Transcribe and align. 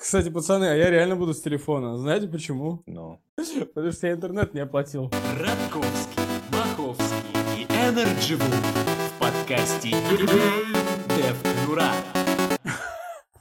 Кстати, 0.00 0.30
пацаны, 0.30 0.64
а 0.64 0.74
я 0.74 0.88
реально 0.88 1.14
буду 1.14 1.34
с 1.34 1.42
телефона. 1.42 1.98
Знаете 1.98 2.26
почему? 2.26 2.82
Ну, 2.86 3.20
Потому 3.74 3.92
что 3.92 4.06
я 4.06 4.14
интернет 4.14 4.54
не 4.54 4.60
оплатил. 4.60 5.12
Радковский, 5.38 6.22
Маховский 6.50 7.58
и 7.58 7.66
Energy 7.66 8.36
в 8.36 9.20
подкасте 9.20 9.90
Дев 9.90 11.42
Конура. 11.42 11.92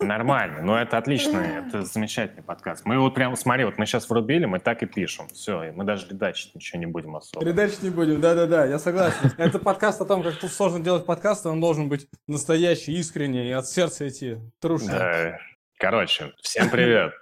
нормально. 0.02 0.62
Ну, 0.62 0.76
это 0.76 0.98
отлично. 0.98 1.38
Это 1.68 1.84
замечательный 1.84 2.44
подкаст. 2.44 2.84
Мы 2.84 3.00
вот 3.00 3.16
прям, 3.16 3.38
смотри, 3.38 3.64
вот 3.64 3.78
мы 3.78 3.86
сейчас 3.86 4.10
врубили, 4.10 4.44
мы 4.44 4.60
так 4.60 4.84
и 4.84 4.86
пишем. 4.86 5.30
Все, 5.30 5.64
и 5.64 5.72
мы 5.72 5.86
даже 5.86 6.10
редачить 6.10 6.56
ничего 6.56 6.78
не 6.80 6.88
будем 6.88 7.16
особо. 7.16 7.46
Передач 7.46 7.82
не 7.82 7.90
будем, 7.90 8.20
да-да-да, 8.20 8.66
я 8.66 8.80
согласен. 8.80 9.32
Это 9.38 9.60
подкаст 9.60 10.02
о 10.02 10.06
том, 10.06 10.24
как 10.24 10.36
тут 10.36 10.52
сложно 10.52 10.82
делать 10.82 11.06
подкаст, 11.06 11.46
он 11.46 11.62
должен 11.62 11.88
быть 11.88 12.10
настоящий, 12.28 13.00
искренний, 13.00 13.48
и 13.48 13.52
от 13.52 13.66
сердца 13.66 14.06
идти. 14.10 14.40
Трушно. 14.60 14.92
Да. 14.92 15.40
Короче, 15.80 16.34
всем 16.42 16.70
привет. 16.70 17.14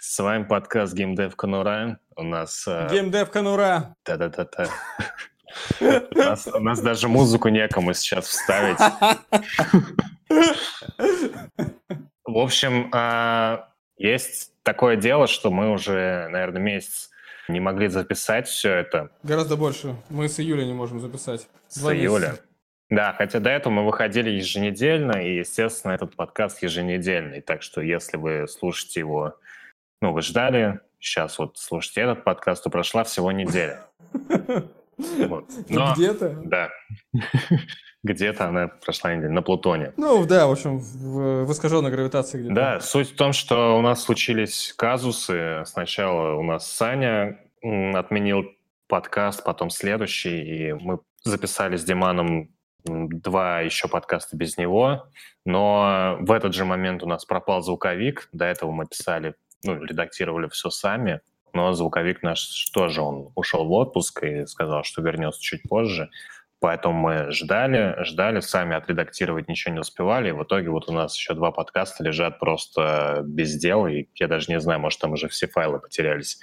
С 0.00 0.18
вами 0.20 0.44
подкаст 0.44 0.96
GameDev 0.96 1.34
Конура. 1.36 2.00
У 2.16 2.22
нас... 2.22 2.66
э, 2.66 2.88
Геймдев 2.90 3.30
Конура. 3.30 3.94
Та-та-та-та. 4.04 4.70
У 5.80 6.18
нас, 6.18 6.46
у 6.46 6.58
нас 6.60 6.80
даже 6.80 7.08
музыку 7.08 7.50
некому 7.50 7.92
сейчас 7.92 8.26
вставить. 8.26 8.78
В 12.24 12.38
общем, 12.38 12.88
а, 12.94 13.68
есть 13.98 14.52
такое 14.62 14.96
дело, 14.96 15.26
что 15.26 15.50
мы 15.50 15.70
уже, 15.70 16.28
наверное, 16.28 16.62
месяц 16.62 17.10
не 17.48 17.60
могли 17.60 17.88
записать 17.88 18.48
все 18.48 18.72
это 18.76 19.10
Гораздо 19.24 19.58
больше. 19.58 19.94
Мы 20.08 20.30
с 20.30 20.40
июля 20.40 20.64
не 20.64 20.72
можем 20.72 21.00
записать. 21.00 21.48
с 21.68 21.84
июля. 21.84 22.28
месяца. 22.28 22.42
Да, 22.88 23.14
хотя 23.18 23.40
до 23.40 23.50
этого 23.50 23.72
мы 23.72 23.84
выходили 23.84 24.30
еженедельно, 24.30 25.16
и, 25.16 25.38
естественно, 25.38 25.92
этот 25.92 26.14
подкаст 26.14 26.62
еженедельный. 26.62 27.40
Так 27.40 27.62
что, 27.62 27.80
если 27.80 28.16
вы 28.16 28.46
слушаете 28.46 29.00
его, 29.00 29.34
ну, 30.00 30.12
вы 30.12 30.22
ждали, 30.22 30.80
сейчас 31.00 31.38
вот 31.38 31.58
слушайте 31.58 32.02
этот 32.02 32.22
подкаст, 32.22 32.62
то 32.62 32.70
прошла 32.70 33.04
всего 33.04 33.32
неделя. 33.32 33.80
Вот. 34.98 35.50
Ну, 35.68 35.80
Но, 35.80 35.92
Где-то. 35.94 36.30
да, 36.46 36.70
где-то 38.02 38.46
она 38.46 38.68
прошла 38.68 39.14
неделя 39.14 39.30
на 39.30 39.42
Плутоне. 39.42 39.92
Ну, 39.98 40.24
да, 40.24 40.46
в 40.46 40.52
общем, 40.52 40.78
в, 40.78 41.44
в 41.44 41.52
искаженной 41.52 41.90
гравитации 41.90 42.38
где-то. 42.38 42.54
Да, 42.54 42.80
суть 42.80 43.10
в 43.10 43.14
том, 43.14 43.34
что 43.34 43.76
у 43.76 43.82
нас 43.82 44.02
случились 44.02 44.72
казусы. 44.74 45.64
Сначала 45.66 46.36
у 46.36 46.42
нас 46.42 46.70
Саня 46.72 47.38
отменил 47.62 48.46
подкаст, 48.88 49.44
потом 49.44 49.68
следующий, 49.68 50.40
и 50.40 50.72
мы 50.72 51.00
записали 51.24 51.76
с 51.76 51.84
Диманом 51.84 52.55
два 52.86 53.60
еще 53.60 53.88
подкаста 53.88 54.36
без 54.36 54.56
него, 54.56 55.08
но 55.44 56.16
в 56.20 56.32
этот 56.32 56.54
же 56.54 56.64
момент 56.64 57.02
у 57.02 57.06
нас 57.06 57.24
пропал 57.24 57.62
звуковик. 57.62 58.28
До 58.32 58.44
этого 58.44 58.70
мы 58.70 58.86
писали, 58.86 59.34
ну, 59.64 59.82
редактировали 59.82 60.48
все 60.48 60.70
сами, 60.70 61.20
но 61.52 61.72
звуковик 61.72 62.22
наш 62.22 62.70
тоже, 62.70 63.02
он 63.02 63.30
ушел 63.34 63.66
в 63.66 63.72
отпуск 63.72 64.22
и 64.22 64.46
сказал, 64.46 64.84
что 64.84 65.02
вернется 65.02 65.40
чуть 65.40 65.62
позже. 65.62 66.10
Поэтому 66.58 66.94
мы 66.94 67.32
ждали, 67.32 68.02
ждали, 68.04 68.40
сами 68.40 68.74
отредактировать 68.74 69.48
ничего 69.48 69.74
не 69.74 69.80
успевали. 69.80 70.30
И 70.30 70.32
в 70.32 70.42
итоге 70.42 70.70
вот 70.70 70.88
у 70.88 70.92
нас 70.92 71.14
еще 71.14 71.34
два 71.34 71.52
подкаста 71.52 72.02
лежат 72.02 72.38
просто 72.38 73.20
без 73.24 73.56
дела. 73.56 73.88
И 73.88 74.08
я 74.14 74.26
даже 74.26 74.50
не 74.50 74.58
знаю, 74.58 74.80
может, 74.80 74.98
там 74.98 75.12
уже 75.12 75.28
все 75.28 75.48
файлы 75.48 75.80
потерялись. 75.80 76.38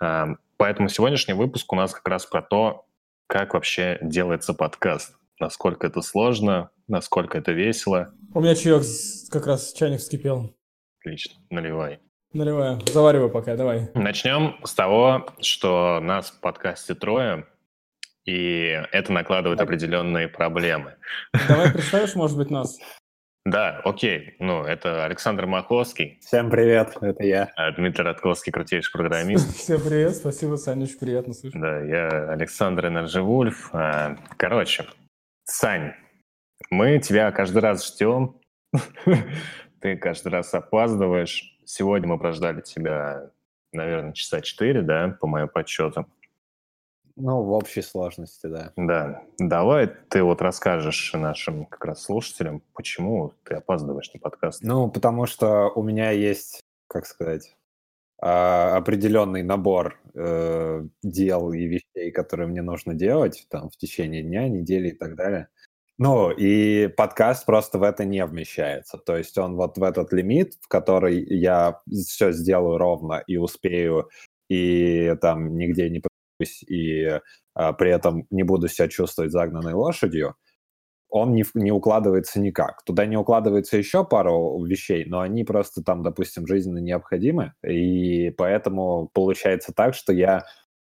А, 0.00 0.28
Поэтому 0.56 0.88
сегодняшний 0.88 1.34
выпуск 1.34 1.72
у 1.72 1.76
нас 1.76 1.92
как 1.92 2.06
раз 2.08 2.26
про 2.26 2.40
то, 2.40 2.86
как 3.26 3.54
вообще 3.54 3.98
делается 4.00 4.54
подкаст. 4.54 5.16
Насколько 5.40 5.86
это 5.86 6.00
сложно, 6.02 6.70
насколько 6.88 7.36
это 7.38 7.52
весело. 7.52 8.12
У 8.32 8.40
меня 8.40 8.54
чаек 8.54 8.82
как 9.30 9.46
раз 9.46 9.72
чайник 9.72 10.00
вскипел. 10.00 10.54
Отлично, 11.00 11.34
наливай. 11.50 12.00
Наливаю. 12.32 12.80
Завариваю 12.86 13.30
пока, 13.30 13.56
давай. 13.56 13.90
Начнем 13.94 14.56
с 14.64 14.74
того, 14.74 15.26
что 15.40 16.00
нас 16.00 16.30
в 16.30 16.40
подкасте 16.40 16.94
трое, 16.94 17.46
и 18.24 18.82
это 18.92 19.12
накладывает 19.12 19.60
определенные 19.60 20.28
проблемы. 20.28 20.94
Давай 21.48 21.70
представишь, 21.72 22.14
может 22.14 22.36
быть, 22.36 22.50
нас. 22.50 22.78
Да, 23.44 23.80
окей. 23.84 24.36
Ну, 24.38 24.62
это 24.64 25.04
Александр 25.04 25.44
Маховский, 25.46 26.18
Всем 26.22 26.48
привет, 26.48 26.96
это 27.00 27.22
я. 27.24 27.52
а 27.56 27.70
Дмитрий 27.72 28.02
Радковский, 28.04 28.50
крутейший 28.50 28.90
программист. 28.98 29.54
Всем 29.56 29.80
привет, 29.82 30.16
спасибо, 30.16 30.56
Саня, 30.56 30.84
очень 30.84 30.98
приятно 30.98 31.34
слышать. 31.34 31.60
Да, 31.60 31.80
я 31.82 32.08
Александр 32.32 32.86
Энердживульф. 32.86 33.68
А, 33.74 34.16
Короче, 34.38 34.86
Сань, 35.44 35.92
мы 36.70 36.98
тебя 36.98 37.30
каждый 37.30 37.58
раз 37.58 37.86
ждем. 37.86 38.40
Ты 39.80 39.96
каждый 39.96 40.28
раз 40.28 40.54
опаздываешь. 40.54 41.58
Сегодня 41.66 42.08
мы 42.08 42.18
прождали 42.18 42.62
тебя, 42.62 43.30
наверное, 43.72 44.12
часа 44.14 44.40
четыре, 44.40 44.80
да, 44.80 45.16
по 45.20 45.26
моим 45.26 45.48
подсчетам. 45.48 46.10
Ну, 47.16 47.42
в 47.42 47.52
общей 47.52 47.82
сложности, 47.82 48.46
да. 48.46 48.72
Да, 48.76 49.22
давай 49.38 49.86
ты 49.86 50.22
вот 50.22 50.40
расскажешь 50.40 51.12
нашим 51.12 51.66
как 51.66 51.84
раз 51.84 52.02
слушателям, 52.02 52.62
почему 52.72 53.34
ты 53.44 53.54
опаздываешь 53.54 54.12
на 54.14 54.20
подкаст. 54.20 54.62
Ну, 54.62 54.90
потому 54.90 55.26
что 55.26 55.70
у 55.74 55.82
меня 55.82 56.10
есть, 56.10 56.60
как 56.88 57.06
сказать, 57.06 57.54
определенный 58.26 59.42
набор 59.42 60.00
э, 60.14 60.82
дел 61.02 61.52
и 61.52 61.66
вещей, 61.66 62.10
которые 62.10 62.48
мне 62.48 62.62
нужно 62.62 62.94
делать 62.94 63.46
там 63.50 63.68
в 63.68 63.76
течение 63.76 64.22
дня, 64.22 64.48
недели 64.48 64.88
и 64.88 64.96
так 64.96 65.14
далее. 65.14 65.48
Ну, 65.98 66.30
и 66.30 66.88
подкаст 66.88 67.44
просто 67.44 67.78
в 67.78 67.82
это 67.82 68.06
не 68.06 68.24
вмещается. 68.24 68.96
То 68.96 69.16
есть 69.16 69.36
он 69.36 69.56
вот 69.56 69.76
в 69.76 69.82
этот 69.82 70.12
лимит, 70.12 70.54
в 70.60 70.68
который 70.68 71.22
я 71.22 71.80
все 71.86 72.32
сделаю 72.32 72.78
ровно 72.78 73.22
и 73.26 73.36
успею, 73.36 74.08
и 74.48 75.14
там 75.20 75.56
нигде 75.56 75.90
не 75.90 76.00
подусь, 76.00 76.62
и 76.62 77.20
а, 77.54 77.72
при 77.74 77.90
этом 77.90 78.26
не 78.30 78.42
буду 78.42 78.68
себя 78.68 78.88
чувствовать 78.88 79.32
загнанной 79.32 79.74
лошадью, 79.74 80.34
он 81.14 81.32
не, 81.32 81.44
не 81.54 81.70
укладывается 81.70 82.40
никак. 82.40 82.82
Туда 82.82 83.06
не 83.06 83.16
укладывается 83.16 83.76
еще 83.76 84.04
пару 84.04 84.60
вещей, 84.64 85.04
но 85.04 85.20
они 85.20 85.44
просто 85.44 85.80
там, 85.80 86.02
допустим, 86.02 86.44
жизненно 86.44 86.78
необходимы, 86.78 87.52
и 87.64 88.30
поэтому 88.30 89.10
получается 89.14 89.72
так, 89.72 89.94
что 89.94 90.12
я 90.12 90.44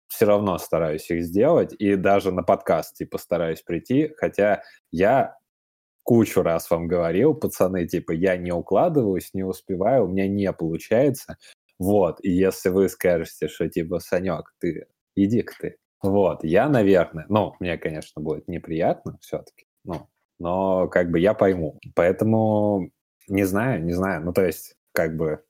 все 0.08 0.26
равно 0.26 0.58
стараюсь 0.58 1.08
их 1.12 1.24
сделать, 1.24 1.76
и 1.78 1.96
даже 1.96 2.32
на 2.32 2.42
подкаст 2.42 2.98
типа 2.98 3.20
стараюсь 3.20 3.62
прийти, 3.62 4.12
хотя 4.18 4.64
я 4.92 5.36
кучу 6.02 6.42
раз 6.42 6.72
вам 6.72 6.88
говорил, 6.88 7.36
пацаны, 7.36 7.86
типа, 7.86 8.12
я 8.14 8.38
не 8.38 8.52
укладываюсь, 8.52 9.36
не 9.36 9.44
успеваю, 9.44 10.06
у 10.06 10.08
меня 10.08 10.28
не 10.28 10.52
получается, 10.52 11.38
вот, 11.78 12.18
и 12.24 12.32
если 12.32 12.70
вы 12.70 12.90
скажете, 12.90 13.48
что 13.50 13.70
типа, 13.70 14.00
Санек, 14.00 14.52
ты 14.60 14.88
иди-ка 15.16 15.54
ты, 15.62 15.78
вот, 16.02 16.44
я, 16.44 16.70
наверное, 16.70 17.28
ну, 17.30 17.54
мне, 17.60 17.78
конечно, 17.78 18.20
будет 18.20 18.48
неприятно 18.48 19.20
все-таки, 19.22 19.67
ну, 19.88 20.08
но 20.40 20.88
как 20.88 21.10
бы 21.10 21.20
я 21.20 21.34
пойму. 21.34 21.80
Поэтому 21.96 22.92
не 23.28 23.44
знаю, 23.46 23.84
не 23.84 23.94
знаю. 23.94 24.24
Ну, 24.24 24.34
то 24.34 24.46
есть, 24.46 24.76
как 24.94 25.16
бы... 25.18 25.44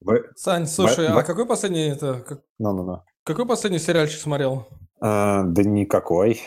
Вы... 0.00 0.26
Сань, 0.36 0.66
слушай, 0.66 1.08
в- 1.08 1.16
а 1.16 1.22
какой 1.22 1.46
последний 1.46 1.88
это, 1.88 2.20
как- 2.20 2.42
Ну-ну-ну. 2.58 3.02
какой 3.24 3.46
последний 3.46 3.78
сериальчик 3.78 4.20
смотрел? 4.20 4.66
А, 5.00 5.42
да 5.44 5.62
никакой. 5.62 6.42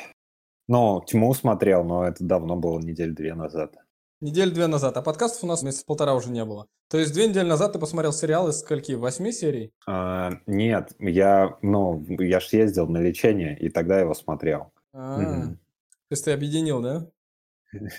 Ну, 0.68 1.02
Тьму 1.08 1.34
смотрел, 1.34 1.84
но 1.84 2.06
это 2.08 2.24
давно 2.24 2.56
было, 2.56 2.80
недель 2.80 3.14
две 3.16 3.34
назад. 3.34 3.74
Неделю 4.20 4.52
две 4.52 4.68
назад, 4.68 4.98
а 4.98 5.02
подкастов 5.02 5.44
у 5.44 5.48
нас 5.48 5.62
месяца 5.64 5.86
полтора 5.86 6.14
уже 6.16 6.30
не 6.32 6.44
было. 6.44 6.68
То 6.90 6.98
есть 6.98 7.14
две 7.14 7.28
недели 7.28 7.48
назад 7.48 7.74
ты 7.74 7.80
посмотрел 7.80 8.12
сериал 8.14 8.48
из 8.50 8.60
скольки? 8.60 8.94
Восьми 8.94 9.32
серий? 9.32 9.72
А, 9.88 10.32
нет, 10.48 10.92
я, 11.00 11.58
ну, 11.62 12.04
я 12.20 12.40
ж 12.40 12.48
ездил 12.54 12.88
на 12.88 12.98
лечение, 12.98 13.58
и 13.60 13.70
тогда 13.70 14.00
его 14.00 14.14
смотрел. 14.14 14.72
А, 14.94 15.18
Мгм. 15.20 15.56
То 15.58 16.14
есть 16.14 16.26
ты 16.26 16.32
объединил, 16.32 16.82
да? 16.82 17.08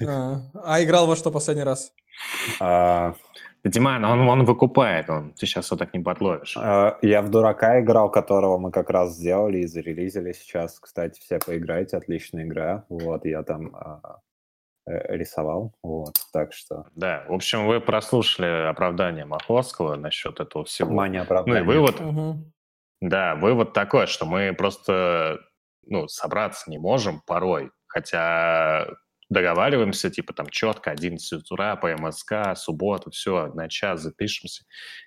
А, 0.07 0.41
а 0.65 0.83
играл 0.83 1.07
во 1.07 1.17
что 1.17 1.31
последний 1.31 1.65
раз? 1.65 1.93
А, 2.61 3.15
Диман, 3.65 4.05
он, 4.05 4.29
он 4.29 4.45
выкупает, 4.45 5.11
он, 5.11 5.33
ты 5.33 5.47
сейчас 5.47 5.71
вот 5.71 5.79
так 5.79 5.93
не 5.95 6.01
подловишь. 6.01 6.57
а, 6.57 6.99
я 7.03 7.23
в 7.23 7.29
Дурака 7.31 7.81
играл, 7.81 8.11
которого 8.11 8.59
мы 8.59 8.71
как 8.71 8.91
раз 8.91 9.15
сделали 9.15 9.59
и 9.59 9.67
зарелизили 9.67 10.33
сейчас. 10.33 10.79
Кстати, 10.81 11.21
все 11.21 11.39
поиграйте, 11.39 11.97
отличная 11.97 12.45
игра. 12.45 12.85
Вот, 12.89 13.25
я 13.25 13.43
там 13.43 13.77
э, 14.87 15.17
рисовал, 15.17 15.75
вот, 15.83 16.15
так 16.33 16.53
что... 16.53 16.87
Да, 16.95 17.25
в 17.29 17.35
общем, 17.35 17.67
вы 17.67 17.81
прослушали 17.81 18.69
оправдание 18.69 19.27
Маховского 19.27 19.97
насчет 19.97 20.41
этого 20.41 20.65
всего. 20.65 20.91
Мания 20.91 21.21
Ну 21.21 21.23
и 21.23 21.27
оправдания. 21.27 21.63
вывод, 21.63 22.01
Мгм. 22.01 22.53
да, 23.03 23.35
вывод 23.35 23.75
такой, 23.75 24.07
что 24.07 24.25
мы 24.25 24.55
просто, 24.55 25.41
ну, 25.87 26.09
собраться 26.09 26.71
не 26.71 26.79
можем 26.79 27.21
порой, 27.27 27.71
хотя 27.87 28.87
договариваемся, 29.29 30.11
типа, 30.11 30.33
там, 30.33 30.49
четко, 30.49 30.91
11 30.91 31.33
утра 31.51 31.77
по 31.77 31.95
МСК, 31.95 32.57
суббота, 32.57 33.11
все, 33.11 33.49
на 33.55 33.69
час 33.69 34.01
запишемся, 34.01 34.65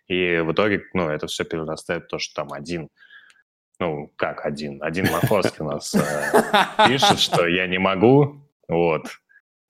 и 0.07 0.39
в 0.39 0.51
итоге, 0.51 0.83
ну, 0.93 1.09
это 1.09 1.27
все 1.27 1.43
перерастает 1.43 2.05
в 2.05 2.07
то, 2.07 2.19
что 2.19 2.43
там 2.43 2.53
один, 2.53 2.89
ну, 3.79 4.11
как 4.15 4.45
один, 4.45 4.81
один 4.83 5.11
Маховский 5.11 5.65
нас 5.65 5.95
э, 5.95 6.87
пишет, 6.87 7.19
что 7.19 7.47
я 7.47 7.67
не 7.67 7.79
могу, 7.79 8.47
вот, 8.67 9.07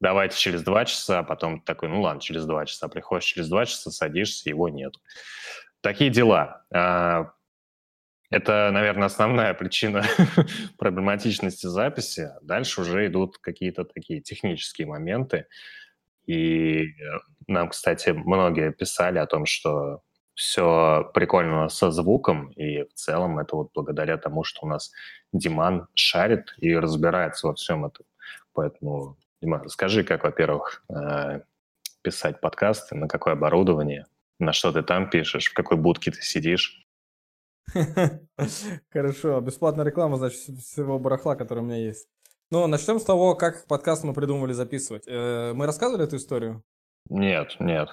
давайте 0.02 0.38
через 0.38 0.64
два 0.64 0.86
часа, 0.86 1.24
потом 1.24 1.62
такой, 1.62 1.90
ну 1.90 2.02
ладно, 2.02 2.22
через 2.22 2.46
два 2.46 2.66
часа, 2.66 2.88
приходишь 2.90 3.26
через 3.26 3.48
два 3.48 3.66
часа, 3.66 3.92
садишься, 3.92 4.50
его 4.50 4.68
нет. 4.68 4.96
такие 5.82 6.10
дела. 6.10 6.66
Это, 8.32 8.72
наверное, 8.72 9.08
основная 9.08 9.54
причина 9.54 10.04
проблематичности 10.80 11.68
записи. 11.68 12.32
Дальше 12.42 12.82
уже 12.82 13.06
идут 13.08 13.38
какие-то 13.38 13.84
такие 13.84 14.22
технические 14.22 14.88
моменты. 14.88 15.48
И 16.26 16.96
нам, 17.48 17.70
кстати, 17.70 18.10
многие 18.10 18.72
писали 18.72 19.20
о 19.20 19.26
том, 19.26 19.46
что 19.46 20.02
все 20.34 21.12
прикольно 21.14 21.68
со 21.68 21.92
звуком, 21.92 22.52
и 22.52 22.84
в 22.84 22.94
целом 22.94 23.38
это 23.38 23.58
вот 23.58 23.72
благодаря 23.74 24.18
тому, 24.18 24.46
что 24.46 24.66
у 24.66 24.70
нас 24.70 24.94
Диман 25.34 25.88
шарит 25.94 26.56
и 26.58 26.74
разбирается 26.74 27.48
во 27.48 27.54
всем 27.56 27.86
этом. 27.86 28.06
Поэтому, 28.54 29.18
Диман, 29.42 29.64
расскажи, 29.64 30.06
как, 30.06 30.24
во-первых, 30.24 30.84
э, 30.90 31.42
писать 32.02 32.40
подкасты, 32.40 32.96
на 32.96 33.10
какое 33.10 33.34
оборудование, 33.34 34.06
на 34.40 34.54
что 34.54 34.72
ты 34.72 34.84
там 34.84 35.10
пишешь, 35.10 35.50
в 35.50 35.54
какой 35.54 35.76
будке 35.76 36.12
ты 36.12 36.22
сидишь. 36.22 36.86
Хорошо, 38.90 39.40
бесплатная 39.42 39.86
реклама, 39.86 40.18
значит, 40.18 40.40
всего 40.60 41.00
барахла, 41.00 41.36
который 41.36 41.60
у 41.60 41.66
меня 41.66 41.78
есть. 41.78 42.08
Ну, 42.50 42.68
начнем 42.68 43.00
с 43.00 43.04
того, 43.04 43.36
как 43.36 43.66
подкаст 43.68 44.04
мы 44.04 44.14
придумывали 44.14 44.54
записывать. 44.54 45.04
Э, 45.08 45.54
мы 45.54 45.66
рассказывали 45.66 46.04
эту 46.04 46.18
историю? 46.18 46.64
Нет, 47.10 47.56
нет. 47.60 47.90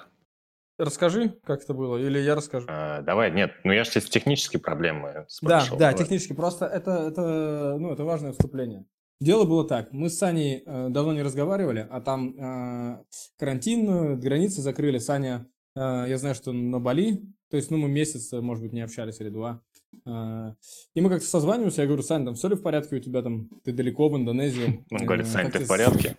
Расскажи, 0.77 1.37
как 1.43 1.61
это 1.61 1.73
было, 1.73 1.97
или 1.97 2.19
я 2.19 2.35
расскажу. 2.35 2.65
А, 2.69 3.01
давай, 3.01 3.31
нет, 3.31 3.51
ну 3.65 3.73
я 3.73 3.83
же 3.83 3.91
тебе 3.91 4.01
технические 4.01 4.61
проблемы 4.61 5.25
спрашивал. 5.27 5.77
Да, 5.77 5.91
да, 5.91 5.97
технически, 5.97 6.31
просто 6.31 6.65
это, 6.65 6.91
это, 6.91 7.75
ну, 7.77 7.91
это 7.91 8.05
важное 8.05 8.31
вступление. 8.31 8.85
Дело 9.19 9.43
было 9.43 9.67
так, 9.67 9.91
мы 9.91 10.09
с 10.09 10.17
Саней 10.17 10.63
э, 10.65 10.87
давно 10.89 11.11
не 11.11 11.21
разговаривали, 11.21 11.85
а 11.89 11.99
там 11.99 12.33
э, 12.37 13.03
карантин, 13.37 14.17
границы 14.17 14.61
закрыли. 14.61 14.99
Саня, 14.99 15.45
э, 15.75 16.05
я 16.07 16.17
знаю, 16.17 16.35
что 16.35 16.53
на 16.53 16.79
Бали, 16.79 17.23
то 17.49 17.57
есть, 17.57 17.71
ну, 17.71 17.77
мы 17.77 17.89
месяц, 17.89 18.31
может 18.31 18.63
быть, 18.63 18.73
не 18.73 18.81
общались 18.81 19.19
или 19.19 19.29
два. 19.29 19.61
Э, 20.05 20.53
и 20.93 21.01
мы 21.01 21.09
как-то 21.09 21.25
созваниваемся, 21.25 21.81
я 21.81 21.87
говорю, 21.87 22.03
Саня, 22.03 22.25
там 22.25 22.35
все 22.35 22.47
ли 22.47 22.55
в 22.55 22.61
порядке 22.61 22.97
у 22.97 22.99
тебя 22.99 23.21
там, 23.21 23.49
ты 23.63 23.71
далеко 23.71 24.09
в 24.09 24.17
Индонезии? 24.17 24.85
Он 24.91 25.05
говорит, 25.05 25.25
э, 25.25 25.29
Сань, 25.29 25.51
ты 25.51 25.59
в 25.59 25.67
порядке? 25.67 26.17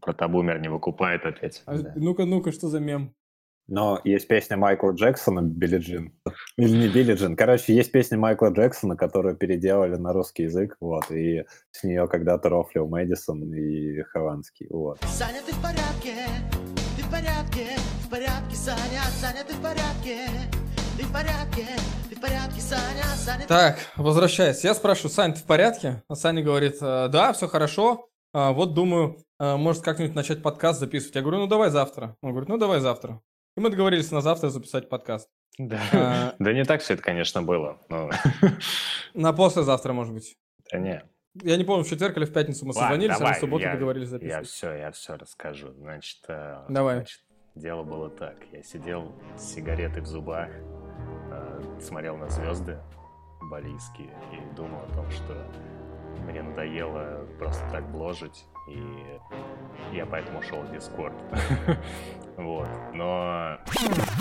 Протабумер 0.00 0.60
не 0.60 0.68
выкупает 0.68 1.24
опять. 1.24 1.62
А, 1.66 1.78
да. 1.78 1.92
Ну-ка, 1.96 2.24
ну-ка, 2.24 2.52
что 2.52 2.68
за 2.68 2.78
мем? 2.78 3.14
Но 3.66 3.98
есть 4.04 4.28
песня 4.28 4.58
Майкла 4.58 4.92
Джексона 4.92 5.40
«Билли 5.40 5.78
Джин». 5.78 6.12
Или 6.58 6.76
не 6.76 6.88
Билли 6.88 7.14
Джин. 7.14 7.34
Короче, 7.34 7.74
есть 7.74 7.92
песня 7.92 8.18
Майкла 8.18 8.48
Джексона, 8.48 8.94
которую 8.94 9.36
переделали 9.36 9.96
на 9.96 10.12
русский 10.12 10.42
язык, 10.42 10.76
вот, 10.80 11.10
и 11.10 11.44
с 11.70 11.82
нее 11.82 12.06
когда-то 12.06 12.50
рофлил 12.50 12.86
Мэдисон 12.86 13.54
и 13.54 14.02
Хованский, 14.02 14.66
вот. 14.68 14.98
Саня, 15.04 15.40
ты 15.46 15.54
в 15.54 15.62
порядке? 15.62 16.14
Порядке? 17.14 17.68
В 18.04 18.10
порядке, 18.10 18.56
Саня? 18.56 19.02
Саня, 19.20 19.44
ты 19.44 19.54
в 19.54 19.62
порядке? 19.62 20.26
Ты 20.98 21.04
в 21.04 21.12
порядке? 21.12 21.66
Ты 22.10 22.16
в 22.16 22.20
порядке, 22.20 22.60
Саня? 22.60 23.04
Саня... 23.04 23.46
Так, 23.46 23.78
возвращаясь. 23.94 24.64
Я 24.64 24.74
спрашиваю, 24.74 25.12
Саня, 25.12 25.32
ты 25.32 25.38
в 25.38 25.44
порядке? 25.44 26.02
А 26.08 26.16
Саня 26.16 26.42
говорит, 26.42 26.78
«Э, 26.80 27.06
да, 27.08 27.32
все 27.32 27.46
хорошо. 27.46 28.08
А, 28.32 28.50
вот 28.50 28.74
думаю, 28.74 29.22
а, 29.38 29.56
может 29.56 29.84
как-нибудь 29.84 30.16
начать 30.16 30.42
подкаст 30.42 30.80
записывать. 30.80 31.14
Я 31.14 31.22
говорю, 31.22 31.38
ну 31.38 31.46
давай 31.46 31.70
завтра. 31.70 32.16
Он 32.20 32.30
говорит, 32.30 32.48
ну 32.48 32.58
давай 32.58 32.80
завтра. 32.80 33.20
И 33.56 33.60
мы 33.60 33.70
договорились 33.70 34.10
на 34.10 34.20
завтра 34.20 34.48
записать 34.48 34.88
подкаст. 34.88 35.28
Да, 35.56 35.78
а, 35.92 36.34
да 36.40 36.52
не 36.52 36.64
так 36.64 36.80
все 36.80 36.94
это, 36.94 37.04
конечно, 37.04 37.42
было. 37.42 37.78
Но... 37.88 38.10
На 39.14 39.32
послезавтра, 39.32 39.92
может 39.92 40.12
быть. 40.12 40.36
Да 40.72 40.78
не. 40.78 41.04
Я 41.42 41.56
не 41.56 41.64
помню, 41.64 41.84
в 41.84 41.88
четверг 41.88 42.16
или 42.16 42.24
в 42.24 42.32
пятницу 42.32 42.64
мы 42.64 42.72
Ладно, 42.72 42.82
созвонились, 42.82 43.18
давай, 43.18 43.32
а 43.32 43.34
на 43.34 43.40
субботу 43.40 43.64
я, 43.64 43.72
договорились 43.72 44.08
записывать. 44.08 44.46
Я 44.46 44.48
все, 44.48 44.72
я 44.74 44.90
все 44.92 45.16
расскажу. 45.16 45.72
Значит, 45.72 46.20
э, 46.28 46.64
давай. 46.68 46.96
Значит, 46.96 47.20
дело 47.56 47.82
было 47.82 48.08
так. 48.08 48.36
Я 48.52 48.62
сидел 48.62 49.12
с 49.36 49.54
сигаретой 49.54 50.02
в 50.02 50.06
зубах, 50.06 50.48
э, 51.32 51.78
смотрел 51.80 52.16
на 52.16 52.28
звезды 52.28 52.78
балийские 53.50 54.10
и 54.32 54.54
думал 54.54 54.80
о 54.84 54.94
том, 54.94 55.10
что 55.10 55.44
мне 56.22 56.42
надоело 56.42 57.26
просто 57.38 57.68
так 57.70 57.90
бложить, 57.90 58.44
и 58.68 58.80
я 59.92 60.06
поэтому 60.06 60.38
ушел 60.38 60.62
в 60.62 60.72
Discord. 60.72 61.14
вот. 62.36 62.68
Но, 62.94 63.58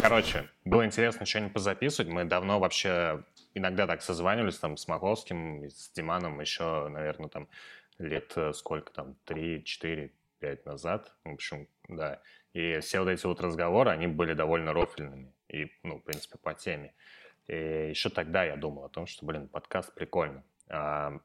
короче, 0.01 0.50
было 0.65 0.86
интересно 0.86 1.25
что-нибудь 1.25 1.54
позаписывать. 1.54 2.12
Мы 2.12 2.25
давно 2.25 2.60
вообще 2.60 3.24
иногда 3.53 3.88
так 3.88 4.01
созванивались 4.01 4.57
там 4.57 4.77
с 4.77 4.88
Маховским, 4.88 5.69
с 5.69 5.89
Диманом 5.91 6.39
еще, 6.39 6.88
наверное, 6.89 7.29
там 7.29 7.47
лет 7.97 8.33
э, 8.35 8.53
сколько 8.53 8.91
там, 8.91 9.15
3, 9.25 9.63
4, 9.63 10.11
5 10.39 10.65
назад. 10.65 11.13
В 11.23 11.33
общем, 11.33 11.67
да. 11.88 12.21
И 12.53 12.79
все 12.79 13.00
вот 13.00 13.09
эти 13.09 13.25
вот 13.25 13.41
разговоры, 13.41 13.91
они 13.91 14.07
были 14.07 14.33
довольно 14.33 14.73
рофельными. 14.73 15.33
И, 15.50 15.71
ну, 15.83 15.97
в 15.97 16.03
принципе, 16.03 16.38
по 16.38 16.53
теме. 16.53 16.94
И 17.47 17.89
еще 17.89 18.09
тогда 18.09 18.44
я 18.44 18.55
думал 18.55 18.85
о 18.85 18.89
том, 18.89 19.05
что, 19.05 19.25
блин, 19.25 19.47
подкаст 19.47 19.94
прикольно. 19.94 20.44
А 20.69 21.19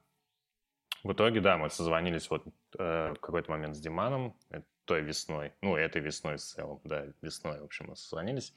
в 1.05 1.13
итоге, 1.13 1.41
да, 1.41 1.57
мы 1.57 1.71
созвонились 1.71 2.29
вот 2.29 2.45
э, 2.79 3.13
в 3.17 3.21
какой-то 3.21 3.51
момент 3.51 3.77
с 3.77 3.81
Диманом, 3.81 4.37
э, 4.51 4.63
той 4.85 5.03
весной, 5.03 5.53
ну, 5.61 5.77
этой 5.77 6.01
весной 6.01 6.37
в 6.37 6.41
целом, 6.41 6.81
да, 6.85 7.07
весной, 7.21 7.61
в 7.61 7.65
общем, 7.65 7.87
мы 7.89 7.97
созвонились. 7.97 8.55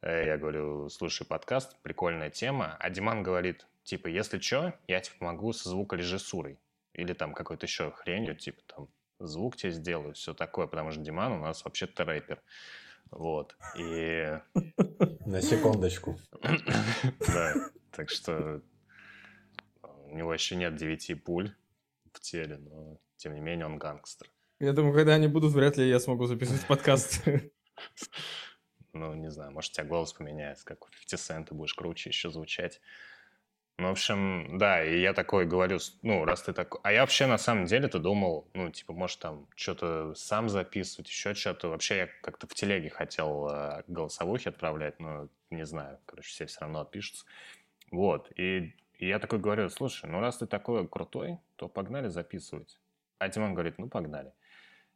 Э, 0.00 0.26
я 0.26 0.36
говорю, 0.36 0.88
слушай, 0.88 1.26
подкаст, 1.26 1.76
прикольная 1.82 2.30
тема. 2.30 2.76
А 2.78 2.90
Диман 2.90 3.22
говорит, 3.22 3.66
типа, 3.84 4.08
если 4.08 4.38
что, 4.38 4.74
я 4.86 5.00
тебе 5.00 5.16
помогу 5.18 5.52
со 5.52 5.68
звукорежиссурой. 5.68 6.58
Или 6.94 7.12
там 7.12 7.34
какой-то 7.34 7.66
еще 7.66 7.90
хренью, 7.92 8.36
типа, 8.36 8.60
там, 8.66 8.88
звук 9.18 9.56
тебе 9.56 9.72
сделаю, 9.72 10.14
все 10.14 10.34
такое, 10.34 10.66
потому 10.66 10.92
что 10.92 11.00
Диман 11.00 11.32
у 11.32 11.40
нас 11.40 11.64
вообще-то 11.64 12.04
рэпер. 12.04 12.40
Вот. 13.10 13.56
И... 13.76 14.38
На 15.26 15.40
секундочку. 15.40 16.18
Да, 17.26 17.54
так 17.90 18.10
что 18.10 18.62
у 20.04 20.16
него 20.16 20.32
еще 20.32 20.56
нет 20.56 20.76
девяти 20.76 21.14
пуль 21.14 21.52
в 22.12 22.20
теле, 22.20 22.58
но 22.58 22.98
тем 23.16 23.34
не 23.34 23.40
менее 23.40 23.66
он 23.66 23.78
гангстер. 23.78 24.30
Я 24.60 24.72
думаю, 24.72 24.94
когда 24.94 25.14
они 25.14 25.28
будут, 25.28 25.52
вряд 25.52 25.76
ли 25.76 25.88
я 25.88 26.00
смогу 26.00 26.26
записывать 26.26 26.66
подкаст. 26.66 27.22
Ну, 28.98 29.14
не 29.14 29.30
знаю, 29.30 29.52
может, 29.52 29.72
у 29.72 29.74
тебя 29.74 29.84
голос 29.84 30.12
поменяется, 30.12 30.64
как 30.64 30.86
в 30.86 30.90
50 30.90 31.20
Cent, 31.20 31.44
ты 31.46 31.54
будешь 31.54 31.74
круче 31.74 32.10
еще 32.10 32.30
звучать. 32.30 32.80
Ну, 33.78 33.88
в 33.88 33.92
общем, 33.92 34.58
да, 34.58 34.84
и 34.84 35.00
я 35.00 35.14
такой 35.14 35.46
говорю, 35.46 35.78
ну, 36.02 36.24
раз 36.24 36.42
ты 36.42 36.52
такой... 36.52 36.80
А 36.82 36.92
я 36.92 37.02
вообще 37.02 37.26
на 37.26 37.38
самом 37.38 37.66
деле-то 37.66 38.00
думал, 38.00 38.48
ну, 38.54 38.70
типа, 38.70 38.92
может, 38.92 39.20
там, 39.20 39.46
что-то 39.54 40.14
сам 40.14 40.48
записывать, 40.48 41.08
еще 41.08 41.34
что-то. 41.34 41.68
Вообще 41.68 41.96
я 41.96 42.06
как-то 42.22 42.48
в 42.48 42.54
телеге 42.54 42.90
хотел 42.90 43.48
э, 43.48 43.84
голосовухи 43.86 44.48
отправлять, 44.48 44.98
но 44.98 45.28
не 45.50 45.64
знаю, 45.64 46.00
короче, 46.06 46.28
все 46.28 46.46
все 46.46 46.60
равно 46.60 46.80
отпишутся. 46.80 47.24
Вот, 47.92 48.32
и 48.36 48.74
и 48.98 49.06
я 49.06 49.20
такой 49.20 49.38
говорю, 49.38 49.68
слушай, 49.70 50.10
ну 50.10 50.20
раз 50.20 50.38
ты 50.38 50.46
такой 50.46 50.86
крутой, 50.86 51.38
то 51.56 51.68
погнали 51.68 52.08
записывать. 52.08 52.80
А 53.18 53.28
Димон 53.28 53.54
говорит, 53.54 53.78
ну 53.78 53.88
погнали. 53.88 54.32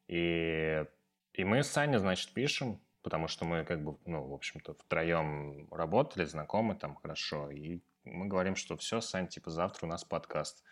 И, 0.09 0.85
и 1.33 1.45
мы 1.45 1.63
с 1.63 1.69
Саней, 1.69 1.99
значит, 1.99 2.33
пишем, 2.35 2.81
потому 3.03 3.29
что 3.29 3.45
мы 3.45 3.65
как 3.65 3.83
бы, 3.83 3.97
ну, 4.07 4.27
в 4.27 4.35
общем-то, 4.35 4.75
втроем 4.75 5.69
работали, 5.71 6.25
знакомы 6.25 6.75
там 6.75 6.95
хорошо. 6.95 7.51
И 7.51 7.81
мы 8.05 8.27
говорим, 8.27 8.57
что 8.57 8.77
все, 8.77 9.01
Сань, 9.01 9.29
типа 9.29 9.51
завтра 9.51 9.87
у 9.87 9.89
нас 9.89 10.05
подкаст. 10.05 10.63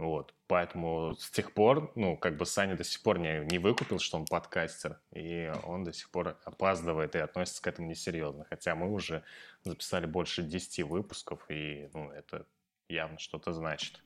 Вот, 0.00 0.34
поэтому 0.46 1.14
с 1.18 1.30
тех 1.30 1.52
пор, 1.52 1.92
ну, 1.94 2.16
как 2.16 2.38
бы 2.38 2.46
Саня 2.46 2.74
до 2.74 2.84
сих 2.84 3.02
пор 3.02 3.18
не, 3.18 3.44
не 3.44 3.58
выкупил, 3.58 3.98
что 3.98 4.16
он 4.16 4.24
подкастер, 4.24 4.98
и 5.12 5.52
он 5.64 5.84
до 5.84 5.92
сих 5.92 6.10
пор 6.10 6.38
опаздывает 6.46 7.14
и 7.14 7.18
относится 7.18 7.60
к 7.60 7.66
этому 7.66 7.86
несерьезно. 7.86 8.46
Хотя 8.48 8.74
мы 8.74 8.90
уже 8.90 9.24
записали 9.62 10.06
больше 10.06 10.42
10 10.42 10.84
выпусков, 10.84 11.44
и, 11.50 11.90
ну, 11.92 12.10
это 12.12 12.46
явно 12.88 13.18
что-то 13.18 13.52
значит. 13.52 14.02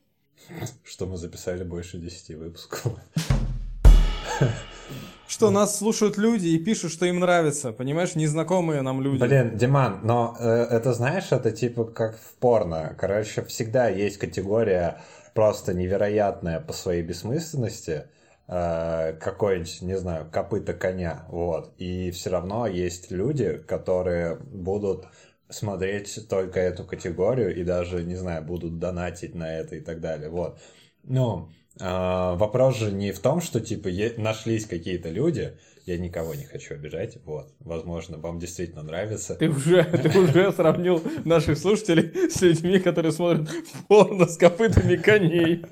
Что 0.85 1.07
мы 1.07 1.16
записали 1.16 1.62
больше 1.62 1.99
10 1.99 2.35
выпусков. 2.38 2.99
Что 5.26 5.50
нас 5.50 5.79
слушают 5.79 6.17
люди 6.19 6.49
и 6.49 6.59
пишут, 6.59 6.93
что 6.93 7.07
им 7.07 7.19
нравится, 7.19 7.73
понимаешь, 7.73 8.14
незнакомые 8.14 8.83
нам 8.83 9.00
люди. 9.00 9.21
Блин, 9.21 9.57
Диман, 9.57 10.00
но 10.03 10.37
э, 10.38 10.47
это 10.71 10.93
знаешь, 10.93 11.29
это 11.31 11.50
типа 11.50 11.85
как 11.85 12.17
в 12.17 12.35
порно. 12.35 12.95
Короче, 12.99 13.43
всегда 13.45 13.88
есть 13.88 14.19
категория 14.19 15.03
просто 15.35 15.75
невероятная 15.75 16.61
по 16.61 16.73
своей 16.73 17.03
бессмысленности, 17.03 18.05
э, 18.47 19.14
какой-нибудь, 19.14 19.83
не 19.83 19.99
знаю, 19.99 20.29
копыта 20.31 20.75
коня, 20.75 21.25
вот. 21.29 21.73
И 21.79 22.11
все 22.11 22.31
равно 22.31 22.67
есть 22.67 23.11
люди, 23.11 23.59
которые 23.67 24.37
будут 24.37 25.07
смотреть 25.49 26.29
только 26.29 26.61
эту 26.61 26.85
категорию 26.85 27.55
и 27.55 27.64
даже, 27.64 28.05
не 28.05 28.14
знаю, 28.14 28.43
будут 28.45 28.79
донатить 28.79 29.35
на 29.35 29.59
это 29.59 29.76
и 29.76 29.81
так 29.81 30.00
далее. 30.00 30.29
Вот. 30.29 30.59
Но 31.03 31.50
э, 31.81 31.85
вопрос 32.37 32.76
же 32.78 32.90
не 32.93 33.12
в 33.12 33.19
том, 33.21 33.40
что 33.40 33.61
типа 33.61 33.88
е- 33.88 34.14
нашлись 34.16 34.66
какие-то 34.66 35.09
люди, 35.11 35.57
я 35.87 35.99
никого 35.99 36.35
не 36.35 36.45
хочу 36.45 36.75
обижать, 36.75 37.19
вот. 37.26 37.52
Возможно, 37.61 38.16
вам 38.16 38.38
действительно 38.38 38.83
нравится. 38.83 39.35
Ты 39.35 39.50
уже, 39.50 39.85
ты 39.85 40.19
уже 40.19 40.50
сравнил 40.52 41.02
наших 41.26 41.59
слушателей 41.59 42.31
с 42.31 42.40
людьми, 42.40 42.78
которые 42.78 43.12
смотрят 43.12 43.49
порно 43.87 44.26
с 44.26 44.37
копытами 44.38 44.97
коней. 44.97 45.62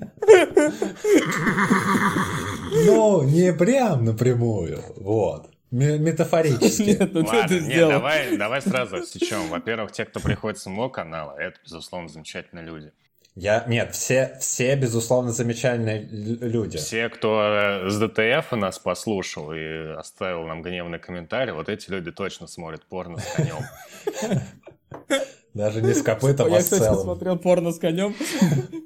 Ну, 2.85 3.23
не 3.23 3.53
прям 3.53 4.05
напрямую, 4.05 4.81
вот. 4.97 5.49
Ме- 5.71 5.97
Метафорически. 5.97 6.81
Нет, 6.83 7.13
ну 7.13 7.21
ты 7.23 7.27
Ладно, 7.27 7.39
это 7.45 7.53
нет, 7.55 7.63
сделал. 7.63 7.91
давай, 7.93 8.37
давай 8.37 8.61
сразу 8.61 8.97
отсечем. 8.97 9.47
Во-первых, 9.49 9.91
те, 9.91 10.05
кто 10.05 10.19
приходит 10.19 10.59
с 10.59 10.65
моего 10.67 10.89
канала, 10.89 11.35
это, 11.39 11.57
безусловно, 11.63 12.09
замечательные 12.09 12.63
люди. 12.65 12.91
Я, 13.35 13.63
нет, 13.67 13.95
все, 13.95 14.37
все, 14.39 14.75
безусловно, 14.75 15.31
замечательные 15.31 16.01
люди. 16.03 16.77
Все, 16.77 17.09
кто 17.09 17.41
э, 17.41 17.89
с 17.89 17.97
ДТФ 17.97 18.51
нас 18.51 18.77
послушал 18.77 19.51
и 19.53 19.93
оставил 19.97 20.45
нам 20.45 20.61
гневный 20.61 20.99
комментарий, 20.99 21.51
вот 21.51 21.67
эти 21.67 21.89
люди 21.89 22.11
точно 22.11 22.45
смотрят 22.45 22.85
порно 22.85 23.17
с 23.17 23.25
конем. 23.33 23.57
Даже 25.55 25.81
не 25.81 25.93
с 25.93 26.03
копытом, 26.03 26.49
Я, 26.49 26.57
а 26.57 26.61
с 26.61 26.65
кстати, 26.65 26.83
целым. 26.83 27.01
смотрел 27.01 27.37
порно 27.39 27.71
с 27.71 27.79
конем. 27.79 28.15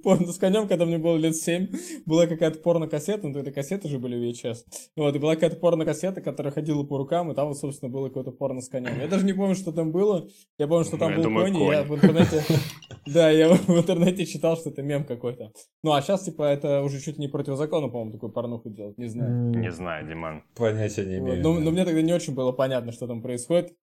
Порно 0.08 0.32
с 0.32 0.38
конем, 0.38 0.70
когда 0.70 0.86
мне 0.86 0.98
было 0.98 1.18
лет 1.18 1.36
7. 1.36 1.68
Была 2.06 2.28
какая-то 2.28 2.60
порно-кассета, 2.60 3.28
ну, 3.28 3.38
это 3.38 3.52
кассеты 3.52 3.90
же 3.90 4.00
были 4.00 4.18
VHS. 4.18 4.60
Вот, 4.96 5.14
и 5.14 5.20
была 5.20 5.36
какая-то 5.36 5.58
порно-кассета, 5.58 6.22
которая 6.22 6.54
ходила 6.54 6.84
по 6.84 6.98
рукам, 6.98 7.30
и 7.30 7.36
там, 7.36 7.50
вот, 7.50 7.58
собственно, 7.58 7.92
было 7.92 8.08
какое-то 8.08 8.32
порно 8.32 8.62
с 8.62 8.70
конем. 8.70 8.98
Я 9.02 9.10
даже 9.10 9.26
не 9.26 9.34
помню, 9.34 9.56
что 9.56 9.74
там 9.74 9.92
было. 9.92 10.30
Я 10.58 10.68
помню, 10.70 10.86
что 10.86 10.94
Ну, 10.96 11.00
там 11.00 11.10
я 11.10 11.16
был 11.18 11.24
думаю, 11.24 11.48
конь, 11.48 11.62
и 11.62 11.66
я 11.66 11.84
конь. 11.84 11.88
в 11.90 11.96
интернете... 11.96 12.42
Да, 13.06 13.30
я 13.30 13.50
в 13.50 13.70
интернете 13.70 14.26
читал, 14.26 14.56
что 14.56 14.70
это 14.70 14.82
мем 14.82 15.04
какой-то. 15.06 15.52
Ну, 15.84 15.92
а 15.92 16.02
сейчас, 16.02 16.24
типа, 16.24 16.44
это 16.44 16.82
уже 16.84 17.02
чуть 17.02 17.18
не 17.18 17.28
противозаконно, 17.28 17.90
по-моему, 17.90 18.12
такую 18.14 18.32
порнуху 18.32 18.70
делать, 18.70 18.98
не 18.98 19.08
знаю. 19.08 19.50
Не 19.58 19.72
знаю, 19.72 20.08
Диман. 20.08 20.44
Понятия 20.56 21.06
не 21.06 21.20
Вот, 21.20 21.28
имею. 21.30 21.44
Но, 21.44 21.54
да. 21.56 21.60
но 21.62 21.72
мне 21.72 21.84
тогда 21.84 22.02
не 22.02 22.14
очень 22.14 22.34
было 22.34 22.54
понятно, 22.54 22.94
что 22.94 23.08
там 23.08 23.22
происходит. 23.22 23.74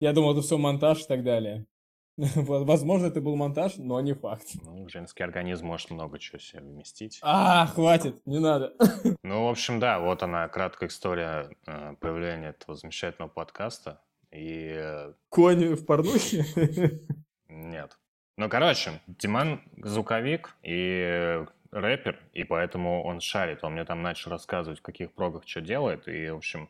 Я 0.00 0.12
думал, 0.14 0.32
это 0.32 0.40
все 0.42 0.56
монтаж 0.56 1.02
и 1.02 1.06
так 1.06 1.24
далее. 1.24 1.66
Возможно, 2.34 3.06
это 3.06 3.20
был 3.20 3.36
монтаж, 3.36 3.76
но 3.76 4.00
не 4.00 4.12
факт. 4.12 4.48
Ну, 4.64 4.88
женский 4.88 5.22
организм 5.22 5.66
может 5.66 5.90
много 5.90 6.18
чего 6.18 6.38
себе 6.38 6.62
вместить. 6.62 7.20
А, 7.22 7.66
хватит, 7.66 8.20
не 8.26 8.40
надо. 8.40 8.74
Ну, 9.22 9.46
в 9.46 9.50
общем, 9.50 9.78
да, 9.78 10.00
вот 10.00 10.22
она, 10.22 10.48
краткая 10.48 10.88
история 10.88 11.50
э, 11.66 11.94
появления 12.00 12.48
этого 12.48 12.74
замечательного 12.76 13.28
подкаста. 13.28 14.00
И 14.32 14.72
э, 14.74 15.12
Конь 15.28 15.74
в 15.74 15.84
порнухе. 15.86 16.44
нет. 17.48 17.96
Ну, 18.36 18.48
короче, 18.48 19.00
Диман 19.06 19.60
звуковик 19.76 20.56
и 20.62 21.44
рэпер, 21.70 22.18
и 22.32 22.44
поэтому 22.44 23.04
он 23.04 23.20
шарит. 23.20 23.62
Он 23.62 23.74
мне 23.74 23.84
там 23.84 24.02
начал 24.02 24.30
рассказывать, 24.30 24.80
в 24.80 24.82
каких 24.82 25.12
прогах 25.12 25.46
что 25.46 25.60
делает. 25.60 26.08
И, 26.08 26.30
в 26.30 26.36
общем, 26.36 26.68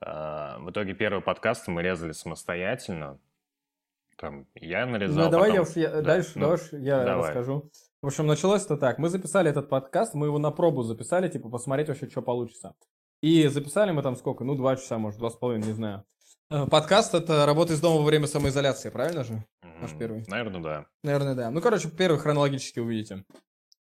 э, 0.00 0.56
в 0.58 0.70
итоге 0.70 0.94
первый 0.94 1.20
подкаст 1.22 1.68
мы 1.68 1.82
резали 1.82 2.12
самостоятельно. 2.12 3.18
Там 4.20 4.46
я 4.54 4.84
нарезал. 4.84 5.24
Ну, 5.24 5.30
давай 5.30 5.50
потом- 5.50 5.66
я- 5.76 5.90
да, 5.90 6.02
дальше, 6.02 6.32
ну, 6.34 6.40
давай 6.42 6.54
уж 6.56 6.72
я 6.72 7.04
давай. 7.04 7.28
расскажу. 7.28 7.70
В 8.02 8.06
общем, 8.06 8.26
началось 8.26 8.64
это 8.66 8.76
так. 8.76 8.98
Мы 8.98 9.08
записали 9.08 9.48
этот 9.50 9.70
подкаст, 9.70 10.12
мы 10.12 10.26
его 10.26 10.38
на 10.38 10.50
пробу 10.50 10.82
записали, 10.82 11.28
типа, 11.28 11.48
посмотреть 11.48 11.88
вообще, 11.88 12.06
что 12.08 12.20
получится. 12.20 12.74
И 13.22 13.46
записали 13.48 13.92
мы 13.92 14.02
там 14.02 14.16
сколько? 14.16 14.44
Ну, 14.44 14.54
два 14.56 14.76
часа, 14.76 14.98
может, 14.98 15.18
два 15.18 15.30
с 15.30 15.36
половиной, 15.36 15.68
не 15.68 15.72
знаю. 15.72 16.04
Э, 16.50 16.66
Подкаст— 16.66 17.14
это 17.14 17.46
работа 17.46 17.72
из 17.72 17.80
дома 17.80 17.98
во 18.00 18.04
время 18.04 18.26
самоизоляции, 18.26 18.90
правильно 18.90 19.24
же? 19.24 19.42
Наш 19.80 19.92
М, 19.92 19.98
первый. 19.98 20.24
Наверное, 20.28 20.60
да. 20.60 20.86
Наверное, 21.02 21.34
да. 21.34 21.50
Ну, 21.50 21.60
короче, 21.62 21.88
первый 21.90 22.18
хронологически 22.18 22.80
увидите. 22.80 23.24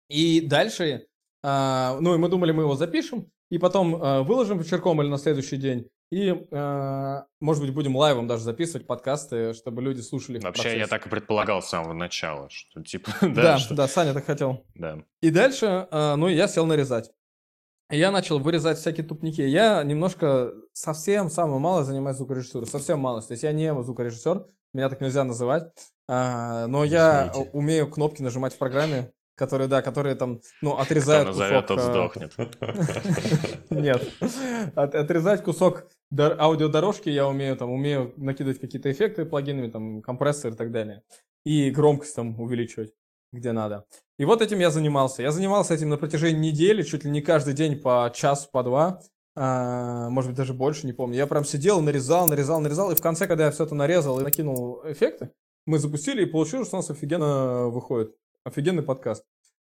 И 0.10 0.41
дальше, 0.41 1.08
а, 1.44 1.98
ну, 2.00 2.13
и 2.13 2.17
мы 2.17 2.29
думали, 2.29 2.51
мы 2.51 2.63
его 2.63 2.75
запишем, 2.75 3.32
и 3.50 3.58
потом 3.58 3.96
а, 4.01 4.22
выложим 4.24 4.60
вечерком 4.60 5.01
или 5.01 5.10
на 5.10 5.17
следующий 5.17 5.58
день. 5.58 5.89
И, 6.09 6.33
а, 6.53 7.25
может 7.41 7.61
быть, 7.63 7.73
будем 7.73 7.95
лайвом 7.97 8.27
даже 8.27 8.43
записывать 8.43 8.87
подкасты, 8.87 9.53
чтобы 9.53 9.81
люди 9.81 9.99
слушали 9.99 10.37
их 10.37 10.43
Вообще, 10.43 10.77
я 10.77 10.87
так 10.87 11.05
и 11.05 11.09
предполагал 11.09 11.61
с 11.61 11.67
самого 11.69 11.91
начала, 11.93 12.49
что 12.49 12.81
типа, 12.81 13.11
Да, 13.21 13.27
да, 13.27 13.41
да, 13.41 13.57
что- 13.57 13.87
Саня 13.87 14.13
так 14.13 14.25
хотел. 14.25 14.63
да. 14.75 14.99
И 15.21 15.29
дальше, 15.31 15.87
а, 15.91 16.15
ну, 16.15 16.27
я 16.29 16.47
сел 16.47 16.65
нарезать. 16.65 17.11
Я 17.89 18.11
начал 18.11 18.39
вырезать 18.39 18.77
всякие 18.79 19.05
тупники. 19.05 19.41
Я 19.41 19.81
немножко, 19.83 20.51
совсем 20.73 21.29
самое 21.29 21.59
мало 21.59 21.83
занимаюсь 21.85 22.17
звукорежиссурой. 22.17 22.67
Совсем 22.67 22.99
мало. 22.99 23.21
То 23.21 23.31
есть 23.31 23.43
я 23.43 23.51
не 23.53 23.73
звукорежиссер, 23.81 24.45
меня 24.73 24.89
так 24.89 24.99
нельзя 25.01 25.23
называть. 25.23 25.71
А, 26.09 26.67
но 26.67 26.83
я 26.85 27.29
Извините. 27.31 27.49
умею 27.53 27.89
кнопки 27.89 28.21
нажимать 28.21 28.53
в 28.53 28.57
программе, 28.57 29.11
которые, 29.35 29.67
да, 29.69 29.81
которые 29.81 30.15
там, 30.15 30.39
ну, 30.61 30.71
Кто 30.73 30.81
отрезают 30.81 31.27
назовет, 31.27 31.67
тот 31.67 31.77
кусок, 31.79 31.89
а, 31.89 31.93
сдохнет. 31.93 33.69
Нет. 33.69 34.03
От- 34.75 34.95
отрезать 34.95 35.43
кусок 35.43 35.87
аудиодорожки 36.15 37.09
я 37.09 37.27
умею, 37.27 37.57
там, 37.57 37.71
умею 37.71 38.13
накидывать 38.17 38.59
какие-то 38.59 38.91
эффекты 38.91 39.25
плагинами, 39.25 39.69
там, 39.69 40.01
компрессор 40.01 40.53
и 40.53 40.55
так 40.55 40.71
далее. 40.71 41.03
И 41.43 41.69
громкость 41.71 42.15
там 42.15 42.39
увеличивать, 42.39 42.93
где 43.31 43.51
надо. 43.51 43.85
И 44.17 44.25
вот 44.25 44.41
этим 44.41 44.59
я 44.59 44.71
занимался. 44.71 45.21
Я 45.21 45.31
занимался 45.31 45.73
этим 45.73 45.89
на 45.89 45.97
протяжении 45.97 46.51
недели, 46.51 46.81
чуть 46.83 47.03
ли 47.03 47.11
не 47.11 47.21
каждый 47.21 47.53
день 47.53 47.79
по 47.79 48.11
часу, 48.13 48.49
по 48.51 48.63
два. 48.63 49.01
А, 49.35 50.09
может 50.09 50.31
быть, 50.31 50.37
даже 50.37 50.53
больше, 50.53 50.87
не 50.87 50.93
помню. 50.93 51.17
Я 51.17 51.27
прям 51.27 51.45
сидел, 51.45 51.79
нарезал, 51.81 52.27
нарезал, 52.27 52.59
нарезал. 52.59 52.91
И 52.91 52.95
в 52.95 53.01
конце, 53.01 53.27
когда 53.27 53.45
я 53.45 53.51
все 53.51 53.65
это 53.65 53.75
нарезал 53.75 54.19
и 54.19 54.23
накинул 54.23 54.81
эффекты, 54.85 55.31
мы 55.65 55.79
запустили, 55.79 56.23
и 56.23 56.25
получилось, 56.25 56.67
что 56.67 56.77
у 56.77 56.79
нас 56.79 56.89
офигенно 56.89 57.67
выходит. 57.67 58.15
Офигенный 58.43 58.83
подкаст. 58.83 59.25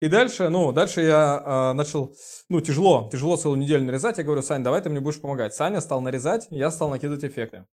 И 0.02 0.08
дальше, 0.08 0.50
ну, 0.50 0.72
дальше 0.72 1.02
я 1.02 1.42
а, 1.46 1.74
начал, 1.74 2.16
ну, 2.50 2.60
тяжело, 2.60 3.08
тяжело 3.12 3.38
целую 3.38 3.60
неделю 3.60 3.84
нарезать. 3.86 4.18
Я 4.18 4.24
говорю, 4.24 4.42
Сань, 4.42 4.64
давай 4.64 4.82
ты 4.82 4.90
мне 4.90 5.00
будешь 5.00 5.22
помогать. 5.22 5.54
Саня 5.54 5.80
стал 5.80 6.02
нарезать, 6.02 6.48
я 6.50 6.72
стал 6.72 6.90
накидывать 6.90 7.24
эффекты. 7.24 7.66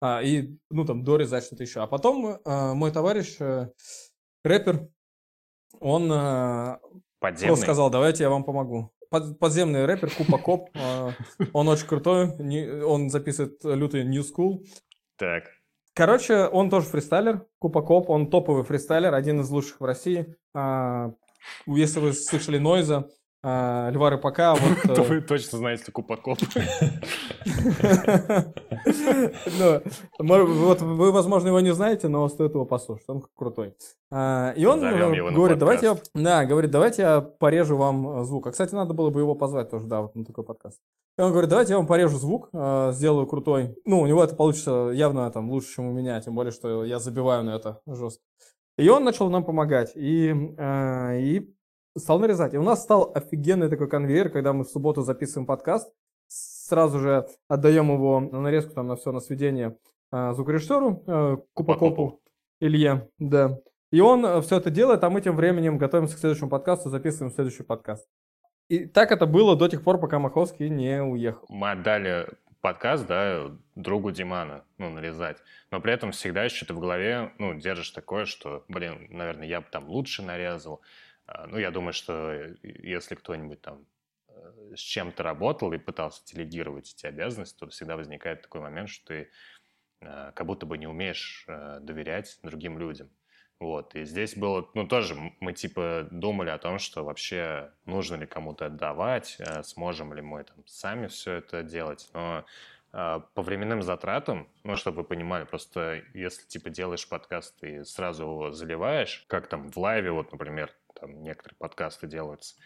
А, 0.00 0.20
и, 0.20 0.56
ну, 0.68 0.84
там, 0.84 1.04
дорезать 1.04 1.44
что-то 1.44 1.62
еще. 1.62 1.80
А 1.80 1.86
потом 1.86 2.38
а, 2.44 2.74
мой 2.74 2.90
товарищ, 2.90 3.36
э, 3.38 3.68
рэпер, 4.44 4.88
он 5.78 6.10
а, 6.12 6.80
Подземный. 7.20 7.46
просто 7.50 7.64
сказал, 7.66 7.88
давайте 7.90 8.24
я 8.24 8.30
вам 8.30 8.42
помогу. 8.42 8.90
Под- 9.08 9.38
подземный 9.38 9.86
рэпер 9.86 10.10
Купа 10.10 10.38
Коп, 10.38 10.70
а, 10.74 11.12
он 11.52 11.68
очень 11.68 11.86
крутой, 11.86 12.34
не- 12.40 12.82
он 12.82 13.10
записывает 13.10 13.62
лютый 13.62 14.02
New 14.04 14.22
School. 14.22 14.64
Так, 15.16 15.44
Короче, 15.94 16.46
он 16.48 16.68
тоже 16.68 16.86
фристайлер, 16.88 17.46
Купа 17.58 17.80
Коп, 17.80 18.10
он 18.10 18.28
топовый 18.28 18.64
фристайлер, 18.64 19.14
один 19.14 19.40
из 19.40 19.48
лучших 19.48 19.80
в 19.80 19.84
России. 19.84 20.36
Если 21.66 22.00
вы 22.00 22.12
слышали 22.12 22.58
Нойза, 22.58 23.08
а, 23.48 23.90
Льва 23.90 24.10
Рыбака, 24.10 24.54
вот... 24.60 24.94
то 24.96 25.02
э, 25.02 25.06
вы 25.06 25.20
точно 25.20 25.58
знаете 25.58 25.92
Купакоп. 25.92 26.38
Ну, 29.58 29.82
мо- 30.18 30.44
вот 30.44 30.80
вы, 30.80 31.12
возможно, 31.12 31.48
его 31.48 31.60
не 31.60 31.72
знаете, 31.72 32.08
но 32.08 32.28
стоит 32.28 32.54
его 32.54 32.64
послушать, 32.64 33.04
он 33.08 33.22
крутой. 33.34 33.74
А, 34.10 34.52
И 34.56 34.64
он 34.64 34.80
говорит, 34.80 35.58
давайте 35.58 35.86
я, 35.86 35.98
да, 36.14 36.44
говорит, 36.44 36.70
давайте 36.70 37.02
я 37.02 37.20
порежу 37.20 37.76
вам 37.76 38.20
э, 38.20 38.24
звук. 38.24 38.46
А, 38.46 38.50
кстати, 38.50 38.74
надо 38.74 38.94
было 38.94 39.10
бы 39.10 39.20
его 39.20 39.34
позвать 39.34 39.70
тоже, 39.70 39.86
да, 39.86 40.02
вот 40.02 40.14
на 40.14 40.24
такой 40.24 40.44
подкаст. 40.44 40.80
И 41.18 41.22
он 41.22 41.30
говорит, 41.30 41.50
давайте 41.50 41.72
я 41.72 41.78
вам 41.78 41.86
порежу 41.86 42.18
звук, 42.18 42.48
э, 42.52 42.90
сделаю 42.92 43.26
крутой. 43.26 43.76
Ну, 43.84 44.00
у 44.00 44.06
него 44.06 44.22
это 44.24 44.34
получится 44.34 44.90
явно 44.92 45.30
там 45.30 45.50
лучше, 45.50 45.74
чем 45.74 45.86
у 45.86 45.92
меня, 45.92 46.20
тем 46.20 46.34
более, 46.34 46.52
что 46.52 46.84
я 46.84 46.98
забиваю 46.98 47.44
на 47.44 47.54
это 47.56 47.80
жестко. 47.86 48.22
И 48.78 48.88
он 48.88 49.04
начал 49.04 49.30
нам 49.30 49.44
помогать, 49.44 49.92
и, 49.94 50.34
э, 50.56 51.20
и 51.20 51.54
стал 51.96 52.18
нарезать. 52.18 52.54
И 52.54 52.58
у 52.58 52.62
нас 52.62 52.82
стал 52.82 53.10
офигенный 53.14 53.68
такой 53.68 53.88
конвейер, 53.88 54.28
когда 54.28 54.52
мы 54.52 54.64
в 54.64 54.68
субботу 54.68 55.02
записываем 55.02 55.46
подкаст, 55.46 55.92
сразу 56.28 56.98
же 56.98 57.26
отдаем 57.48 57.90
его 57.92 58.20
на 58.20 58.40
нарезку, 58.40 58.74
там, 58.74 58.88
на 58.88 58.96
все, 58.96 59.12
на 59.12 59.20
сведение 59.20 59.78
э, 60.12 60.32
звукорежиссеру, 60.34 61.04
э, 61.06 61.36
Купакопу 61.54 62.20
Илье, 62.60 63.08
да. 63.18 63.58
И 63.92 64.00
он 64.00 64.42
все 64.42 64.56
это 64.56 64.70
делает, 64.70 65.04
а 65.04 65.10
мы 65.10 65.20
тем 65.22 65.36
временем 65.36 65.78
готовимся 65.78 66.16
к 66.16 66.18
следующему 66.18 66.50
подкасту, 66.50 66.90
записываем 66.90 67.32
следующий 67.32 67.62
подкаст. 67.62 68.06
И 68.68 68.84
так 68.84 69.12
это 69.12 69.26
было 69.26 69.56
до 69.56 69.68
тех 69.68 69.82
пор, 69.82 69.98
пока 69.98 70.18
Маховский 70.18 70.68
не 70.68 71.00
уехал. 71.02 71.46
Мы 71.48 71.70
отдали 71.70 72.26
подкаст, 72.60 73.06
да, 73.06 73.50
другу 73.74 74.10
Димана, 74.10 74.64
ну, 74.78 74.90
нарезать. 74.90 75.42
Но 75.70 75.80
при 75.80 75.92
этом 75.92 76.12
всегда 76.12 76.44
еще 76.44 76.66
ты 76.66 76.74
в 76.74 76.80
голове, 76.80 77.32
ну, 77.38 77.54
держишь 77.54 77.90
такое, 77.90 78.24
что, 78.24 78.64
блин, 78.68 79.06
наверное, 79.10 79.46
я 79.46 79.60
бы 79.60 79.66
там 79.70 79.88
лучше 79.88 80.22
нарезал. 80.22 80.80
А, 81.26 81.46
Ну, 81.46 81.58
я 81.58 81.70
думаю, 81.70 81.92
что 81.92 82.54
если 82.62 83.14
кто-нибудь 83.14 83.60
там 83.60 83.86
э, 84.28 84.74
с 84.76 84.80
чем-то 84.80 85.22
работал 85.22 85.72
и 85.72 85.78
пытался 85.78 86.24
делегировать 86.26 86.92
эти 86.92 87.06
обязанности, 87.06 87.58
то 87.58 87.68
всегда 87.68 87.96
возникает 87.96 88.42
такой 88.42 88.60
момент, 88.60 88.88
что 88.88 89.06
ты 89.06 89.30
э, 90.00 90.32
как 90.34 90.46
будто 90.46 90.66
бы 90.66 90.78
не 90.78 90.86
умеешь 90.86 91.44
э, 91.48 91.78
доверять 91.80 92.38
другим 92.42 92.78
людям. 92.78 93.10
Вот, 93.58 93.94
и 93.94 94.04
здесь 94.04 94.36
было, 94.36 94.68
ну, 94.74 94.86
тоже 94.86 95.16
мы, 95.40 95.54
типа, 95.54 96.08
думали 96.10 96.50
о 96.50 96.58
том, 96.58 96.78
что 96.78 97.04
вообще 97.04 97.72
нужно 97.86 98.16
ли 98.16 98.26
кому-то 98.26 98.66
отдавать, 98.66 99.36
э, 99.38 99.62
сможем 99.62 100.12
ли 100.12 100.20
мы 100.20 100.44
там 100.44 100.58
сами 100.66 101.06
все 101.06 101.34
это 101.36 101.62
делать, 101.62 102.10
но 102.12 102.44
э, 102.92 103.20
по 103.32 103.42
временным 103.42 103.82
затратам, 103.82 104.46
ну, 104.62 104.76
чтобы 104.76 104.98
вы 104.98 105.04
понимали, 105.04 105.44
просто 105.44 106.02
если, 106.12 106.46
типа, 106.46 106.68
делаешь 106.68 107.08
подкаст 107.08 107.64
и 107.64 107.82
сразу 107.84 108.24
его 108.24 108.52
заливаешь, 108.52 109.24
как 109.26 109.46
там 109.48 109.70
в 109.70 109.76
лайве, 109.78 110.10
вот, 110.10 110.32
например, 110.32 110.70
там 111.00 111.22
некоторые 111.22 111.56
подкасты 111.56 112.06
делаются, 112.06 112.56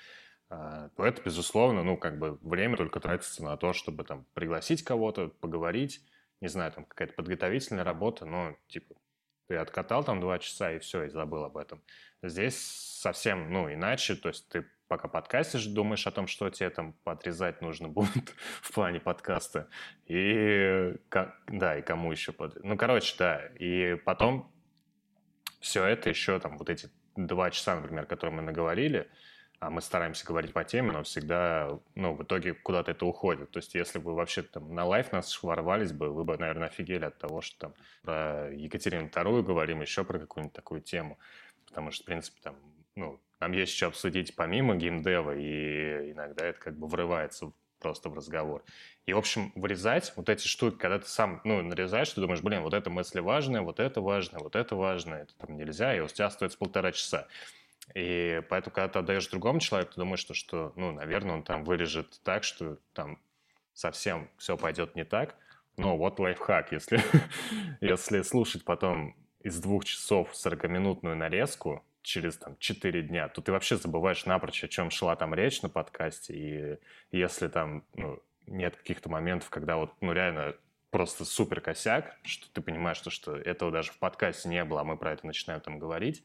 э, 0.50 0.88
то 0.96 1.06
это, 1.06 1.22
безусловно, 1.22 1.84
ну, 1.84 1.96
как 1.96 2.18
бы 2.18 2.36
время 2.42 2.76
только 2.76 2.98
тратится 2.98 3.44
на 3.44 3.56
то, 3.56 3.72
чтобы 3.72 4.02
там 4.02 4.26
пригласить 4.34 4.82
кого-то, 4.82 5.28
поговорить, 5.28 6.04
не 6.40 6.48
знаю, 6.48 6.72
там 6.72 6.84
какая-то 6.84 7.14
подготовительная 7.14 7.84
работа, 7.84 8.24
но, 8.24 8.56
типа, 8.66 8.96
ты 9.50 9.56
откатал 9.56 10.04
там 10.04 10.20
два 10.20 10.38
часа 10.38 10.70
и 10.70 10.78
все, 10.78 11.02
и 11.02 11.08
забыл 11.08 11.42
об 11.44 11.56
этом. 11.56 11.82
Здесь 12.22 12.56
совсем, 12.56 13.52
ну, 13.52 13.68
иначе, 13.72 14.14
то 14.14 14.28
есть 14.28 14.48
ты 14.48 14.64
пока 14.86 15.08
подкастишь, 15.08 15.66
думаешь 15.66 16.06
о 16.06 16.12
том, 16.12 16.28
что 16.28 16.48
тебе 16.50 16.70
там 16.70 16.94
отрезать 17.04 17.60
нужно 17.60 17.88
будет 17.98 18.32
в 18.62 18.72
плане 18.72 19.00
подкаста. 19.00 19.68
И, 20.06 20.94
да, 21.48 21.76
и 21.76 21.82
кому 21.82 22.12
еще 22.12 22.30
под... 22.30 22.62
Ну, 22.62 22.76
короче, 22.76 23.16
да. 23.18 23.44
И 23.58 23.96
потом 24.04 24.52
все 25.58 25.84
это 25.84 26.10
еще 26.10 26.38
там 26.38 26.56
вот 26.56 26.70
эти 26.70 26.88
два 27.16 27.50
часа, 27.50 27.74
например, 27.74 28.06
которые 28.06 28.36
мы 28.36 28.42
наговорили, 28.42 29.10
а 29.60 29.68
мы 29.68 29.82
стараемся 29.82 30.26
говорить 30.26 30.54
по 30.54 30.64
теме, 30.64 30.90
но 30.90 31.02
всегда, 31.02 31.78
ну, 31.94 32.14
в 32.14 32.22
итоге 32.22 32.54
куда-то 32.54 32.92
это 32.92 33.04
уходит. 33.04 33.50
То 33.50 33.58
есть, 33.58 33.74
если 33.74 33.98
бы 33.98 34.14
вообще 34.14 34.42
там 34.42 34.74
на 34.74 34.86
лайф 34.86 35.12
нас 35.12 35.42
ворвались 35.42 35.92
бы, 35.92 36.08
вы 36.08 36.24
бы, 36.24 36.38
наверное, 36.38 36.68
офигели 36.68 37.04
от 37.04 37.18
того, 37.18 37.42
что 37.42 37.58
там 37.58 37.74
про 38.02 38.50
Екатерину 38.52 39.08
Вторую 39.08 39.44
говорим, 39.44 39.82
еще 39.82 40.02
про 40.02 40.18
какую-нибудь 40.18 40.54
такую 40.54 40.80
тему. 40.80 41.18
Потому 41.66 41.90
что, 41.90 42.04
в 42.04 42.06
принципе, 42.06 42.40
там, 42.42 42.56
ну, 42.96 43.20
нам 43.38 43.52
есть 43.52 43.76
что 43.76 43.88
обсудить 43.88 44.34
помимо 44.34 44.76
геймдева, 44.76 45.36
и 45.36 46.12
иногда 46.12 46.46
это 46.46 46.58
как 46.58 46.78
бы 46.78 46.86
врывается 46.86 47.52
просто 47.80 48.08
в 48.08 48.14
разговор. 48.14 48.64
И, 49.04 49.12
в 49.12 49.18
общем, 49.18 49.52
вырезать 49.54 50.12
вот 50.16 50.30
эти 50.30 50.46
штуки, 50.46 50.76
когда 50.76 51.00
ты 51.00 51.06
сам, 51.06 51.42
ну, 51.44 51.60
нарезаешь, 51.62 52.10
ты 52.10 52.22
думаешь, 52.22 52.42
блин, 52.42 52.62
вот 52.62 52.72
эта 52.72 52.88
мысль 52.88 53.20
важная, 53.20 53.60
вот 53.60 53.78
это 53.78 54.00
важно, 54.00 54.38
вот 54.38 54.56
это 54.56 54.74
важно, 54.74 55.16
это 55.16 55.34
там 55.36 55.56
нельзя, 55.56 55.94
и 55.94 56.00
у 56.00 56.06
тебя 56.06 56.30
стоит 56.30 56.56
полтора 56.56 56.92
часа. 56.92 57.28
И 57.94 58.42
поэтому, 58.48 58.74
когда 58.74 58.88
ты 58.88 58.98
отдаешь 59.00 59.26
другому 59.28 59.60
человеку, 59.60 59.94
ты 59.94 60.00
думаешь, 60.00 60.20
что, 60.20 60.34
что, 60.34 60.72
ну, 60.76 60.92
наверное, 60.92 61.36
он 61.36 61.42
там 61.42 61.64
вырежет 61.64 62.20
так, 62.22 62.44
что 62.44 62.78
там 62.92 63.18
совсем 63.74 64.28
все 64.36 64.56
пойдет 64.56 64.94
не 64.96 65.04
так. 65.04 65.36
Но 65.76 65.96
вот 65.96 66.18
лайфхак, 66.18 66.72
если, 66.72 67.00
если 67.80 68.22
слушать 68.22 68.64
потом 68.64 69.16
из 69.40 69.60
двух 69.60 69.84
часов 69.84 70.32
40-минутную 70.32 71.16
нарезку 71.16 71.84
через 72.02 72.36
там 72.36 72.56
4 72.58 73.02
дня, 73.02 73.28
то 73.28 73.40
ты 73.40 73.52
вообще 73.52 73.76
забываешь 73.76 74.26
напрочь, 74.26 74.64
о 74.64 74.68
чем 74.68 74.90
шла 74.90 75.16
там 75.16 75.34
речь 75.34 75.62
на 75.62 75.68
подкасте. 75.68 76.34
И 76.34 77.16
если 77.16 77.48
там 77.48 77.84
ну, 77.94 78.22
нет 78.46 78.76
каких-то 78.76 79.08
моментов, 79.08 79.50
когда 79.50 79.76
вот, 79.76 79.92
ну, 80.00 80.12
реально 80.12 80.54
просто 80.90 81.24
супер 81.24 81.60
косяк, 81.60 82.16
что 82.24 82.50
ты 82.52 82.60
понимаешь, 82.60 82.96
что, 82.96 83.10
что 83.10 83.36
этого 83.36 83.70
даже 83.70 83.92
в 83.92 83.98
подкасте 83.98 84.48
не 84.48 84.64
было, 84.64 84.80
а 84.80 84.84
мы 84.84 84.96
про 84.96 85.12
это 85.12 85.26
начинаем 85.26 85.60
там 85.60 85.78
говорить, 85.78 86.24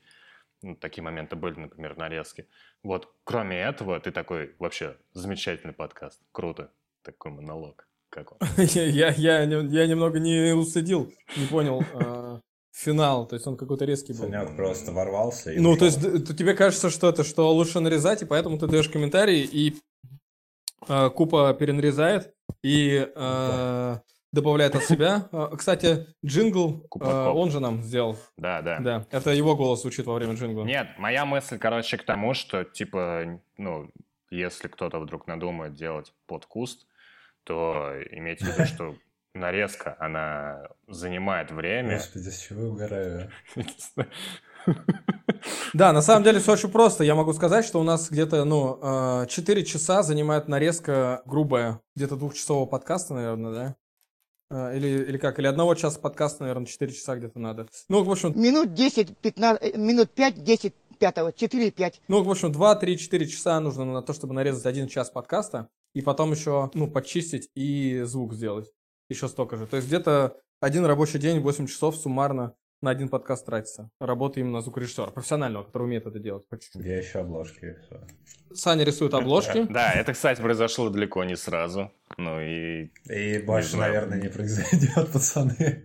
ну, 0.65 0.75
такие 0.75 1.03
моменты 1.03 1.35
были, 1.35 1.59
например, 1.59 1.95
нарезки. 1.95 2.47
Вот, 2.83 3.13
кроме 3.23 3.57
этого, 3.57 3.99
ты 3.99 4.11
такой 4.11 4.55
вообще 4.57 4.97
замечательный 5.13 5.73
подкаст. 5.73 6.19
Круто. 6.31 6.71
Такой 7.03 7.31
монолог. 7.31 7.87
Как 8.09 8.31
он? 8.31 8.39
я, 8.57 9.09
я, 9.09 9.41
я 9.41 9.87
немного 9.87 10.19
не 10.19 10.53
уследил, 10.53 11.13
не 11.37 11.45
понял 11.45 11.83
э, 11.93 12.39
финал, 12.71 13.27
то 13.27 13.35
есть 13.35 13.45
он 13.45 13.57
какой-то 13.57 13.85
резкий 13.85 14.13
был. 14.13 14.21
Санек 14.21 14.55
просто 14.55 14.91
ворвался. 14.91 15.51
И 15.51 15.59
ну, 15.59 15.71
ушел. 15.71 15.79
то 15.79 15.85
есть 15.85 16.37
тебе 16.37 16.55
кажется, 16.55 16.89
что 16.89 17.09
это, 17.09 17.23
что 17.23 17.53
лучше 17.53 17.79
нарезать, 17.79 18.23
и 18.23 18.25
поэтому 18.25 18.57
ты 18.57 18.67
даешь 18.67 18.89
комментарий, 18.89 19.43
и 19.43 19.75
э, 20.87 21.09
Купа 21.11 21.53
перенарезает, 21.53 22.33
и 22.63 23.07
э, 23.15 23.97
добавляет 24.35 24.75
от 24.75 24.83
себя. 24.83 25.27
А, 25.31 25.55
кстати, 25.55 26.07
джингл 26.23 26.85
а, 26.99 27.31
он 27.31 27.49
же 27.49 27.59
нам 27.59 27.81
сделал. 27.81 28.17
Да, 28.37 28.61
да. 28.61 28.79
Да, 28.79 29.05
это 29.09 29.31
его 29.31 29.55
голос 29.55 29.81
звучит 29.81 30.05
во 30.05 30.13
время 30.13 30.35
джингла. 30.35 30.63
Нет, 30.63 30.89
моя 30.97 31.25
мысль, 31.25 31.57
короче, 31.57 31.97
к 31.97 32.03
тому, 32.03 32.33
что, 32.33 32.63
типа, 32.63 33.39
ну, 33.57 33.89
если 34.29 34.67
кто-то 34.67 34.99
вдруг 34.99 35.25
надумает 35.25 35.73
делать 35.73 36.13
под 36.27 36.45
куст, 36.45 36.85
то 37.43 37.93
имейте 38.11 38.45
в 38.45 38.49
виду, 38.49 38.65
что 38.67 38.95
нарезка, 39.33 39.95
она 39.99 40.67
занимает 40.87 41.51
время. 41.51 41.97
Господи, 41.97 42.29
с 42.29 42.39
чего 42.39 42.61
я 42.61 42.67
угораю? 42.67 43.31
Да, 45.73 45.93
на 45.93 46.01
самом 46.01 46.23
деле 46.23 46.39
все 46.39 46.53
очень 46.53 46.71
просто. 46.71 47.03
Я 47.03 47.13
могу 47.13 47.31
сказать, 47.33 47.65
что 47.65 47.79
у 47.79 47.83
нас 47.83 48.09
где-то, 48.09 48.45
ну, 48.45 49.27
4 49.27 49.63
часа 49.63 50.01
занимает 50.01 50.47
нарезка 50.47 51.21
грубая, 51.25 51.81
где-то 51.95 52.15
двухчасового 52.15 52.65
подкаста, 52.65 53.13
наверное, 53.13 53.53
да? 53.53 53.75
А, 54.49 54.73
или, 54.73 54.87
или 54.87 55.17
как? 55.17 55.39
Или 55.39 55.47
одного 55.47 55.75
часа 55.75 55.99
подкаста, 55.99 56.43
наверное, 56.43 56.65
4 56.65 56.91
часа 56.91 57.15
где-то 57.15 57.39
надо. 57.39 57.67
Ну, 57.89 58.03
в 58.03 58.11
общем... 58.11 58.39
Минут 58.39 58.73
10, 58.73 59.17
15, 59.17 59.63
э, 59.63 59.77
минут 59.77 60.11
5, 60.11 60.43
10, 60.43 60.73
5, 60.99 61.35
4, 61.35 61.71
5. 61.71 62.01
Ну, 62.07 62.23
в 62.23 62.29
общем, 62.29 62.51
2, 62.51 62.75
3, 62.75 62.97
4 62.97 63.27
часа 63.27 63.59
нужно 63.59 63.85
на 63.85 64.01
то, 64.01 64.13
чтобы 64.13 64.33
нарезать 64.33 64.65
один 64.65 64.87
час 64.87 65.09
подкаста, 65.09 65.69
и 65.93 66.01
потом 66.01 66.31
еще, 66.31 66.69
ну, 66.73 66.89
почистить 66.89 67.49
и 67.55 68.01
звук 68.03 68.33
сделать. 68.33 68.71
Еще 69.09 69.27
столько 69.27 69.57
же. 69.57 69.67
То 69.67 69.77
есть 69.77 69.87
где-то 69.87 70.37
один 70.59 70.85
рабочий 70.85 71.19
день, 71.19 71.39
8 71.39 71.67
часов 71.67 71.95
суммарно 71.95 72.55
на 72.81 72.91
один 72.91 73.09
подкаст 73.09 73.45
тратится. 73.45 73.89
Работа 73.99 74.39
именно 74.39 74.61
звукорежиссера, 74.61 75.07
профессионального, 75.07 75.63
который 75.63 75.83
умеет 75.83 76.05
это 76.05 76.19
делать 76.19 76.47
по 76.47 76.57
чуть-чуть. 76.57 76.83
Я 76.83 76.97
еще 76.97 77.19
обложки. 77.19 77.77
Все. 77.85 78.01
Саня 78.53 78.83
рисует 78.83 79.13
обложки. 79.13 79.65
Да, 79.75 79.91
это, 79.91 80.13
кстати, 80.13 80.41
произошло 80.41 80.89
далеко 80.89 81.23
не 81.23 81.35
сразу. 81.35 81.91
Ну 82.17 82.39
и... 82.39 82.91
И 83.09 83.39
больше, 83.39 83.77
наверное, 83.77 84.21
не 84.21 84.29
произойдет, 84.29 85.09
пацаны. 85.13 85.83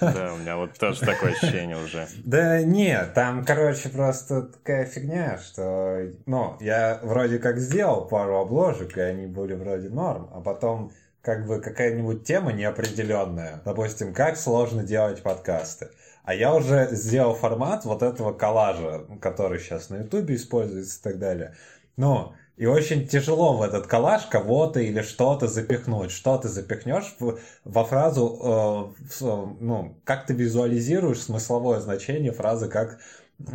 Да, 0.00 0.34
у 0.34 0.38
меня 0.38 0.56
вот 0.56 0.74
тоже 0.78 1.00
такое 1.00 1.32
ощущение 1.32 1.76
уже. 1.76 2.06
Да 2.24 2.62
нет, 2.62 3.14
там, 3.14 3.44
короче, 3.44 3.88
просто 3.88 4.42
такая 4.42 4.86
фигня, 4.86 5.38
что... 5.38 6.12
Ну, 6.26 6.56
я 6.60 7.00
вроде 7.02 7.38
как 7.38 7.58
сделал 7.58 8.06
пару 8.06 8.36
обложек, 8.36 8.96
и 8.96 9.00
они 9.00 9.26
были 9.26 9.54
вроде 9.54 9.88
норм, 9.88 10.30
а 10.32 10.40
потом 10.40 10.92
как 11.22 11.44
бы 11.46 11.60
какая-нибудь 11.60 12.24
тема 12.24 12.52
неопределенная. 12.52 13.60
Допустим, 13.64 14.14
как 14.14 14.36
сложно 14.36 14.84
делать 14.84 15.22
подкасты. 15.22 15.88
А 16.26 16.34
я 16.34 16.52
уже 16.52 16.88
сделал 16.90 17.34
формат 17.34 17.84
вот 17.84 18.02
этого 18.02 18.32
коллажа, 18.32 19.06
который 19.20 19.60
сейчас 19.60 19.90
на 19.90 19.98
Ютубе 19.98 20.34
используется 20.34 20.98
и 20.98 21.02
так 21.02 21.20
далее. 21.20 21.54
Ну, 21.96 22.32
и 22.56 22.66
очень 22.66 23.06
тяжело 23.06 23.56
в 23.56 23.62
этот 23.62 23.86
коллаж 23.86 24.26
кого-то 24.26 24.80
или 24.80 25.02
что-то 25.02 25.46
запихнуть. 25.46 26.10
Что 26.10 26.36
ты 26.36 26.48
запихнешь 26.48 27.14
в, 27.20 27.38
во 27.64 27.84
фразу, 27.84 28.40
э, 28.42 29.04
в, 29.20 29.56
ну, 29.60 30.00
как 30.02 30.26
ты 30.26 30.34
визуализируешь 30.34 31.20
смысловое 31.20 31.78
значение 31.78 32.32
фразы, 32.32 32.68
как 32.68 32.98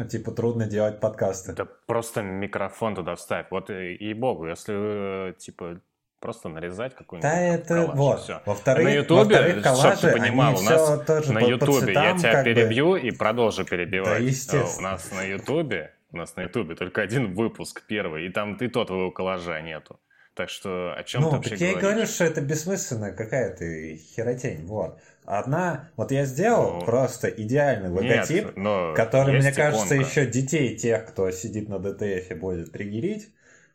типа 0.10 0.32
трудно 0.32 0.66
делать 0.66 1.02
подкасты. 1.02 1.52
Да 1.52 1.68
просто 1.88 2.22
микрофон 2.22 2.96
туда 2.96 3.16
вставь. 3.16 3.48
Вот 3.52 3.70
и, 3.70 3.96
и 3.96 4.14
богу, 4.14 4.48
если 4.48 5.36
типа 5.38 5.82
просто 6.22 6.48
нарезать 6.48 6.96
какую-нибудь 6.96 7.30
Да, 7.30 7.38
это 7.38 7.68
коллаж, 7.68 7.98
вот. 7.98 8.22
все. 8.22 8.42
Во-вторых, 8.46 8.86
на 8.86 8.90
Ютубе, 8.90 9.54
коллажи, 9.62 9.98
чтобы 9.98 10.14
ты 10.14 10.20
понимал, 10.20 10.58
у 10.58 10.62
нас 10.62 11.06
тоже 11.06 11.34
на 11.34 11.40
Ютубе, 11.40 11.94
я 11.94 12.18
тебя 12.18 12.44
перебью 12.44 12.92
бы... 12.92 13.02
и 13.02 13.12
продолжу 13.12 13.66
перебивать. 13.66 14.20
Да, 14.20 14.24
естественно. 14.24 14.90
У 14.90 14.92
нас 14.92 15.12
на 15.12 15.24
Ютубе, 15.24 15.92
у 16.12 16.18
нас 16.18 16.36
на 16.36 16.42
Ютубе 16.44 16.76
только 16.76 17.02
один 17.02 17.34
выпуск 17.34 17.84
первый, 17.88 18.28
и 18.28 18.30
там 18.30 18.56
ты 18.58 18.70
тот 18.70 18.88
твоего 18.88 19.12
коллажа 19.12 19.60
нету. 19.62 20.00
Так 20.34 20.50
что 20.50 20.94
о 20.94 21.04
чем 21.04 21.24
ну, 21.24 21.30
ты 21.30 21.36
вообще 21.36 21.56
я 21.56 21.58
говоришь? 21.58 21.78
и 21.78 21.82
говорю, 21.82 22.06
что 22.06 22.24
это 22.24 22.40
бессмысленная 22.40 23.12
какая-то 23.12 23.66
херотень, 23.98 24.66
вот. 24.66 24.98
Одна, 25.26 25.92
вот 25.98 26.12
я 26.12 26.26
сделал 26.26 26.80
Ну, 26.80 26.86
просто 26.86 27.28
идеальный 27.28 27.90
логотип, 27.90 28.56
Нет, 28.56 28.96
который, 28.96 29.40
мне 29.40 29.52
кажется, 29.52 29.96
иконка. 29.96 30.10
еще 30.10 30.26
детей 30.26 30.76
тех, 30.78 31.06
кто 31.06 31.30
сидит 31.32 31.68
на 31.70 31.80
ДТФ 31.80 32.38
будет 32.40 32.72
триггерить. 32.72 33.30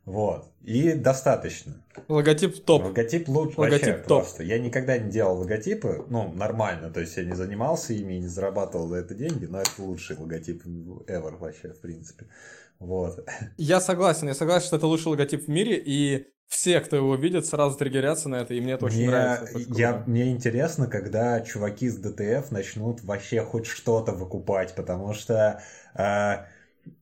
Вот. 0.07 0.53
И 0.62 0.92
достаточно. 0.92 1.75
Логотип 2.07 2.64
топ. 2.64 2.85
Логотип 2.85 3.29
лучше. 3.29 3.61
Логотип 3.61 3.87
вообще 3.87 3.99
топ. 3.99 4.07
просто. 4.07 4.45
Я 4.45 4.61
никогда 4.61 4.97
не 4.97 5.11
делал 5.11 5.40
логотипы, 5.40 6.05
ну, 6.09 6.33
нормально. 6.33 6.90
То 6.90 7.01
есть 7.01 7.16
я 7.16 7.25
не 7.25 7.35
занимался 7.35 7.92
ими 7.92 8.14
и 8.14 8.21
не 8.21 8.29
зарабатывал 8.29 8.87
за 8.87 8.97
это 8.97 9.14
деньги, 9.14 9.47
но 9.47 9.61
это 9.61 9.71
лучший 9.79 10.16
логотип 10.16 10.64
ever 10.64 11.37
вообще, 11.37 11.73
в 11.73 11.81
принципе. 11.81 12.27
Вот. 12.79 13.29
Я 13.57 13.81
согласен, 13.81 14.29
я 14.29 14.35
согласен, 14.35 14.69
что 14.69 14.77
это 14.77 14.87
лучший 14.87 15.09
логотип 15.09 15.45
в 15.45 15.49
мире, 15.49 15.83
и 15.85 16.29
все, 16.47 16.81
кто 16.81 16.95
его 16.95 17.16
видит, 17.16 17.45
сразу 17.47 17.77
триггерятся 17.77 18.29
на 18.29 18.37
это, 18.37 18.55
и 18.55 18.61
мне 18.61 18.75
это 18.75 18.85
очень 18.85 18.99
Мне, 18.99 19.11
нравится. 19.11 19.59
я, 19.75 20.05
мне 20.07 20.31
интересно, 20.31 20.87
когда 20.87 21.40
чуваки 21.40 21.88
с 21.88 21.97
ДТФ 21.97 22.53
начнут 22.53 23.03
вообще 23.03 23.42
хоть 23.42 23.66
что-то 23.66 24.12
выкупать, 24.12 24.75
потому 24.77 25.12
что 25.12 25.61
э, 25.95 26.35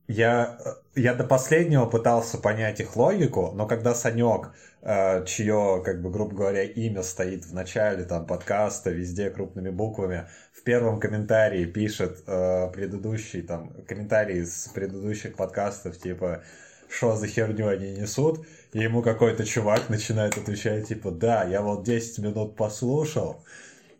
я, 0.07 0.59
я 0.95 1.13
до 1.15 1.23
последнего 1.23 1.85
пытался 1.85 2.37
понять 2.37 2.79
их 2.79 2.95
логику, 2.95 3.51
но 3.55 3.67
когда 3.67 3.95
Санек, 3.95 4.51
э, 4.81 5.25
чье, 5.25 5.81
как 5.83 6.01
бы, 6.01 6.11
грубо 6.11 6.35
говоря, 6.35 6.63
имя 6.63 7.01
стоит 7.01 7.45
в 7.45 7.53
начале 7.53 8.03
там 8.03 8.25
подкаста, 8.25 8.91
везде 8.91 9.29
крупными 9.29 9.69
буквами, 9.69 10.27
в 10.53 10.63
первом 10.63 10.99
комментарии 10.99 11.65
пишет 11.65 12.23
э, 12.27 12.69
предыдущий, 12.71 13.41
там, 13.41 13.73
комментарий 13.87 14.41
из 14.41 14.67
предыдущих 14.73 15.35
подкастов, 15.35 15.97
типа, 15.97 16.43
что 16.87 17.15
за 17.15 17.27
херню 17.27 17.67
они 17.67 17.91
несут, 17.91 18.45
и 18.73 18.79
ему 18.79 19.01
какой-то 19.01 19.43
чувак 19.43 19.89
начинает 19.89 20.37
отвечать, 20.37 20.87
типа, 20.87 21.09
да, 21.09 21.43
я 21.45 21.61
вот 21.61 21.83
10 21.83 22.19
минут 22.19 22.55
послушал, 22.55 23.43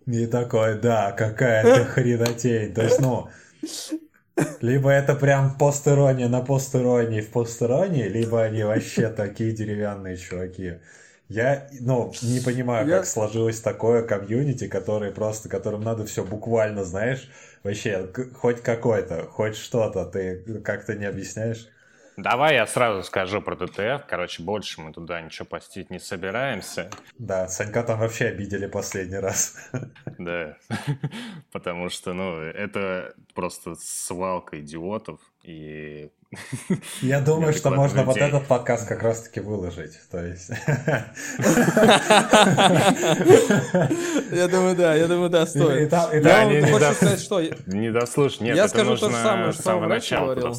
и 0.05 0.27
такой, 0.27 0.79
да, 0.79 1.11
какая-то 1.13 1.85
хренотень. 1.91 2.73
То 2.73 2.83
есть, 2.83 3.01
ну, 3.01 3.27
либо 4.61 4.89
это 4.91 5.15
прям 5.15 5.57
постерония 5.57 6.27
на 6.27 6.41
постеронии 6.41 7.21
в 7.21 7.31
постеронии, 7.31 8.03
либо 8.07 8.41
они 8.43 8.63
вообще 8.63 9.09
такие 9.15 9.51
деревянные 9.51 10.17
чуваки. 10.17 10.79
Я, 11.27 11.67
ну, 11.81 12.17
не 12.21 12.39
понимаю, 12.39 12.87
Я- 12.87 12.97
как 12.97 13.05
сложилось 13.05 13.59
такое 13.61 14.03
комьюнити, 14.03 14.67
который 14.67 15.11
просто, 15.11 15.49
которым 15.49 15.81
надо 15.83 16.05
все 16.05 16.23
буквально, 16.23 16.83
знаешь, 16.83 17.29
вообще, 17.63 18.07
хоть 18.35 18.61
какой-то, 18.61 19.25
хоть 19.25 19.55
что-то, 19.55 20.05
ты 20.05 20.61
как-то 20.63 20.93
не 20.95 21.05
объясняешь? 21.05 21.67
Давай 22.17 22.55
я 22.55 22.65
сразу 22.65 23.03
скажу 23.03 23.41
про 23.41 23.55
ДТФ. 23.55 24.05
Короче, 24.07 24.41
больше 24.41 24.81
мы 24.81 24.93
туда 24.93 25.21
ничего 25.21 25.45
постить 25.45 25.89
не 25.89 25.99
собираемся. 25.99 26.89
Да, 27.17 27.47
Санька 27.47 27.83
там 27.83 27.99
вообще 27.99 28.27
обидели 28.27 28.67
последний 28.67 29.17
раз. 29.17 29.69
Да. 30.17 30.55
Потому 31.51 31.89
что, 31.89 32.13
ну, 32.13 32.39
это 32.39 33.13
просто 33.33 33.75
свалка 33.75 34.61
идиотов. 34.61 35.19
И 35.43 36.09
Я 37.01 37.21
думаю, 37.21 37.53
что 37.53 37.69
можно 37.71 38.03
вот 38.03 38.17
этот 38.17 38.47
подкаст 38.47 38.87
как 38.87 39.03
раз-таки 39.03 39.39
выложить. 39.39 39.99
То 40.09 40.25
есть... 40.25 40.49
Я 44.31 44.47
думаю, 44.47 44.75
да, 44.75 44.95
я 44.95 45.07
думаю, 45.07 45.29
да, 45.29 45.45
стоит. 45.45 45.91
Я 45.91 46.67
хочу 46.71 46.93
сказать, 46.93 47.21
что... 47.21 47.41
не 47.67 47.91
дослушай. 47.91 48.43
Нет, 48.43 48.55
Я 48.55 48.65
это 48.65 48.83
нужно 48.83 49.09
с 49.51 49.57
самого 49.57 49.87
начала 49.87 50.35
говорил. 50.35 50.53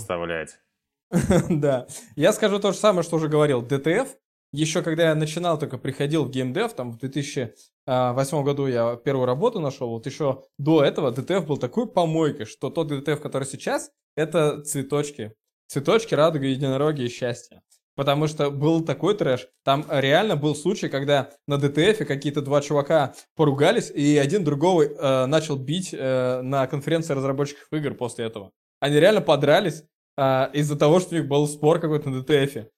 Да. 1.50 1.86
Я 2.16 2.32
скажу 2.32 2.58
то 2.58 2.72
же 2.72 2.78
самое, 2.78 3.02
что 3.02 3.16
уже 3.16 3.28
говорил. 3.28 3.62
DTF, 3.62 4.08
еще 4.52 4.82
когда 4.82 5.08
я 5.08 5.14
начинал, 5.14 5.58
только 5.58 5.78
приходил 5.78 6.24
в 6.24 6.30
геймдев, 6.30 6.72
там 6.74 6.92
в 6.92 6.98
2008 6.98 8.44
году 8.44 8.66
я 8.66 8.96
первую 8.96 9.26
работу 9.26 9.60
нашел, 9.60 9.90
вот 9.90 10.06
еще 10.06 10.42
до 10.58 10.82
этого 10.82 11.10
DTF 11.10 11.46
был 11.46 11.56
такой 11.56 11.86
помойкой, 11.86 12.46
что 12.46 12.70
тот 12.70 12.88
DTF, 12.88 13.20
который 13.20 13.44
сейчас, 13.44 13.90
это 14.16 14.62
цветочки. 14.62 15.34
Цветочки, 15.68 16.14
радуга, 16.14 16.46
единороги 16.46 17.02
и 17.02 17.08
счастье. 17.08 17.60
Потому 17.96 18.26
что 18.28 18.50
был 18.50 18.84
такой 18.84 19.16
трэш. 19.16 19.48
Там 19.64 19.84
реально 19.88 20.36
был 20.36 20.54
случай, 20.54 20.88
когда 20.88 21.30
на 21.46 21.56
DTF 21.56 21.92
е 21.92 22.04
какие-то 22.04 22.42
два 22.42 22.60
чувака 22.60 23.14
поругались, 23.34 23.90
и 23.90 24.18
один 24.18 24.44
другого 24.44 24.82
э, 24.82 25.26
начал 25.26 25.56
бить 25.56 25.94
э, 25.94 26.42
на 26.42 26.66
конференции 26.66 27.14
разработчиков 27.14 27.66
игр 27.72 27.94
после 27.94 28.26
этого. 28.26 28.52
Они 28.80 29.00
реально 29.00 29.22
подрались 29.22 29.82
а, 30.16 30.50
из-за 30.52 30.76
того, 30.76 31.00
что 31.00 31.14
у 31.14 31.18
них 31.18 31.28
был 31.28 31.46
спор 31.46 31.80
какой-то 31.80 32.10
на 32.10 32.22
ДТФе. 32.22 32.70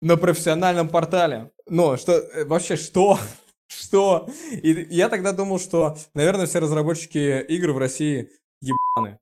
На 0.00 0.16
профессиональном 0.16 0.88
портале. 0.88 1.50
Ну, 1.66 1.96
что, 1.96 2.12
э, 2.12 2.44
вообще, 2.44 2.76
что? 2.76 3.18
Что? 3.68 4.26
И 4.50 4.86
я 4.88 5.10
тогда 5.10 5.32
думал, 5.32 5.58
что, 5.58 5.98
наверное, 6.14 6.46
все 6.46 6.58
разработчики 6.58 7.42
игр 7.42 7.72
в 7.72 7.78
России 7.78 8.30
ебаны. 8.62 9.18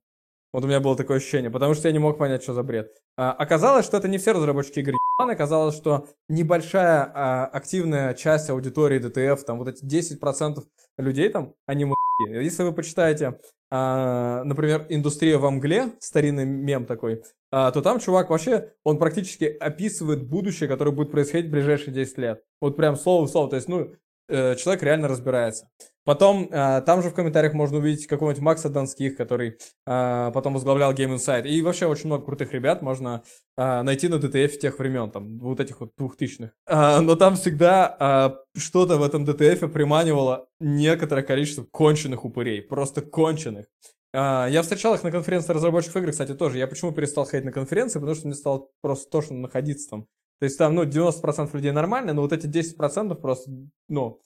Вот 0.53 0.63
у 0.63 0.67
меня 0.67 0.79
было 0.79 0.95
такое 0.95 1.17
ощущение, 1.17 1.51
потому 1.51 1.73
что 1.73 1.89
я 1.89 1.91
не 1.91 1.99
мог 1.99 2.17
понять, 2.17 2.43
что 2.43 2.53
за 2.53 2.63
бред. 2.63 2.89
А, 3.17 3.33
оказалось, 3.33 3.85
что 3.85 3.97
это 3.97 4.07
не 4.07 4.17
все 4.17 4.31
разработчики 4.31 4.79
игр 4.79 4.93
ебаны, 4.93 5.31
оказалось, 5.33 5.75
что 5.75 6.07
небольшая 6.29 7.11
а, 7.13 7.45
активная 7.47 8.13
часть 8.13 8.49
аудитории 8.49 9.01
DTF, 9.01 9.43
там 9.43 9.57
вот 9.57 9.67
эти 9.67 9.83
10% 9.83 10.63
людей 10.97 11.29
там, 11.29 11.53
они 11.65 11.85
мудаки. 11.85 12.43
Если 12.43 12.63
вы 12.63 12.71
почитаете, 12.71 13.39
а, 13.69 14.43
например, 14.43 14.85
«Индустрия 14.89 15.37
во 15.37 15.51
мгле», 15.51 15.91
старинный 15.99 16.45
мем 16.45 16.85
такой, 16.85 17.23
а, 17.51 17.71
то 17.71 17.81
там 17.81 17.99
чувак 17.99 18.29
вообще, 18.29 18.73
он 18.83 18.97
практически 18.97 19.45
описывает 19.45 20.27
будущее, 20.27 20.69
которое 20.69 20.91
будет 20.91 21.11
происходить 21.11 21.47
в 21.47 21.51
ближайшие 21.51 21.93
10 21.93 22.17
лет. 22.17 22.43
Вот 22.61 22.77
прям 22.77 22.95
слово 22.95 23.25
в 23.27 23.29
слово. 23.29 23.49
То 23.49 23.55
есть, 23.55 23.67
ну, 23.67 23.93
э, 24.29 24.55
человек 24.55 24.83
реально 24.83 25.07
разбирается. 25.07 25.69
Потом, 26.07 26.47
а, 26.53 26.79
там 26.79 27.01
же 27.01 27.09
в 27.09 27.13
комментариях 27.13 27.53
можно 27.53 27.79
увидеть 27.79 28.07
какого-нибудь 28.07 28.41
Макса 28.41 28.69
Донских, 28.69 29.17
который 29.17 29.57
а, 29.85 30.31
потом 30.31 30.53
возглавлял 30.53 30.93
Game 30.93 31.13
Insight. 31.13 31.45
И 31.45 31.61
вообще 31.61 31.85
очень 31.85 32.05
много 32.05 32.23
крутых 32.23 32.53
ребят 32.53 32.81
можно 32.81 33.23
а, 33.57 33.83
найти 33.83 34.07
на 34.07 34.15
DTF 34.15 34.57
тех 34.57 34.79
времен, 34.79 35.11
там, 35.11 35.37
вот 35.39 35.59
этих 35.59 35.81
вот 35.81 35.91
двухтысячных. 35.97 36.51
А, 36.65 37.01
но 37.01 37.17
там 37.17 37.35
всегда 37.35 37.93
а, 37.99 38.37
что-то 38.55 38.95
в 38.95 39.03
этом 39.03 39.25
DTF 39.25 39.67
приманивало 39.67 40.47
некоторое 40.61 41.23
количество 41.23 41.65
конченых 41.69 42.23
упырей, 42.23 42.61
просто 42.61 43.01
конченых. 43.01 43.65
А, 44.13 44.47
я 44.47 44.61
встречал 44.61 44.95
их 44.95 45.03
на 45.03 45.11
конференции 45.11 45.51
разработчиков 45.51 45.97
игр, 45.97 46.11
кстати, 46.11 46.33
тоже. 46.35 46.57
Я 46.57 46.67
почему 46.67 46.93
перестал 46.93 47.25
ходить 47.25 47.43
на 47.43 47.51
конференции? 47.51 47.99
Потому 47.99 48.15
что 48.15 48.27
мне 48.27 48.35
стало 48.37 48.69
просто 48.79 49.11
тошно 49.11 49.35
находиться 49.35 49.89
там. 49.89 50.07
То 50.39 50.45
есть 50.45 50.57
там, 50.57 50.73
ну, 50.73 50.83
90% 50.83 51.49
людей 51.53 51.71
нормально, 51.71 52.13
но 52.13 52.21
вот 52.21 52.31
эти 52.31 52.45
10% 52.45 53.13
просто, 53.15 53.51
ну, 53.89 54.21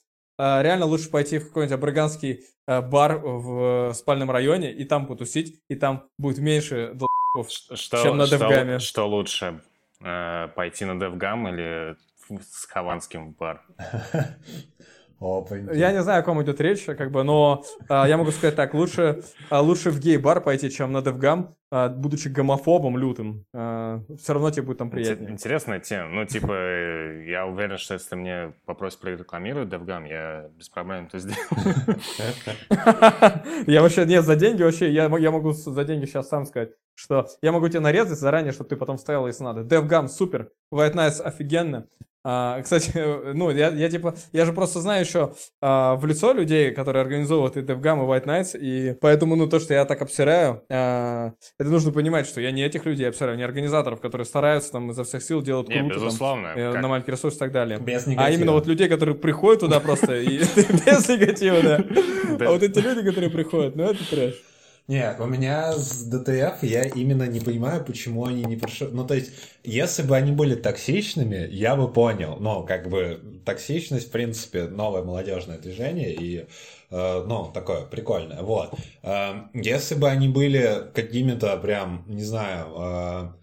реально 0.62 0.86
лучше 0.86 1.10
пойти 1.10 1.38
в 1.38 1.48
какой-нибудь 1.48 1.74
абраганский 1.74 2.40
а, 2.66 2.80
бар 2.82 3.18
в 3.18 3.90
э, 3.90 3.94
спальном 3.94 4.30
районе 4.30 4.72
и 4.72 4.84
там 4.84 5.06
потусить, 5.06 5.60
и 5.68 5.74
там 5.74 6.08
будет 6.18 6.38
меньше 6.38 6.92
долб***ов. 6.94 7.48
Чем 8.02 8.16
на 8.18 8.26
что- 8.26 8.36
DevGam. 8.36 8.78
что 8.78 9.08
лучше? 9.08 9.60
э, 10.00 10.48
Пойти 10.54 10.84
на 10.84 10.92
DevGam 10.92 11.48
или 11.52 11.96
с 12.40 12.66
Хованским 12.66 13.32
в 13.32 13.36
бар? 13.36 13.62
Опаньки. 15.22 15.76
Я 15.76 15.92
не 15.92 16.02
знаю, 16.02 16.20
о 16.20 16.22
ком 16.22 16.42
идет 16.42 16.60
речь, 16.60 16.84
как 16.84 17.10
бы, 17.10 17.22
но 17.22 17.64
а, 17.88 18.06
я 18.08 18.16
могу 18.16 18.30
сказать 18.32 18.56
так, 18.56 18.74
лучше, 18.74 19.22
а, 19.50 19.60
лучше 19.60 19.90
в 19.90 20.00
гей-бар 20.00 20.40
пойти, 20.40 20.70
чем 20.70 20.92
на 20.92 20.98
DevGam, 20.98 21.54
а, 21.70 21.88
будучи 21.88 22.28
гомофобом 22.28 22.98
лютым. 22.98 23.44
все 23.52 24.32
равно 24.32 24.50
тебе 24.50 24.62
будет 24.62 24.78
там 24.78 24.90
приятнее. 24.90 25.30
Интересная 25.30 25.80
тема. 25.80 26.08
Ну, 26.10 26.24
типа, 26.26 26.52
э, 26.52 27.24
я 27.28 27.46
уверен, 27.46 27.78
что 27.78 27.94
если 27.94 28.16
мне 28.16 28.52
попросят 28.66 29.00
прорекламировать 29.00 29.68
DevGam, 29.68 30.08
я 30.08 30.48
без 30.56 30.68
проблем 30.68 31.06
это 31.06 31.18
сделаю. 31.18 31.98
Я 33.66 33.82
вообще, 33.82 34.04
нет, 34.04 34.24
за 34.24 34.36
деньги 34.36 34.62
вообще, 34.62 34.90
я, 34.92 35.08
мо- 35.08 35.18
я 35.18 35.30
могу 35.30 35.52
за 35.52 35.84
деньги 35.84 36.04
сейчас 36.06 36.28
сам 36.28 36.46
сказать, 36.46 36.70
что 36.94 37.28
я 37.42 37.52
могу 37.52 37.68
тебе 37.68 37.80
нарезать 37.80 38.18
заранее, 38.18 38.52
чтобы 38.52 38.68
ты 38.70 38.76
потом 38.76 38.96
вставил, 38.96 39.26
если 39.26 39.44
надо. 39.44 39.60
DevGam 39.62 40.08
супер, 40.08 40.50
White 40.72 40.94
Nights 40.94 41.20
офигенно. 41.22 41.86
А, 42.24 42.60
кстати, 42.62 42.92
ну, 43.34 43.50
я, 43.50 43.68
я 43.70 43.88
типа, 43.90 44.14
я 44.32 44.44
же 44.44 44.52
просто 44.52 44.80
знаю 44.80 45.00
еще 45.04 45.32
а, 45.60 45.96
в 45.96 46.06
лицо 46.06 46.32
людей, 46.32 46.70
которые 46.70 47.02
организовывают 47.02 47.56
и 47.56 47.60
DevGam, 47.60 48.04
и 48.04 48.06
White 48.06 48.26
Nights, 48.26 48.58
и 48.58 48.94
поэтому, 49.00 49.34
ну, 49.36 49.48
то, 49.48 49.58
что 49.58 49.74
я 49.74 49.84
так 49.84 50.02
обсираю, 50.02 50.62
а, 50.70 51.32
это 51.58 51.68
нужно 51.70 51.92
понимать, 51.92 52.26
что 52.26 52.40
я 52.40 52.50
не 52.52 52.62
этих 52.64 52.84
людей 52.86 53.08
обсираю, 53.08 53.36
не 53.36 53.42
организаторов, 53.42 54.00
которые 54.00 54.24
стараются 54.24 54.72
там 54.72 54.90
изо 54.90 55.02
всех 55.04 55.22
сил, 55.22 55.42
делают 55.42 55.68
Не, 55.68 55.80
круто, 55.80 55.94
там, 55.96 56.04
безусловно. 56.06 56.46
э, 56.54 56.72
как- 56.72 56.82
на 56.82 56.88
маленький 56.88 57.10
ресурс 57.10 57.36
и 57.36 57.38
так 57.38 57.52
далее. 57.52 57.78
Без 57.80 58.06
А 58.06 58.10
негатива. 58.10 58.36
именно 58.36 58.52
вот 58.52 58.66
людей, 58.66 58.88
которые 58.88 59.16
приходят 59.16 59.60
туда 59.60 59.80
просто 59.80 60.20
и 60.20 60.38
без 60.86 61.08
негатива, 61.08 61.60
да. 61.62 61.84
Да. 62.38 62.46
А 62.48 62.52
вот 62.52 62.62
эти 62.62 62.78
люди, 62.78 63.02
которые 63.02 63.30
приходят, 63.30 63.74
ну 63.76 63.84
это 63.84 64.08
трэш. 64.08 64.34
Нет, 64.88 65.20
у 65.20 65.26
меня 65.26 65.72
с 65.72 66.04
ДТФ 66.04 66.62
я 66.62 66.82
именно 66.82 67.22
не 67.28 67.38
понимаю, 67.40 67.84
почему 67.84 68.26
они 68.26 68.42
не 68.44 68.56
прошли. 68.56 68.88
Ну, 68.90 69.06
то 69.06 69.14
есть, 69.14 69.30
если 69.62 70.02
бы 70.02 70.16
они 70.16 70.32
были 70.32 70.56
токсичными, 70.56 71.48
я 71.50 71.76
бы 71.76 71.90
понял. 71.90 72.36
Но, 72.40 72.64
как 72.64 72.88
бы, 72.88 73.20
токсичность, 73.44 74.08
в 74.08 74.10
принципе, 74.10 74.64
новое 74.64 75.02
молодежное 75.02 75.58
движение 75.58 76.12
и, 76.12 76.46
э, 76.90 77.24
ну, 77.26 77.50
такое 77.54 77.82
прикольное. 77.82 78.42
Вот. 78.42 78.74
Э, 79.02 79.44
если 79.54 79.94
бы 79.94 80.08
они 80.08 80.28
были 80.28 80.90
какими-то 80.92 81.56
прям, 81.58 82.04
не 82.08 82.24
знаю, 82.24 82.66
э, 82.76 83.41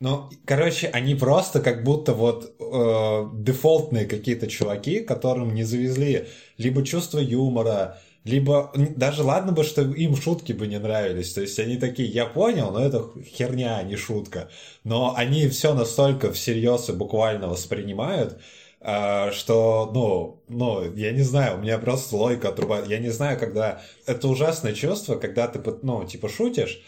ну, 0.00 0.28
короче, 0.44 0.88
они 0.88 1.14
просто 1.14 1.60
как 1.60 1.84
будто 1.84 2.14
вот 2.14 2.54
э, 2.58 3.28
дефолтные 3.34 4.06
какие-то 4.06 4.48
чуваки, 4.48 5.00
которым 5.00 5.54
не 5.54 5.62
завезли 5.62 6.28
либо 6.58 6.84
чувство 6.84 7.18
юмора, 7.18 7.98
либо 8.24 8.72
даже 8.74 9.22
ладно 9.22 9.52
бы, 9.52 9.64
что 9.64 9.82
им 9.82 10.16
шутки 10.16 10.52
бы 10.52 10.66
не 10.66 10.78
нравились. 10.78 11.32
То 11.32 11.42
есть 11.42 11.58
они 11.58 11.76
такие, 11.76 12.08
я 12.08 12.26
понял, 12.26 12.70
но 12.72 12.84
это 12.84 13.04
херня, 13.22 13.76
а 13.78 13.82
не 13.82 13.96
шутка. 13.96 14.50
Но 14.82 15.14
они 15.16 15.48
все 15.48 15.74
настолько 15.74 16.32
всерьез 16.32 16.88
и 16.88 16.92
буквально 16.92 17.48
воспринимают, 17.48 18.38
а, 18.80 19.30
что, 19.32 19.90
ну, 19.94 20.42
ну, 20.48 20.94
я 20.94 21.12
не 21.12 21.22
знаю, 21.22 21.58
у 21.58 21.62
меня 21.62 21.78
просто 21.78 22.16
логика 22.16 22.48
отрубает. 22.48 22.88
Я 22.88 22.98
не 22.98 23.10
знаю, 23.10 23.38
когда... 23.38 23.80
Это 24.06 24.28
ужасное 24.28 24.74
чувство, 24.74 25.16
когда 25.16 25.48
ты, 25.48 25.60
ну, 25.82 26.04
типа, 26.04 26.28
шутишь, 26.28 26.82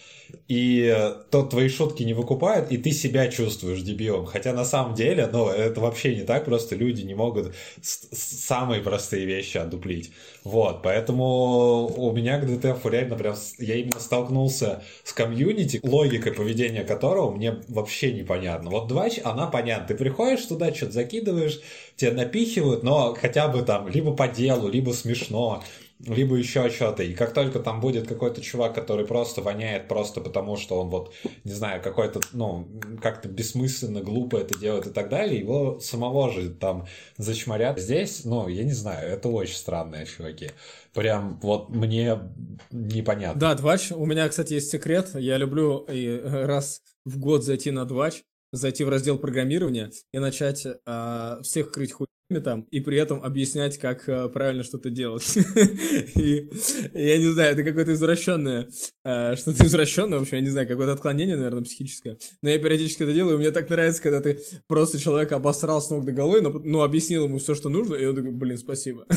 и 0.49 0.93
э, 0.95 1.15
то 1.31 1.43
твои 1.43 1.69
шутки 1.69 2.03
не 2.03 2.15
выкупают, 2.15 2.71
и 2.71 2.77
ты 2.77 2.93
себя 2.93 3.29
чувствуешь 3.29 3.83
дебилом. 3.83 4.27
Хотя 4.27 4.53
на 4.53 4.65
самом 4.65 4.95
деле, 4.95 5.29
ну, 5.33 5.49
это 5.49 5.81
вообще 5.81 6.15
не 6.15 6.23
так, 6.23 6.45
просто 6.45 6.77
люди 6.77 7.03
не 7.03 7.15
могут 7.15 7.55
самые 7.83 8.83
простые 8.83 9.27
вещи 9.27 9.59
одуплить. 9.59 10.13
Вот, 10.45 10.83
поэтому 10.83 11.87
у 11.87 12.13
меня 12.13 12.39
к 12.39 12.47
ДТФ 12.47 12.87
реально 12.87 13.17
прям, 13.17 13.35
я 13.59 13.75
именно 13.77 13.99
столкнулся 13.99 14.83
с 15.05 15.13
комьюнити, 15.13 15.81
логикой 15.83 16.33
поведения 16.33 16.85
которого 16.85 17.33
мне 17.33 17.57
вообще 17.69 18.13
непонятно. 18.13 18.71
Вот 18.71 18.87
двач, 18.87 19.19
она 19.25 19.47
понятна. 19.47 19.89
Ты 19.89 19.95
приходишь 19.95 20.45
туда, 20.45 20.73
что-то 20.73 20.93
закидываешь, 20.93 21.61
тебе 21.97 22.13
напихивают, 22.13 22.83
но 22.83 23.15
хотя 23.15 23.49
бы 23.49 23.63
там 23.63 23.89
либо 23.89 24.15
по 24.15 24.29
делу, 24.29 24.69
либо 24.69 24.93
смешно, 24.93 25.65
либо 26.01 26.37
еще 26.37 26.69
что-то. 26.71 27.03
И 27.03 27.15
как 27.15 27.33
только 27.33 27.61
там 27.61 27.81
будет 27.81 28.07
какой-то 28.07 28.41
чувак, 28.41 28.75
который 28.75 29.07
просто 29.07 29.41
воняет 29.43 29.89
просто 29.89 30.21
потому, 30.21 30.57
что 30.57 30.81
он 30.81 30.91
вот, 30.91 31.13
не 31.45 31.53
знаю, 31.53 31.83
какой-то, 31.83 32.21
ну, 32.33 32.69
как-то 33.01 33.29
бессмысленно, 33.29 34.01
глупо 34.01 34.37
это 34.37 34.59
делает 34.59 34.87
и 34.87 34.91
так 34.91 35.09
далее, 35.09 35.41
его 35.41 35.81
самого 35.81 36.31
же 36.31 36.51
там 36.51 36.87
зачморят. 37.17 37.79
Здесь, 37.79 38.25
ну, 38.25 38.49
я 38.49 38.65
не 38.65 38.73
знаю, 38.73 39.09
это 39.09 39.29
очень 39.29 39.57
странные 39.57 40.07
чуваки. 40.07 40.51
Прям 40.93 41.39
вот 41.43 41.71
мне 41.71 42.19
непонятно. 42.71 43.41
Да, 43.41 43.55
двач. 43.55 43.93
У 43.93 44.07
меня, 44.07 44.29
кстати, 44.29 44.55
есть 44.55 44.71
секрет. 44.71 45.11
Я 45.15 45.37
люблю 45.37 45.79
и, 45.89 46.21
раз 46.23 46.83
в 47.05 47.19
год 47.19 47.45
зайти 47.45 47.71
на 47.71 47.85
двач 47.85 48.23
зайти 48.53 48.85
в 48.85 48.89
раздел 48.89 49.19
программирования 49.19 49.91
и 50.13 50.19
начать 50.19 50.67
а, 50.87 51.41
всех 51.43 51.71
крыть 51.73 51.93
хуями 51.93 52.43
там, 52.43 52.63
и 52.71 52.81
при 52.81 52.99
этом 52.99 53.23
объяснять, 53.23 53.79
как 53.79 54.09
а, 54.09 54.29
правильно 54.29 54.65
что-то 54.65 54.91
делать. 54.91 55.37
И 56.17 56.51
я 56.93 57.19
не 57.19 57.33
знаю, 57.33 57.53
это 57.53 57.63
какое-то 57.63 57.93
извращенное, 57.93 58.69
а, 59.05 59.37
что-то 59.37 59.65
извращенное, 59.65 60.19
в 60.19 60.23
общем, 60.23 60.37
я 60.37 60.43
не 60.43 60.51
знаю, 60.51 60.67
какое-то 60.67 60.93
отклонение, 60.93 61.37
наверное, 61.37 61.63
психическое. 61.63 62.19
Но 62.43 62.51
я 62.51 62.59
периодически 62.59 63.05
это 63.05 63.13
делаю, 63.13 63.37
и 63.37 63.39
мне 63.39 63.51
так 63.51 63.71
нравится, 63.71 64.03
когда 64.03 64.21
ты 64.21 64.41
просто 64.67 64.99
человека 64.99 65.37
обосрал 65.37 65.81
с 65.81 65.91
ног 65.91 66.05
до 66.05 66.13
головы, 66.13 66.41
но 66.41 66.51
ну, 66.51 66.83
объяснил 66.83 67.25
ему 67.25 67.39
все, 67.39 67.55
что 67.55 67.69
нужно, 67.69 67.95
и 67.95 68.05
он 68.07 68.17
такой, 68.17 68.33
блин, 68.33 68.59
спасибо. 68.59 69.07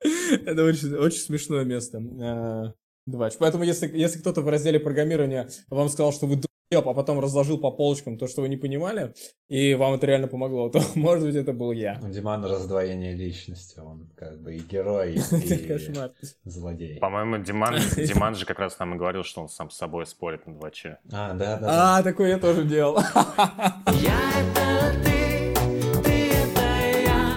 Это 0.00 0.64
очень, 0.64 1.18
смешное 1.18 1.64
место. 1.64 2.74
Двач. 3.06 3.34
Поэтому, 3.38 3.64
если, 3.64 3.90
если 3.96 4.18
кто-то 4.18 4.42
в 4.42 4.48
разделе 4.48 4.78
программирования 4.78 5.48
вам 5.68 5.88
сказал, 5.88 6.12
что 6.12 6.26
вы 6.26 6.38
а 6.70 6.82
потом 6.82 7.18
разложил 7.18 7.58
по 7.58 7.70
полочкам 7.70 8.18
то, 8.18 8.28
что 8.28 8.42
вы 8.42 8.50
не 8.50 8.58
понимали, 8.58 9.14
и 9.48 9.74
вам 9.74 9.94
это 9.94 10.06
реально 10.06 10.28
помогло, 10.28 10.68
то, 10.70 10.82
может 10.96 11.24
быть, 11.24 11.34
это 11.34 11.52
был 11.54 11.72
я. 11.72 11.98
У 12.02 12.08
Димана 12.08 12.46
раздвоение 12.48 13.14
личности, 13.14 13.78
он 13.78 14.10
как 14.14 14.42
бы 14.42 14.54
и 14.54 14.58
герой, 14.58 15.14
Это 15.30 15.54
и 15.54 15.66
кошмар. 15.66 16.12
злодей. 16.44 16.98
По-моему, 16.98 17.38
Диман, 17.38 17.76
Диман 17.96 18.34
же 18.34 18.44
как 18.44 18.58
раз 18.58 18.78
нам 18.78 18.94
и 18.94 18.98
говорил, 18.98 19.24
что 19.24 19.40
он 19.40 19.48
сам 19.48 19.70
с 19.70 19.76
собой 19.76 20.06
спорит 20.06 20.46
на 20.46 20.50
2Ч. 20.52 20.96
А, 21.10 21.32
да, 21.32 21.56
да, 21.56 21.58
да. 21.58 21.98
А, 21.98 22.02
такое 22.02 22.28
я 22.28 22.38
тоже 22.38 22.64
делал. 22.64 22.98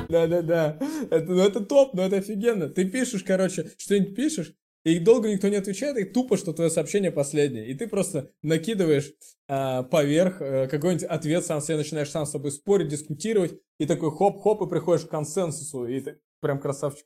Да-да-да. 0.09 0.77
Это, 1.09 1.31
ну, 1.31 1.41
это 1.41 1.61
топ, 1.61 1.93
ну 1.93 2.01
это 2.01 2.17
офигенно. 2.17 2.67
Ты 2.67 2.83
пишешь, 2.83 3.23
короче, 3.23 3.71
что-нибудь 3.77 4.13
пишешь, 4.13 4.53
и 4.83 4.99
долго 4.99 5.29
никто 5.29 5.47
не 5.47 5.55
отвечает, 5.55 5.97
и 5.97 6.03
тупо, 6.03 6.37
что 6.37 6.53
твое 6.53 6.69
сообщение 6.69 7.11
последнее. 7.11 7.67
И 7.67 7.73
ты 7.73 7.87
просто 7.87 8.31
накидываешь 8.41 9.13
а, 9.47 9.83
поверх 9.83 10.37
а, 10.41 10.67
какой-нибудь 10.67 11.05
ответ, 11.05 11.45
сам 11.45 11.61
себе 11.61 11.77
начинаешь 11.77 12.09
сам 12.09 12.25
с 12.25 12.31
собой 12.31 12.51
спорить, 12.51 12.87
дискутировать, 12.87 13.59
и 13.79 13.85
такой 13.85 14.11
хоп-хоп, 14.11 14.63
и 14.63 14.69
приходишь 14.69 15.05
к 15.05 15.09
консенсусу, 15.09 15.85
и 15.85 15.99
ты 15.99 16.19
прям 16.39 16.59
красавчик. 16.59 17.05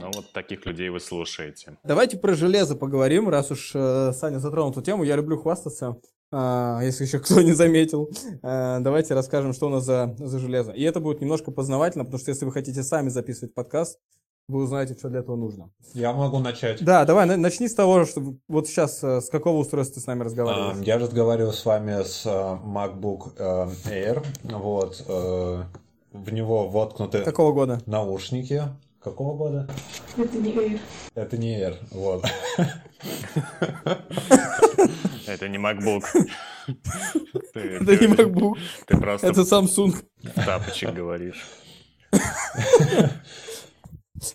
Ну, 0.00 0.10
вот 0.14 0.32
таких 0.32 0.64
людей 0.66 0.88
вы 0.88 1.00
слушаете. 1.00 1.76
Давайте 1.84 2.16
про 2.16 2.34
железо 2.34 2.76
поговорим, 2.76 3.28
раз 3.28 3.50
уж 3.50 3.72
э, 3.74 4.12
Саня 4.12 4.38
затронул 4.38 4.70
эту 4.70 4.82
тему. 4.82 5.02
Я 5.02 5.16
люблю 5.16 5.36
хвастаться, 5.36 6.00
а, 6.32 6.80
если 6.82 7.04
еще 7.04 7.18
кто 7.18 7.42
не 7.42 7.52
заметил. 7.52 8.10
А, 8.42 8.80
давайте 8.80 9.14
расскажем, 9.14 9.52
что 9.52 9.66
у 9.66 9.70
нас 9.70 9.84
за, 9.84 10.14
за 10.18 10.38
железо. 10.38 10.72
И 10.72 10.82
это 10.82 11.00
будет 11.00 11.20
немножко 11.20 11.50
познавательно, 11.50 12.04
потому 12.04 12.20
что 12.20 12.30
если 12.30 12.44
вы 12.44 12.52
хотите 12.52 12.82
сами 12.82 13.08
записывать 13.08 13.54
подкаст, 13.54 13.98
вы 14.52 14.62
узнаете, 14.64 14.94
что 14.94 15.08
для 15.08 15.20
этого 15.20 15.36
нужно. 15.36 15.70
Я 15.94 16.12
могу 16.12 16.38
начать. 16.38 16.82
Да, 16.84 17.04
давай, 17.04 17.26
на- 17.26 17.36
начни 17.36 17.68
с 17.68 17.74
того, 17.74 18.04
что 18.04 18.34
вот 18.48 18.68
сейчас 18.68 19.02
э, 19.02 19.20
с 19.20 19.28
какого 19.30 19.58
устройства 19.58 19.96
ты 19.96 20.00
с 20.00 20.06
нами 20.06 20.22
разговариваешь. 20.22 20.86
Я 20.86 20.98
разговариваю 20.98 21.52
с 21.52 21.64
вами 21.64 22.02
с 22.02 22.22
а, 22.26 22.60
MacBook 22.64 23.32
а, 23.38 23.68
Air. 23.88 24.24
Вот. 24.44 25.04
э, 25.08 25.62
В 26.12 26.32
него 26.32 26.68
воткнуты 26.68 27.22
Какого 27.22 27.52
года? 27.52 27.80
наушники. 27.86 28.62
Какого 29.02 29.36
года? 29.36 29.68
Это 30.16 30.36
не 30.38 30.52
Air. 30.52 30.80
Это 31.14 31.36
не 31.36 31.58
Air. 31.60 31.76
Вот. 31.90 32.24
Это 35.26 35.48
не 35.48 35.58
MacBook. 35.58 36.04
Это 37.54 37.96
не 37.96 38.06
MacBook, 38.14 38.56
ты 38.86 38.96
просто 38.96 39.26
это 39.26 39.40
Samsung. 39.40 39.94
тапочек 40.46 40.94
говоришь. 40.94 41.44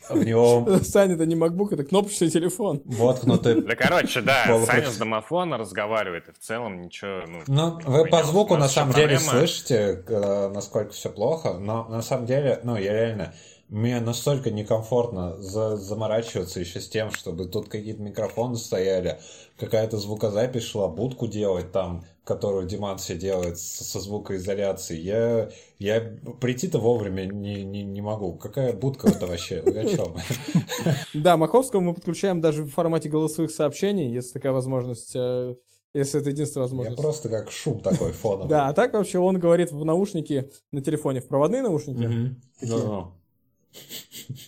В 0.10 0.24
него 0.24 0.80
Саня, 0.84 1.16
это 1.16 1.26
не 1.26 1.36
MacBook, 1.36 1.74
это 1.74 1.84
кнопочный 1.84 2.30
телефон. 2.30 2.82
воткнуты 2.86 3.62
Да, 3.62 3.76
короче, 3.76 4.22
да, 4.22 4.46
Саня 4.66 4.90
с 4.90 4.98
домофона 4.98 5.58
разговаривает, 5.58 6.30
и 6.30 6.32
в 6.34 6.40
целом 6.40 6.82
ничего, 6.82 7.22
ну... 7.28 7.40
Ну, 7.48 7.80
вы 7.86 8.06
по 8.06 8.24
звуку 8.24 8.58
на 8.58 8.68
самом 8.68 8.94
деле 8.94 9.18
проблема. 9.18 9.40
слышите, 9.40 10.04
э, 10.08 10.52
насколько 10.54 10.92
все 10.92 11.10
плохо, 11.10 11.54
но 11.54 11.86
на 11.86 12.02
самом 12.02 12.26
деле, 12.26 12.60
ну, 12.64 12.76
я 12.76 12.94
реально, 12.94 13.34
мне 13.70 14.00
настолько 14.00 14.50
некомфортно 14.52 15.38
за- 15.38 15.78
заморачиваться 15.78 16.60
еще 16.60 16.80
с 16.80 16.88
тем, 16.88 17.12
чтобы 17.12 17.46
тут 17.46 17.68
какие-то 17.70 18.02
микрофоны 18.02 18.56
стояли, 18.56 19.20
какая-то 19.60 19.98
звукозапись 19.98 20.64
шла, 20.64 20.88
будку 20.88 21.28
делать 21.28 21.72
там, 21.72 22.06
которую 22.28 22.68
Диман 22.68 22.98
все 22.98 23.16
делает 23.16 23.58
со 23.58 24.00
звукоизоляцией. 24.02 25.02
Я, 25.02 25.50
я 25.80 26.02
прийти-то 26.42 26.78
вовремя 26.78 27.26
не, 27.26 27.64
не, 27.64 27.84
не 27.84 28.02
могу. 28.02 28.34
Какая 28.34 28.74
будка 28.74 29.08
это 29.08 29.26
вообще? 29.26 29.62
Вы 29.62 29.80
о 29.80 29.86
чем? 29.86 30.16
Да, 31.14 31.38
Маховского 31.38 31.80
мы 31.80 31.94
подключаем 31.94 32.42
даже 32.42 32.64
в 32.64 32.70
формате 32.70 33.10
голосовых 33.10 33.50
сообщений, 33.52 34.12
если 34.12 34.34
такая 34.34 34.52
возможность, 34.52 35.16
э, 35.16 35.56
если 35.94 36.20
это 36.20 36.30
единственная 36.30 36.66
Я 36.66 36.70
возможность. 36.70 37.02
просто 37.02 37.30
как 37.30 37.50
шум 37.50 37.80
такой 37.80 38.12
фоновый. 38.12 38.50
Да, 38.50 38.68
а 38.68 38.74
так 38.74 38.94
вообще 38.94 39.20
он 39.20 39.40
говорит 39.40 39.72
в 39.72 39.84
наушники 39.86 40.52
на 40.72 40.82
телефоне, 40.82 41.22
в 41.22 41.28
проводные 41.28 41.62
наушники. 41.62 42.36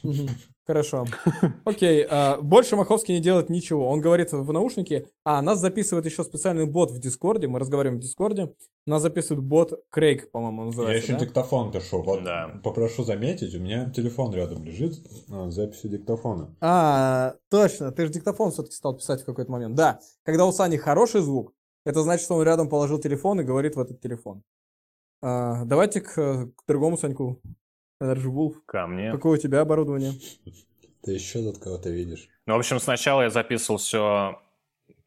Хорошо. 0.69 1.05
Окей, 1.65 2.05
а, 2.07 2.39
больше 2.41 2.75
Маховский 2.75 3.15
не 3.15 3.21
делает 3.21 3.49
ничего. 3.49 3.89
Он 3.89 4.01
говорит 4.01 4.31
в 4.31 4.51
наушнике, 4.53 5.07
а 5.23 5.41
нас 5.41 5.59
записывает 5.59 6.05
еще 6.05 6.23
специальный 6.23 6.67
бот 6.67 6.91
в 6.91 6.99
Дискорде, 6.99 7.47
мы 7.47 7.57
разговариваем 7.57 7.99
в 7.99 8.03
Дискорде, 8.03 8.53
нас 8.85 9.01
записывает 9.01 9.43
бот 9.43 9.83
Крейг, 9.89 10.29
по-моему, 10.29 10.61
Я 10.61 10.65
называется, 10.67 11.03
еще 11.03 11.13
да? 11.13 11.25
диктофон 11.25 11.71
пишу. 11.71 12.03
Вот 12.03 12.23
Да. 12.23 12.59
попрошу 12.63 13.03
заметить, 13.03 13.55
у 13.55 13.59
меня 13.59 13.89
телефон 13.89 14.31
рядом 14.31 14.63
лежит 14.63 14.93
с 15.27 15.51
записью 15.51 15.89
диктофона. 15.89 16.55
А, 16.61 17.33
точно, 17.49 17.91
ты 17.91 18.05
же 18.05 18.11
диктофон 18.13 18.51
все-таки 18.51 18.75
стал 18.75 18.95
писать 18.95 19.23
в 19.23 19.25
какой-то 19.25 19.51
момент. 19.51 19.73
Да, 19.73 19.99
когда 20.23 20.45
у 20.45 20.51
Сани 20.51 20.77
хороший 20.77 21.21
звук, 21.21 21.51
это 21.83 22.03
значит, 22.03 22.25
что 22.25 22.35
он 22.35 22.43
рядом 22.43 22.69
положил 22.69 22.99
телефон 22.99 23.41
и 23.41 23.43
говорит 23.43 23.75
в 23.75 23.79
этот 23.79 24.01
телефон. 24.01 24.43
А, 25.23 25.65
давайте 25.65 26.01
к, 26.01 26.13
к 26.13 26.63
другому 26.67 26.95
Саньку. 26.95 27.41
Energy 28.01 28.27
Wolf. 28.27 28.55
Ко 28.65 28.87
мне. 28.87 29.11
Какое 29.11 29.37
у 29.37 29.41
тебя 29.41 29.61
оборудование? 29.61 30.13
Ты 31.03 31.11
еще 31.11 31.41
тут 31.41 31.61
кого-то 31.61 31.89
видишь? 31.89 32.27
Ну, 32.45 32.55
в 32.55 32.59
общем, 32.59 32.79
сначала 32.79 33.23
я 33.23 33.29
записывал 33.29 33.77
все... 33.77 34.41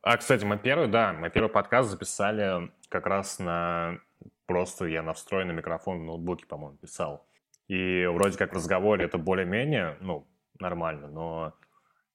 А, 0.02 0.16
кстати, 0.16 0.44
мы 0.44 0.58
первый, 0.58 0.88
да, 0.88 1.12
мы 1.12 1.30
первый 1.30 1.48
подкаст 1.48 1.90
записали 1.90 2.70
как 2.88 3.06
раз 3.06 3.38
на... 3.38 3.98
Просто 4.46 4.86
я 4.86 5.02
на 5.02 5.12
встроенный 5.12 5.54
микрофон 5.54 6.00
в 6.00 6.04
ноутбуке, 6.04 6.46
по-моему, 6.46 6.76
писал. 6.76 7.26
И 7.68 8.04
вроде 8.06 8.36
как 8.36 8.52
в 8.52 8.56
разговоре 8.56 9.04
это 9.04 9.16
более-менее, 9.16 9.96
ну, 10.00 10.26
нормально, 10.58 11.08
но 11.08 11.54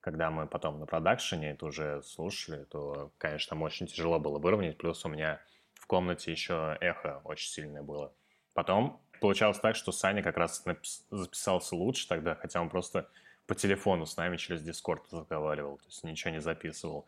когда 0.02 0.30
мы 0.30 0.46
потом 0.46 0.80
на 0.80 0.86
продакшене 0.86 1.52
это 1.52 1.66
уже 1.66 2.04
слушали, 2.04 2.66
то, 2.66 3.12
конечно, 3.18 3.52
там 3.52 3.64
очень 3.64 3.88
тяжело 3.88 4.20
было 4.20 4.40
выровнять, 4.40 4.78
плюс 4.78 5.04
у 5.06 5.10
меня 5.10 5.42
в 5.74 5.88
комнате 5.88 6.32
еще 6.32 6.78
эхо 6.82 7.22
очень 7.24 7.50
сильное 7.50 7.82
было. 7.82 8.14
Потом 8.54 9.02
получалось 9.20 9.60
так, 9.60 9.76
что 9.76 9.92
Саня 9.92 10.24
как 10.24 10.38
раз 10.38 10.64
записался 11.10 11.76
лучше 11.76 12.08
тогда, 12.08 12.36
хотя 12.36 12.62
он 12.62 12.70
просто 12.70 13.10
по 13.46 13.56
телефону 13.56 14.06
с 14.06 14.18
нами 14.18 14.38
через 14.38 14.62
Discord 14.62 15.04
разговаривал, 15.12 15.78
то 15.78 15.86
есть 15.86 16.04
ничего 16.04 16.32
не 16.32 16.42
записывал 16.42 17.06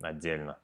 отдельно. 0.00 0.58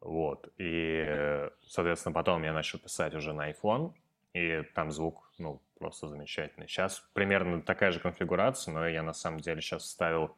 Вот. 0.00 0.48
И, 0.58 1.04
э, 1.06 1.50
соответственно, 1.66 2.12
потом 2.12 2.42
я 2.42 2.52
начал 2.52 2.78
писать 2.78 3.14
уже 3.14 3.32
на 3.32 3.50
iPhone, 3.50 3.92
и 4.34 4.62
там 4.74 4.90
звук, 4.90 5.30
ну, 5.38 5.60
просто 5.78 6.08
замечательный. 6.08 6.66
Сейчас 6.66 7.04
примерно 7.12 7.62
такая 7.62 7.92
же 7.92 8.00
конфигурация, 8.00 8.72
но 8.72 8.88
я 8.88 9.02
на 9.02 9.12
самом 9.12 9.40
деле 9.40 9.60
сейчас 9.60 9.82
вставил 9.82 10.36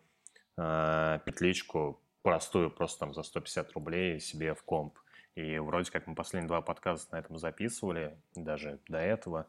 э, 0.56 1.20
петличку 1.24 2.00
простую, 2.22 2.70
просто 2.70 3.00
там 3.00 3.14
за 3.14 3.22
150 3.22 3.72
рублей 3.72 4.20
себе 4.20 4.54
в 4.54 4.62
комп. 4.62 4.98
И 5.34 5.58
вроде 5.58 5.90
как 5.90 6.06
мы 6.06 6.14
последние 6.14 6.48
два 6.48 6.60
подкаста 6.60 7.14
на 7.14 7.18
этом 7.20 7.38
записывали, 7.38 8.16
даже 8.34 8.78
до 8.88 8.98
этого. 8.98 9.46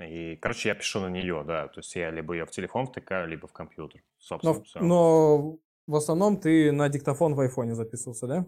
И, 0.00 0.36
короче, 0.36 0.68
я 0.70 0.74
пишу 0.74 1.00
на 1.00 1.08
нее, 1.08 1.44
да. 1.46 1.68
То 1.68 1.80
есть 1.80 1.94
я 1.96 2.10
либо 2.10 2.34
ее 2.34 2.46
в 2.46 2.50
телефон 2.50 2.86
втыкаю, 2.86 3.28
либо 3.28 3.46
в 3.46 3.52
компьютер. 3.52 4.02
Собственно, 4.18 4.54
Но, 4.54 4.62
всё. 4.64 4.80
но 4.80 5.58
в 5.86 5.94
основном 5.96 6.38
ты 6.40 6.72
на 6.72 6.88
диктофон 6.88 7.34
в 7.34 7.40
айфоне 7.40 7.74
записывался, 7.74 8.26
да? 8.26 8.46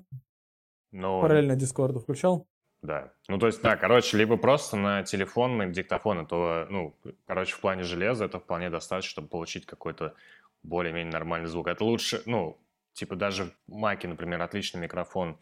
Но- 0.92 1.20
Параллельно 1.20 1.56
Дискорду 1.56 2.00
включал? 2.00 2.46
Да. 2.82 3.12
Ну, 3.28 3.38
то 3.38 3.46
есть, 3.46 3.62
да, 3.62 3.76
короче, 3.76 4.16
либо 4.16 4.36
просто 4.36 4.76
на 4.76 5.04
телефонный 5.04 5.70
диктофон, 5.70 6.26
то, 6.26 6.66
ну, 6.68 6.96
короче, 7.26 7.54
в 7.54 7.60
плане 7.60 7.84
железа 7.84 8.24
это 8.24 8.40
вполне 8.40 8.70
достаточно, 8.70 9.10
чтобы 9.10 9.28
получить 9.28 9.66
какой-то 9.66 10.14
более-менее 10.64 11.12
нормальный 11.12 11.48
звук. 11.48 11.68
Это 11.68 11.84
лучше, 11.84 12.22
ну, 12.26 12.58
типа 12.92 13.14
даже 13.14 13.52
в 13.68 13.74
Маке, 13.74 14.08
например, 14.08 14.42
отличный 14.42 14.80
микрофон 14.80 15.38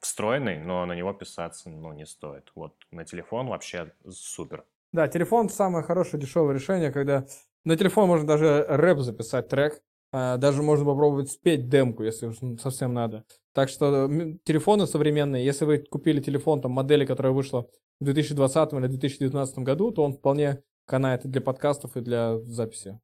встроенный, 0.00 0.58
но 0.58 0.86
на 0.86 0.94
него 0.94 1.12
писаться, 1.12 1.68
ну, 1.68 1.92
не 1.92 2.06
стоит. 2.06 2.52
Вот 2.54 2.74
на 2.92 3.04
телефон 3.04 3.48
вообще 3.48 3.92
супер. 4.08 4.64
Да, 4.94 5.08
телефон 5.08 5.48
самое 5.48 5.84
хорошее 5.84 6.20
дешевое 6.22 6.54
решение, 6.54 6.92
когда 6.92 7.26
на 7.64 7.76
телефон 7.76 8.06
можно 8.06 8.28
даже 8.28 8.64
рэп 8.68 9.00
записать, 9.00 9.48
трек, 9.48 9.82
а, 10.12 10.36
даже 10.36 10.62
можно 10.62 10.84
попробовать 10.84 11.32
спеть 11.32 11.68
демку, 11.68 12.04
если 12.04 12.26
уж 12.26 12.40
ну, 12.40 12.56
совсем 12.58 12.94
надо. 12.94 13.24
Так 13.54 13.68
что 13.68 14.08
телефоны 14.44 14.86
современные, 14.86 15.44
если 15.44 15.64
вы 15.64 15.78
купили 15.78 16.20
телефон 16.20 16.60
там 16.60 16.70
модели, 16.70 17.04
которая 17.06 17.32
вышла 17.32 17.66
в 17.98 18.04
2020 18.04 18.72
или 18.74 18.86
2019 18.86 19.58
году, 19.58 19.90
то 19.90 20.04
он 20.04 20.12
вполне 20.12 20.62
канает 20.86 21.24
и 21.24 21.28
для 21.28 21.40
подкастов, 21.40 21.96
и 21.96 22.00
для 22.00 22.38
записи. 22.42 23.00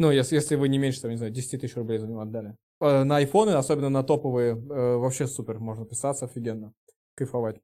Ну, 0.00 0.10
если, 0.10 0.34
если 0.34 0.56
вы 0.56 0.68
не 0.68 0.78
меньше, 0.78 1.00
там, 1.00 1.12
не 1.12 1.16
знаю, 1.16 1.32
10 1.32 1.60
тысяч 1.60 1.76
рублей 1.76 1.98
за 1.98 2.08
него 2.08 2.22
отдали. 2.22 2.56
Э, 2.80 3.04
На 3.04 3.18
айфоны, 3.18 3.50
особенно 3.50 3.88
на 3.88 4.02
топовые, 4.02 4.54
э, 4.54 4.96
вообще 4.96 5.28
супер, 5.28 5.60
можно 5.60 5.86
писаться 5.86 6.24
офигенно, 6.24 6.72
кайфовать. 7.14 7.60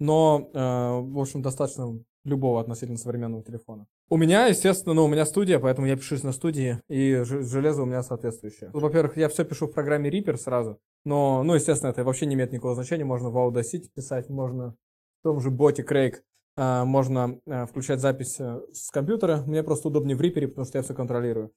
но, 0.00 0.50
э, 0.52 0.58
в 0.58 1.20
общем, 1.20 1.40
достаточно 1.40 2.00
любого 2.26 2.60
относительно 2.60 2.98
современного 2.98 3.42
телефона. 3.42 3.86
У 4.10 4.16
меня, 4.16 4.46
естественно, 4.46 4.94
ну, 4.94 5.04
у 5.04 5.08
меня 5.08 5.24
студия, 5.24 5.58
поэтому 5.58 5.86
я 5.86 5.96
пишусь 5.96 6.22
на 6.22 6.32
студии, 6.32 6.80
и 6.88 7.22
железо 7.22 7.82
у 7.82 7.86
меня 7.86 8.02
соответствующее. 8.02 8.70
Ну, 8.72 8.80
Во-первых, 8.80 9.16
я 9.16 9.28
все 9.28 9.44
пишу 9.44 9.66
в 9.66 9.72
программе 9.72 10.10
Reaper 10.10 10.36
сразу, 10.36 10.78
но, 11.04 11.42
ну, 11.42 11.54
естественно, 11.54 11.90
это 11.90 12.04
вообще 12.04 12.26
не 12.26 12.34
имеет 12.34 12.52
никакого 12.52 12.74
значения. 12.74 13.04
Можно 13.04 13.30
в 13.30 13.36
Audacity 13.36 13.88
писать, 13.94 14.28
можно 14.28 14.76
в 15.20 15.22
том 15.22 15.40
же 15.40 15.50
боте 15.50 15.82
Craig, 15.82 16.16
а, 16.56 16.84
можно 16.84 17.38
а, 17.46 17.66
включать 17.66 18.00
запись 18.00 18.36
э, 18.40 18.60
с 18.72 18.90
компьютера. 18.90 19.42
Мне 19.46 19.62
просто 19.62 19.88
удобнее 19.88 20.16
в 20.16 20.20
Reaper, 20.20 20.48
потому 20.48 20.66
что 20.66 20.78
я 20.78 20.82
все 20.82 20.94
контролирую. 20.94 21.52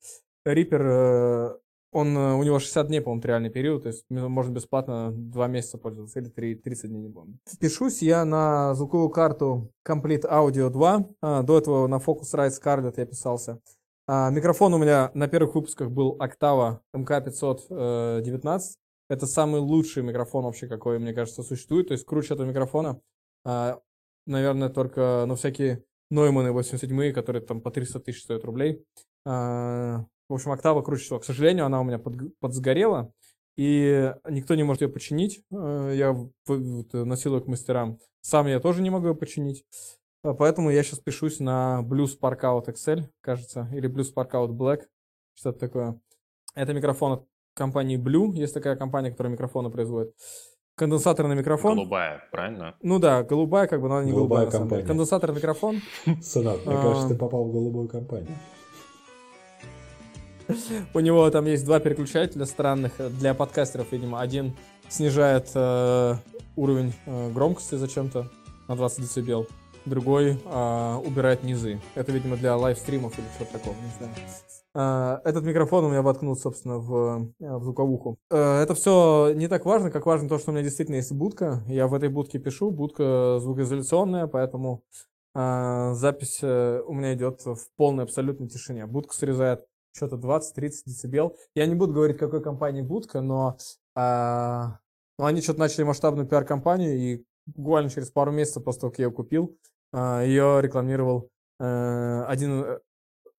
Reaper, 0.46 0.82
э, 0.82 1.58
он, 1.92 2.16
э, 2.16 2.34
у 2.36 2.44
него 2.44 2.60
60 2.60 2.88
дней, 2.88 3.02
по-моему, 3.02 3.24
реальный 3.26 3.50
период, 3.50 3.84
то 3.84 3.90
есть 3.90 4.06
можно 4.10 4.52
бесплатно 4.52 5.12
2 5.12 5.48
месяца 5.48 5.78
пользоваться, 5.78 6.20
или 6.20 6.30
3, 6.30 6.56
30 6.56 6.90
дней, 6.90 7.02
не 7.02 7.10
помню. 7.10 7.40
Пишусь 7.60 8.02
я 8.02 8.26
на 8.26 8.74
звуковую 8.76 9.10
карту 9.10 9.72
Complete 9.88 10.30
Audio 10.30 10.70
2, 10.70 11.06
а, 11.22 11.44
до 11.44 11.58
этого 11.58 11.88
на 11.88 11.96
Focusrite 11.96 12.52
Scarlett 12.52 12.94
я 12.98 13.06
писался. 13.06 13.60
А, 14.08 14.30
микрофон 14.30 14.74
у 14.74 14.78
меня 14.78 15.12
на 15.14 15.28
первых 15.28 15.56
выпусках 15.56 15.92
был 15.92 16.18
Octava 16.18 16.80
MK519. 16.96 18.60
Это 19.08 19.26
самый 19.26 19.62
лучший 19.62 20.04
микрофон 20.04 20.46
вообще, 20.46 20.68
какой, 20.68 21.00
мне 21.00 21.14
кажется, 21.14 21.44
существует. 21.44 21.88
То 21.88 21.94
есть 21.94 22.06
круче 22.06 22.34
этого 22.34 22.48
микрофона, 22.48 23.00
а, 23.46 23.80
наверное, 24.26 24.70
только, 24.70 25.26
ну, 25.28 25.36
всякие 25.36 25.84
Нойманы 26.12 26.52
87, 26.52 27.14
которые 27.14 27.44
там 27.44 27.62
по 27.62 27.70
300 27.70 28.00
тысяч 28.00 28.24
стоят 28.24 28.44
рублей. 28.46 28.84
А, 29.26 30.06
В 30.30 30.34
общем, 30.36 30.52
октава 30.52 30.82
круче 30.82 31.04
всего. 31.04 31.20
К 31.20 31.26
сожалению, 31.26 31.66
она 31.66 31.82
у 31.82 31.84
меня 31.84 31.98
под- 31.98 32.38
подсгорела, 32.40 33.12
и 33.58 34.14
никто 34.30 34.56
не 34.56 34.64
может 34.64 34.84
ее 34.84 34.90
починить. 34.90 35.44
Э, 35.52 35.92
Я 35.96 36.16
э, 36.48 37.04
носил 37.04 37.36
ее 37.36 37.42
к 37.42 37.48
мастерам. 37.48 37.98
Сам 38.22 38.48
я 38.48 38.60
тоже 38.60 38.82
не 38.82 38.90
могу 38.92 39.08
ее 39.08 39.16
починить. 39.16 39.66
А, 40.24 40.34
Поэтому 40.34 40.70
я 40.70 40.84
сейчас 40.84 41.00
пишусь 41.00 41.40
на 41.40 41.84
Blue 41.84 42.06
Spark 42.06 42.42
Out 42.42 42.68
XL, 42.68 43.06
кажется, 43.22 43.68
или 43.74 43.90
Blue 43.90 44.06
Spark 44.06 44.32
Out 44.32 44.50
Black, 44.50 44.82
что-то 45.34 45.60
такое. 45.60 46.00
Это 46.56 46.74
микрофон 46.74 47.12
от 47.14 47.26
компании 47.56 47.98
Blue, 47.98 48.32
есть 48.34 48.54
такая 48.54 48.76
компания, 48.76 49.12
которая 49.12 49.34
микрофоны 49.34 49.70
производит. 49.72 50.14
Конденсаторный 50.76 51.36
микрофон. 51.36 51.76
Голубая, 51.76 52.22
правильно? 52.32 52.76
Ну 52.82 53.00
да, 53.00 53.24
голубая, 53.24 53.68
как 53.68 53.82
бы, 53.82 53.90
но 53.90 53.96
она 53.98 54.06
не 54.06 54.12
Голубая 54.12 54.42
голубая, 54.46 54.60
компания. 54.62 54.86
Конденсаторный 54.86 55.36
микрофон. 55.38 55.82
Сынок, 56.22 56.66
мне 56.66 56.76
А. 56.76 56.82
кажется, 56.82 57.10
ты 57.10 57.16
попал 57.16 57.46
в 57.46 57.52
голубую 57.52 57.88
компанию. 57.90 58.38
У 60.94 61.00
него 61.00 61.30
там 61.30 61.46
есть 61.46 61.66
два 61.66 61.80
переключателя 61.80 62.46
странных 62.46 62.94
э, 63.00 63.10
для 63.10 63.34
подкастеров, 63.34 63.92
видимо. 63.92 64.20
Один 64.20 64.56
снижает 64.88 65.50
э, 65.54 66.16
уровень 66.56 66.94
э, 67.06 67.32
громкости 67.32 67.76
зачем-то 67.76 68.30
на 68.68 68.76
20 68.76 69.26
дБ, 69.26 69.48
другой 69.86 70.40
э, 70.44 70.96
убирает 71.06 71.44
низы. 71.44 71.80
Это, 71.96 72.12
видимо, 72.12 72.38
для 72.38 72.56
лайвстримов 72.56 73.18
или 73.18 73.26
что-то 73.36 73.54
такого, 73.54 73.76
не 73.76 73.92
знаю. 73.98 75.22
Э, 75.24 75.30
Этот 75.30 75.44
микрофон 75.44 75.86
у 75.86 75.90
меня 75.90 76.02
воткнут, 76.02 76.40
собственно, 76.40 76.78
в, 76.80 77.32
э, 77.40 77.58
в 77.58 77.64
звуковуху. 77.64 78.18
Это 78.30 78.74
все 78.76 79.34
не 79.36 79.48
так 79.48 79.66
важно, 79.66 79.92
как 79.92 80.06
важно 80.06 80.30
то, 80.30 80.40
что 80.40 80.52
у 80.52 80.54
меня 80.54 80.64
действительно 80.64 80.96
есть 80.96 81.12
будка. 81.12 81.64
Я 81.68 81.88
в 81.88 81.94
этой 81.94 82.10
будке 82.10 82.40
пишу, 82.40 82.72
будка 82.72 83.38
звукоизоляционная, 83.40 84.28
поэтому 84.28 84.84
запись 85.36 86.42
у 86.42 86.92
меня 86.94 87.14
идет 87.14 87.46
в 87.46 87.60
полной 87.78 88.04
абсолютной 88.04 88.48
тишине. 88.48 88.88
Будка 88.88 89.14
срезает 89.14 89.69
что-то 89.94 90.16
20-30 90.16 90.72
децибел. 90.86 91.38
Я 91.56 91.66
не 91.66 91.76
буду 91.76 91.94
говорить, 91.94 92.18
какой 92.18 92.42
компании 92.42 92.82
будка, 92.82 93.22
но 93.22 93.58
а, 93.96 94.80
ну, 95.18 95.26
они 95.26 95.42
что-то 95.42 95.60
начали 95.60 95.84
масштабную 95.84 96.28
пиар-компанию, 96.28 96.98
и 96.98 97.26
буквально 97.46 97.90
через 97.90 98.10
пару 98.10 98.32
месяцев 98.32 98.64
после 98.64 98.82
того, 98.82 98.92
как 98.92 99.00
я 99.00 99.06
ее 99.06 99.12
купил, 99.12 99.58
а, 99.92 100.24
ее 100.24 100.60
рекламировал 100.62 101.30
э, 101.60 102.24
один 102.28 102.64
э, 102.64 102.80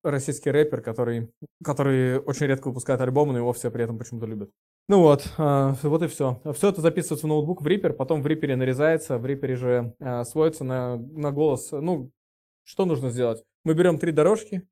российский 0.03 0.51
рэпер, 0.51 0.81
который, 0.81 1.31
который 1.63 2.19
очень 2.19 2.47
редко 2.47 2.67
выпускает 2.67 3.01
альбомы, 3.01 3.33
но 3.33 3.39
его 3.39 3.53
все 3.53 3.71
при 3.71 3.83
этом 3.83 3.97
почему-то 3.97 4.25
любят. 4.25 4.51
Ну 4.87 5.01
вот, 5.01 5.27
а, 5.37 5.75
вот 5.83 6.03
и 6.03 6.07
все. 6.07 6.41
Все 6.53 6.69
это 6.69 6.81
записывается 6.81 7.25
в 7.25 7.29
ноутбук 7.29 7.61
в 7.61 7.67
Reaper, 7.67 7.93
потом 7.93 8.21
в 8.21 8.27
Reaper 8.27 8.55
нарезается, 8.55 9.17
в 9.17 9.25
Reaper 9.25 9.55
же 9.55 9.95
а, 9.99 10.23
сводится 10.25 10.63
на, 10.63 10.97
на 10.97 11.31
голос. 11.31 11.71
Ну, 11.71 12.11
что 12.63 12.85
нужно 12.85 13.09
сделать? 13.09 13.43
Мы 13.63 13.73
берем 13.73 13.97
три 13.97 14.11
дорожки, 14.11 14.67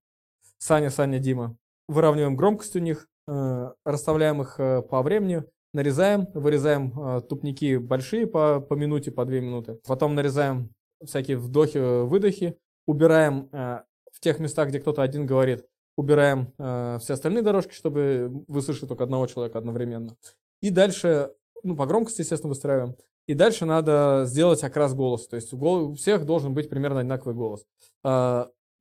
Саня, 0.58 0.90
Саня, 0.90 1.20
Дима, 1.20 1.58
выравниваем 1.90 2.36
громкость 2.36 2.76
у 2.76 2.80
них, 2.80 3.08
э, 3.28 3.72
расставляем 3.84 4.42
их 4.42 4.60
э, 4.60 4.82
по 4.84 5.02
времени, 5.02 5.44
нарезаем, 5.74 6.28
вырезаем 6.34 6.94
э, 6.98 7.22
тупники 7.22 7.78
большие 7.78 8.28
по, 8.28 8.62
по 8.62 8.76
минуте, 8.76 9.12
по 9.12 9.26
две 9.26 9.42
минуты. 9.42 9.80
Потом 9.88 10.14
нарезаем 10.14 10.70
всякие 11.04 11.38
вдохи, 11.38 11.78
выдохи, 11.78 12.58
убираем 12.86 13.50
в 13.52 14.20
тех 14.20 14.40
местах, 14.40 14.70
где 14.70 14.80
кто-то 14.80 15.02
один 15.02 15.26
говорит, 15.26 15.66
убираем 15.96 16.52
все 17.00 17.14
остальные 17.14 17.42
дорожки, 17.42 17.72
чтобы 17.72 18.44
выслушать 18.48 18.90
только 18.90 19.06
одного 19.06 19.26
человека 19.28 19.60
одновременно. 19.60 20.18
И 20.62 20.72
дальше, 20.72 21.32
ну, 21.64 21.78
по 21.78 21.86
громкости, 21.86 22.20
естественно, 22.22 22.50
выстраиваем. 22.50 22.96
И 23.28 23.34
дальше 23.34 23.66
надо 23.66 24.24
сделать 24.26 24.62
окрас 24.64 24.94
голоса. 24.94 25.30
То 25.30 25.36
есть 25.38 25.54
у 25.54 25.94
всех 25.94 26.26
должен 26.26 26.54
быть 26.54 26.70
примерно 26.70 27.00
одинаковый 27.00 27.36
голос. 27.36 27.66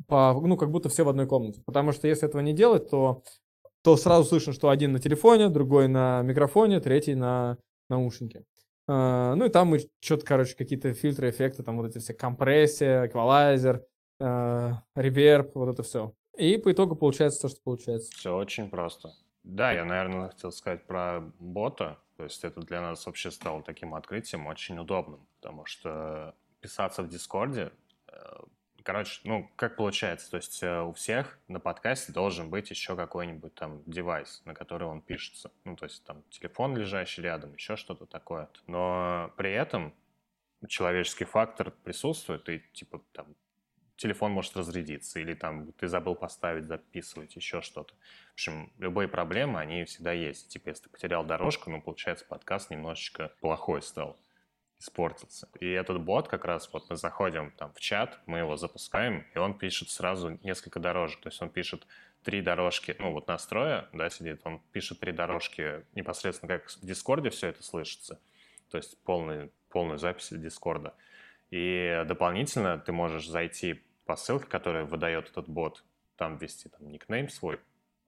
По, 0.06 0.32
ну, 0.40 0.56
как 0.56 0.70
будто 0.70 0.88
все 0.88 1.04
в 1.04 1.08
одной 1.08 1.26
комнате. 1.26 1.62
Потому 1.66 1.92
что 1.92 2.08
если 2.08 2.28
этого 2.28 2.40
не 2.40 2.52
делать, 2.52 2.88
то, 2.88 3.22
то 3.82 3.96
сразу 3.96 4.24
слышно, 4.24 4.52
что 4.52 4.68
один 4.68 4.92
на 4.92 5.00
телефоне, 5.00 5.48
другой 5.48 5.88
на 5.88 6.22
микрофоне, 6.22 6.80
третий 6.80 7.14
на 7.14 7.58
наушнике. 7.88 8.44
А, 8.86 9.34
ну 9.34 9.44
и 9.44 9.48
там 9.50 9.68
мы 9.68 9.80
что-то, 10.00 10.24
короче, 10.24 10.56
какие-то 10.56 10.94
фильтры, 10.94 11.30
эффекты, 11.30 11.62
там 11.62 11.76
вот 11.76 11.88
эти 11.88 11.98
все 11.98 12.14
компрессия, 12.14 13.06
эквалайзер, 13.06 13.84
а, 14.20 14.82
реверб, 14.94 15.54
вот 15.54 15.68
это 15.68 15.82
все. 15.82 16.14
И 16.36 16.56
по 16.56 16.72
итогу 16.72 16.96
получается 16.96 17.42
то, 17.42 17.48
что 17.48 17.60
получается. 17.62 18.10
Все 18.12 18.34
очень 18.34 18.70
просто. 18.70 19.12
Да, 19.42 19.72
я, 19.72 19.84
наверное, 19.84 20.28
хотел 20.28 20.52
сказать 20.52 20.86
про 20.86 21.20
бота. 21.38 21.98
То 22.16 22.24
есть 22.24 22.44
это 22.44 22.60
для 22.60 22.80
нас 22.80 23.06
вообще 23.06 23.30
стало 23.30 23.62
таким 23.62 23.94
открытием 23.94 24.46
очень 24.46 24.78
удобным, 24.78 25.26
потому 25.40 25.64
что 25.66 26.34
писаться 26.60 27.02
в 27.02 27.08
Дискорде, 27.08 27.70
э, 28.08 28.12
короче, 28.88 29.20
ну, 29.24 29.50
как 29.56 29.76
получается, 29.76 30.30
то 30.30 30.38
есть 30.38 30.62
э, 30.62 30.80
у 30.80 30.94
всех 30.94 31.38
на 31.46 31.60
подкасте 31.60 32.10
должен 32.10 32.48
быть 32.48 32.70
еще 32.70 32.96
какой-нибудь 32.96 33.54
там 33.54 33.82
девайс, 33.84 34.40
на 34.46 34.54
который 34.54 34.88
он 34.88 35.02
пишется. 35.02 35.52
Ну, 35.64 35.76
то 35.76 35.84
есть 35.84 36.02
там 36.06 36.22
телефон, 36.30 36.74
лежащий 36.74 37.20
рядом, 37.20 37.52
еще 37.52 37.76
что-то 37.76 38.06
такое. 38.06 38.48
Но 38.66 39.30
при 39.36 39.52
этом 39.52 39.94
человеческий 40.68 41.26
фактор 41.26 41.70
присутствует, 41.70 42.48
и 42.48 42.64
типа 42.72 43.02
там 43.12 43.26
телефон 43.96 44.32
может 44.32 44.56
разрядиться, 44.56 45.20
или 45.20 45.34
там 45.34 45.70
ты 45.72 45.86
забыл 45.86 46.14
поставить, 46.14 46.64
записывать, 46.64 47.36
еще 47.36 47.60
что-то. 47.60 47.92
В 48.30 48.32
общем, 48.32 48.72
любые 48.78 49.06
проблемы, 49.06 49.60
они 49.60 49.84
всегда 49.84 50.12
есть. 50.12 50.48
Типа, 50.48 50.70
если 50.70 50.84
ты 50.84 50.88
потерял 50.88 51.26
дорожку, 51.26 51.68
ну, 51.68 51.82
получается, 51.82 52.24
подкаст 52.24 52.70
немножечко 52.70 53.32
плохой 53.42 53.82
стал, 53.82 54.18
испортился. 54.78 55.48
И 55.60 55.68
этот 55.68 56.00
бот 56.00 56.28
как 56.28 56.44
раз, 56.44 56.72
вот 56.72 56.88
мы 56.88 56.96
заходим 56.96 57.50
там 57.52 57.72
в 57.72 57.80
чат, 57.80 58.20
мы 58.26 58.38
его 58.38 58.56
запускаем, 58.56 59.26
и 59.34 59.38
он 59.38 59.58
пишет 59.58 59.90
сразу 59.90 60.38
несколько 60.42 60.78
дорожек. 60.80 61.20
То 61.20 61.28
есть 61.28 61.42
он 61.42 61.50
пишет 61.50 61.86
три 62.22 62.42
дорожки, 62.42 62.94
ну, 62.98 63.12
вот 63.12 63.26
настроя, 63.28 63.88
да, 63.92 64.10
сидит, 64.10 64.40
он 64.44 64.60
пишет 64.72 65.00
три 65.00 65.12
дорожки 65.12 65.84
непосредственно, 65.94 66.58
как 66.58 66.68
в 66.68 66.84
Дискорде 66.84 67.30
все 67.30 67.48
это 67.48 67.62
слышится. 67.62 68.20
То 68.70 68.76
есть 68.76 69.02
полный, 69.02 69.50
полную 69.70 69.98
запись 69.98 70.28
Дискорда. 70.30 70.94
И 71.50 72.04
дополнительно 72.06 72.78
ты 72.78 72.92
можешь 72.92 73.26
зайти 73.26 73.82
по 74.04 74.16
ссылке, 74.16 74.46
которую 74.46 74.86
выдает 74.86 75.28
этот 75.28 75.48
бот, 75.48 75.84
там 76.16 76.36
ввести 76.36 76.68
там, 76.68 76.90
никнейм 76.90 77.28
свой, 77.28 77.60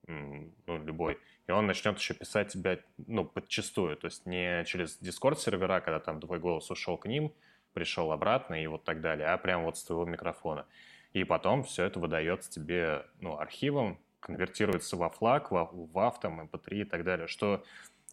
ну, 0.07 0.53
любой, 0.67 1.19
и 1.47 1.51
он 1.51 1.67
начнет 1.67 1.97
еще 1.97 2.13
писать 2.13 2.49
тебя, 2.49 2.79
ну, 3.07 3.25
подчастую, 3.25 3.97
то 3.97 4.05
есть 4.05 4.25
не 4.25 4.63
через 4.65 4.99
Discord 5.01 5.37
сервера, 5.37 5.79
когда 5.81 5.99
там 5.99 6.19
твой 6.19 6.39
голос 6.39 6.69
ушел 6.71 6.97
к 6.97 7.05
ним, 7.05 7.33
пришел 7.73 8.11
обратно 8.11 8.61
и 8.61 8.67
вот 8.67 8.83
так 8.83 9.01
далее, 9.01 9.27
а 9.27 9.37
прям 9.37 9.63
вот 9.63 9.77
с 9.77 9.83
твоего 9.83 10.05
микрофона. 10.05 10.65
И 11.13 11.23
потом 11.23 11.63
все 11.63 11.83
это 11.83 11.99
выдается 11.99 12.49
тебе, 12.49 13.05
ну, 13.19 13.37
архивом, 13.37 13.99
конвертируется 14.19 14.95
во 14.95 15.09
флаг, 15.09 15.51
во, 15.51 15.65
в 15.65 15.91
WAV, 15.91 16.13
там, 16.21 16.41
MP3 16.41 16.81
и 16.81 16.83
так 16.85 17.03
далее, 17.03 17.27
что... 17.27 17.63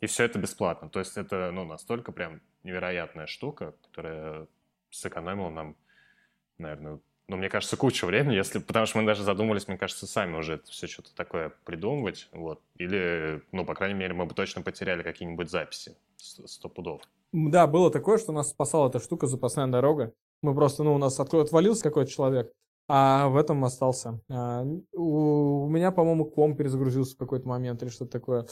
И 0.00 0.06
все 0.06 0.24
это 0.24 0.38
бесплатно. 0.38 0.88
То 0.88 1.00
есть 1.00 1.16
это, 1.16 1.50
ну, 1.50 1.64
настолько 1.64 2.12
прям 2.12 2.40
невероятная 2.62 3.26
штука, 3.26 3.74
которая 3.82 4.46
сэкономила 4.90 5.50
нам, 5.50 5.76
наверное, 6.56 7.00
ну, 7.28 7.36
мне 7.36 7.50
кажется, 7.50 7.76
кучу 7.76 8.06
времени, 8.06 8.34
если, 8.34 8.58
потому 8.58 8.86
что 8.86 8.98
мы 8.98 9.06
даже 9.06 9.22
задумались, 9.22 9.68
мне 9.68 9.76
кажется, 9.76 10.06
сами 10.06 10.36
уже 10.36 10.54
это 10.54 10.70
все 10.70 10.86
что-то 10.86 11.14
такое 11.14 11.52
придумывать, 11.64 12.28
вот, 12.32 12.60
или, 12.76 13.42
ну, 13.52 13.66
по 13.66 13.74
крайней 13.74 13.98
мере, 13.98 14.14
мы 14.14 14.24
бы 14.24 14.34
точно 14.34 14.62
потеряли 14.62 15.02
какие-нибудь 15.02 15.50
записи, 15.50 15.96
сто 16.16 16.68
пудов. 16.68 17.02
Да, 17.32 17.66
было 17.66 17.90
такое, 17.90 18.16
что 18.16 18.32
нас 18.32 18.50
спасала 18.50 18.88
эта 18.88 18.98
штука, 18.98 19.26
запасная 19.26 19.66
дорога. 19.66 20.14
Мы 20.42 20.54
просто, 20.54 20.82
ну, 20.82 20.94
у 20.94 20.98
нас 20.98 21.20
отвалился 21.20 21.82
какой-то 21.82 22.10
человек, 22.10 22.52
а 22.88 23.28
в 23.28 23.36
этом 23.36 23.62
остался. 23.64 24.20
А, 24.30 24.64
У, 24.94 25.68
меня, 25.68 25.92
по-моему, 25.92 26.24
ком 26.24 26.56
перезагрузился 26.56 27.14
в 27.14 27.18
какой-то 27.18 27.46
момент 27.46 27.82
или 27.82 27.90
что-то 27.90 28.12
такое. 28.12 28.46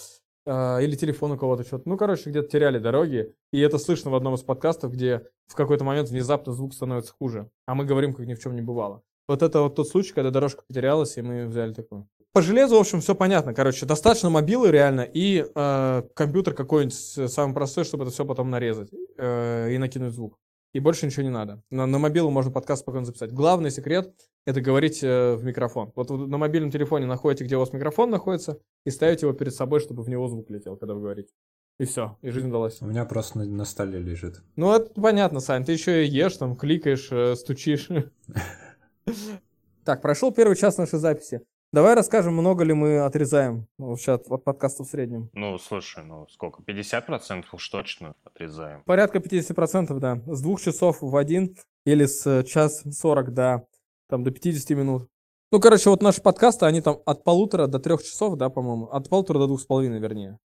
А, 0.46 0.78
или 0.78 0.94
телефон 0.94 1.32
у 1.32 1.38
кого-то 1.38 1.64
что-то. 1.64 1.88
Ну, 1.88 1.96
короче, 1.96 2.30
где-то 2.30 2.48
теряли 2.48 2.78
дороги, 2.78 3.34
и 3.52 3.60
это 3.60 3.78
слышно 3.78 4.10
в 4.10 4.14
одном 4.14 4.34
из 4.34 4.42
подкастов, 4.42 4.92
где 4.92 5.26
в 5.46 5.54
какой-то 5.54 5.84
момент 5.84 6.08
внезапно 6.08 6.52
звук 6.52 6.72
становится 6.72 7.12
хуже, 7.18 7.50
а 7.66 7.74
мы 7.74 7.84
говорим, 7.84 8.12
как 8.14 8.26
ни 8.26 8.34
в 8.34 8.40
чем 8.40 8.54
не 8.54 8.62
бывало. 8.62 9.02
Вот 9.28 9.42
это 9.42 9.60
вот 9.62 9.74
тот 9.74 9.88
случай, 9.88 10.12
когда 10.12 10.30
дорожка 10.30 10.62
потерялась, 10.66 11.16
и 11.16 11.22
мы 11.22 11.46
взяли 11.46 11.72
такую. 11.72 12.08
По 12.32 12.42
железу, 12.42 12.76
в 12.76 12.80
общем, 12.80 13.00
все 13.00 13.14
понятно. 13.14 13.54
Короче, 13.54 13.86
достаточно 13.86 14.28
мобилы 14.28 14.70
реально 14.70 15.00
и 15.00 15.46
э, 15.52 16.02
компьютер 16.14 16.54
какой-нибудь 16.54 17.32
самый 17.32 17.54
простой, 17.54 17.84
чтобы 17.84 18.04
это 18.04 18.12
все 18.12 18.24
потом 18.24 18.50
нарезать 18.50 18.90
э, 19.16 19.72
и 19.72 19.78
накинуть 19.78 20.12
звук. 20.12 20.38
И 20.76 20.78
больше 20.78 21.06
ничего 21.06 21.22
не 21.22 21.30
надо. 21.30 21.62
На, 21.70 21.86
на 21.86 21.98
мобилу 21.98 22.28
можно 22.28 22.52
подкаст 22.52 22.82
спокойно 22.82 23.06
записать. 23.06 23.32
Главный 23.32 23.70
секрет— 23.70 24.14
это 24.44 24.60
говорить 24.60 25.02
э, 25.02 25.34
в 25.34 25.42
микрофон. 25.42 25.90
Вот 25.96 26.10
вы 26.10 26.26
на 26.26 26.36
мобильном 26.36 26.70
телефоне 26.70 27.06
находите, 27.06 27.44
где 27.44 27.56
у 27.56 27.60
вас 27.60 27.72
микрофон 27.72 28.10
находится, 28.10 28.58
и 28.84 28.90
ставите 28.90 29.24
его 29.24 29.32
перед 29.34 29.54
собой, 29.54 29.80
чтобы 29.80 30.02
в 30.02 30.10
него 30.10 30.28
звук 30.28 30.50
летел, 30.50 30.76
когда 30.76 30.92
вы 30.92 31.00
говорите. 31.00 31.30
И 31.78 31.86
все, 31.86 32.18
и 32.20 32.28
жизнь 32.28 32.48
удалась. 32.48 32.82
У 32.82 32.86
меня 32.86 33.06
просто 33.06 33.38
на, 33.38 33.46
на 33.46 33.64
столе 33.64 34.00
лежит. 34.00 34.42
Ну, 34.56 34.70
это 34.70 34.92
понятно, 35.00 35.40
Сань. 35.40 35.64
Ты 35.64 35.72
еще 35.72 36.04
и 36.04 36.10
ешь, 36.10 36.36
там, 36.36 36.56
кликаешь, 36.56 37.08
э, 37.10 37.36
стучишь. 37.36 37.88
Так, 39.82 40.02
прошел 40.02 40.32
первый 40.32 40.56
час 40.56 40.78
нашей 40.78 40.98
записи. 40.98 41.42
Давай 41.76 41.92
расскажем, 41.92 42.32
много 42.32 42.64
ли 42.64 42.72
мы 42.72 43.00
отрезаем 43.00 43.66
вообще 43.76 44.12
от, 44.12 44.26
от 44.32 44.44
подкаста 44.44 44.82
в 44.82 44.86
среднем. 44.86 45.28
Ну, 45.34 45.58
слушай, 45.58 46.02
ну 46.02 46.26
сколько? 46.30 46.62
50% 46.62 47.44
уж 47.52 47.68
точно 47.68 48.14
отрезаем. 48.24 48.82
Порядка 48.86 49.18
50%, 49.18 49.98
да. 49.98 50.22
С 50.26 50.40
двух 50.40 50.62
часов 50.62 51.02
в 51.02 51.14
один 51.14 51.54
или 51.84 52.06
с 52.06 52.26
э, 52.26 52.44
час 52.44 52.82
40 52.90 53.34
до, 53.34 53.68
там, 54.08 54.24
до 54.24 54.30
50 54.30 54.70
минут. 54.70 55.10
Ну, 55.52 55.60
короче, 55.60 55.90
вот 55.90 56.00
наши 56.00 56.22
подкасты, 56.22 56.64
они 56.64 56.80
там 56.80 56.96
от 57.04 57.24
полутора 57.24 57.66
до 57.66 57.78
трех 57.78 58.02
часов, 58.02 58.38
да, 58.38 58.48
по-моему. 58.48 58.86
От 58.86 59.10
полутора 59.10 59.40
до 59.40 59.46
двух 59.46 59.60
с 59.60 59.66
половиной, 59.66 59.98
вернее, 59.98 60.38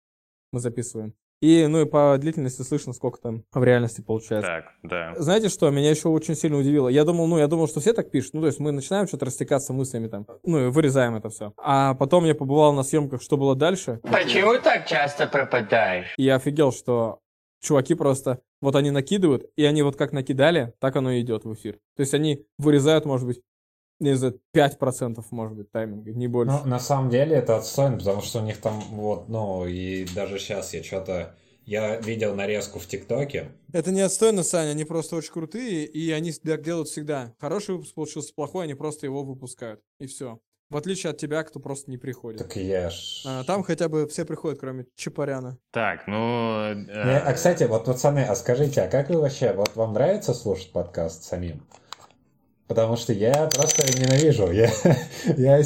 мы 0.51 0.59
записываем. 0.59 1.13
И, 1.41 1.67
ну 1.67 1.81
и 1.81 1.85
по 1.85 2.17
длительности 2.19 2.63
слышно, 2.63 2.93
сколько 2.93 3.19
там 3.21 3.43
в 3.53 3.63
реальности 3.63 4.01
получается. 4.01 4.49
Так, 4.49 4.65
да. 4.83 5.13
Знаете 5.15 5.49
что, 5.49 5.69
меня 5.69 5.89
еще 5.89 6.09
очень 6.09 6.35
сильно 6.35 6.57
удивило. 6.57 6.89
Я 6.89 7.05
думал, 7.05 7.27
ну, 7.27 7.37
я 7.37 7.47
думал, 7.47 7.67
что 7.67 7.79
все 7.79 7.93
так 7.93 8.11
пишут. 8.11 8.33
Ну, 8.33 8.41
то 8.41 8.47
есть 8.47 8.59
мы 8.59 8.71
начинаем 8.71 9.07
что-то 9.07 9.25
растекаться 9.25 9.71
мыслями 9.71 10.07
там, 10.07 10.25
ну, 10.43 10.67
и 10.67 10.69
вырезаем 10.69 11.15
это 11.15 11.29
все. 11.29 11.53
А 11.57 11.93
потом 11.93 12.25
я 12.25 12.35
побывал 12.35 12.73
на 12.73 12.83
съемках, 12.83 13.21
что 13.21 13.37
было 13.37 13.55
дальше. 13.55 14.01
Почему 14.03 14.59
так 14.61 14.85
часто 14.85 15.27
пропадаешь? 15.27 16.13
И 16.17 16.23
я 16.23 16.35
офигел, 16.35 16.71
что 16.71 17.19
чуваки 17.61 17.93
просто, 17.93 18.39
вот 18.61 18.75
они 18.75 18.91
накидывают, 18.91 19.45
и 19.55 19.63
они 19.63 19.81
вот 19.81 19.95
как 19.95 20.11
накидали, 20.11 20.73
так 20.79 20.95
оно 20.95 21.11
и 21.11 21.21
идет 21.21 21.45
в 21.45 21.53
эфир. 21.53 21.75
То 21.95 22.01
есть 22.01 22.13
они 22.13 22.45
вырезают, 22.57 23.05
может 23.05 23.27
быть, 23.27 23.41
не 23.99 24.15
знаю, 24.15 24.39
5% 24.55 25.23
может 25.31 25.57
быть 25.57 25.71
тайминга, 25.71 26.11
не 26.11 26.27
больше. 26.27 26.51
Ну, 26.63 26.69
на 26.69 26.79
самом 26.79 27.09
деле 27.09 27.35
это 27.35 27.57
отстойно, 27.57 27.97
потому 27.97 28.21
что 28.21 28.39
у 28.39 28.43
них 28.43 28.59
там 28.59 28.79
вот, 28.91 29.29
ну, 29.29 29.65
и 29.67 30.05
даже 30.15 30.39
сейчас 30.39 30.73
я 30.73 30.83
что-то... 30.83 31.35
Я 31.65 31.97
видел 31.97 32.33
нарезку 32.33 32.79
в 32.79 32.87
ТикТоке. 32.87 33.51
Это 33.73 33.91
не 33.91 34.01
отстойно, 34.01 34.41
Саня, 34.41 34.71
они 34.71 34.85
просто 34.85 35.15
очень 35.15 35.31
крутые, 35.31 35.85
и 35.85 36.09
они 36.09 36.31
так 36.31 36.63
делают 36.63 36.87
всегда. 36.87 37.35
Хороший 37.39 37.75
выпуск 37.75 37.93
получился, 37.93 38.33
плохой, 38.33 38.63
они 38.63 38.73
просто 38.73 39.05
его 39.05 39.23
выпускают, 39.23 39.79
и 39.99 40.07
все. 40.07 40.39
В 40.71 40.77
отличие 40.77 41.11
от 41.11 41.17
тебя, 41.17 41.43
кто 41.43 41.59
просто 41.59 41.89
не 41.89 41.97
приходит. 41.97 42.39
Так 42.39 42.55
я 42.55 42.89
ж... 42.91 43.23
А, 43.25 43.43
там 43.43 43.63
хотя 43.63 43.89
бы 43.89 44.07
все 44.07 44.23
приходят, 44.23 44.59
кроме 44.59 44.85
Чапаряна. 44.95 45.57
Так, 45.71 46.07
ну... 46.07 46.73
Не, 46.73 46.91
э, 46.91 47.17
а, 47.19 47.33
кстати, 47.33 47.63
вот, 47.63 47.85
пацаны, 47.85 48.19
а 48.19 48.35
скажите, 48.35 48.81
а 48.81 48.87
как 48.87 49.09
вы 49.09 49.19
вообще, 49.19 49.53
вот 49.53 49.75
вам 49.75 49.93
нравится 49.93 50.33
слушать 50.33 50.71
подкаст 50.71 51.23
самим? 51.23 51.63
Потому 52.69 52.97
что 52.97 53.13
я 53.13 53.49
просто 53.51 53.81
ненавижу. 53.99 54.51
Я, 54.51 54.69
я, 55.37 55.59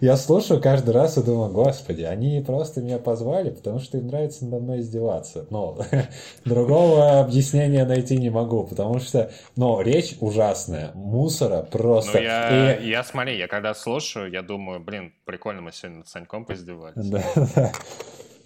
я 0.00 0.16
слушаю 0.16 0.60
каждый 0.60 0.90
раз 0.90 1.16
и 1.16 1.22
думаю, 1.22 1.52
господи, 1.52 2.02
они 2.02 2.42
просто 2.44 2.80
меня 2.80 2.98
позвали, 2.98 3.50
потому 3.50 3.78
что 3.78 3.96
им 3.96 4.08
нравится 4.08 4.44
надо 4.44 4.60
мной 4.60 4.80
издеваться. 4.80 5.46
Но 5.50 5.78
другого 6.44 7.20
объяснения 7.20 7.84
найти 7.84 8.16
не 8.16 8.30
могу, 8.30 8.64
потому 8.64 8.98
что, 8.98 9.30
ну, 9.54 9.80
речь 9.80 10.16
ужасная, 10.20 10.90
мусора 10.94 11.58
Ну, 11.62 11.78
просто. 11.78 12.18
я, 12.18 12.74
И- 12.74 12.88
я 12.88 13.04
смотри, 13.04 13.38
я 13.38 13.46
когда 13.46 13.72
слушаю, 13.72 14.28
я 14.28 14.42
думаю, 14.42 14.80
блин, 14.80 15.12
прикольно 15.26 15.60
мы 15.60 15.70
сегодня 15.70 15.98
над 15.98 16.08
Саньком 16.08 16.44
поиздевались. 16.44 16.96
Да, 16.96 17.22
да. 17.54 17.72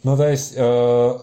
Ну, 0.02 0.18
то 0.18 0.28
есть, 0.28 0.52
э, 0.54 1.18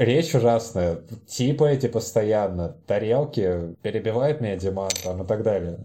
речь 0.00 0.34
ужасная, 0.34 1.00
типаете 1.26 1.88
постоянно, 1.88 2.76
тарелки, 2.86 3.76
перебивает 3.82 4.40
меня 4.40 4.56
Диман 4.56 4.90
там 5.04 5.22
и 5.22 5.26
так 5.26 5.42
далее. 5.42 5.78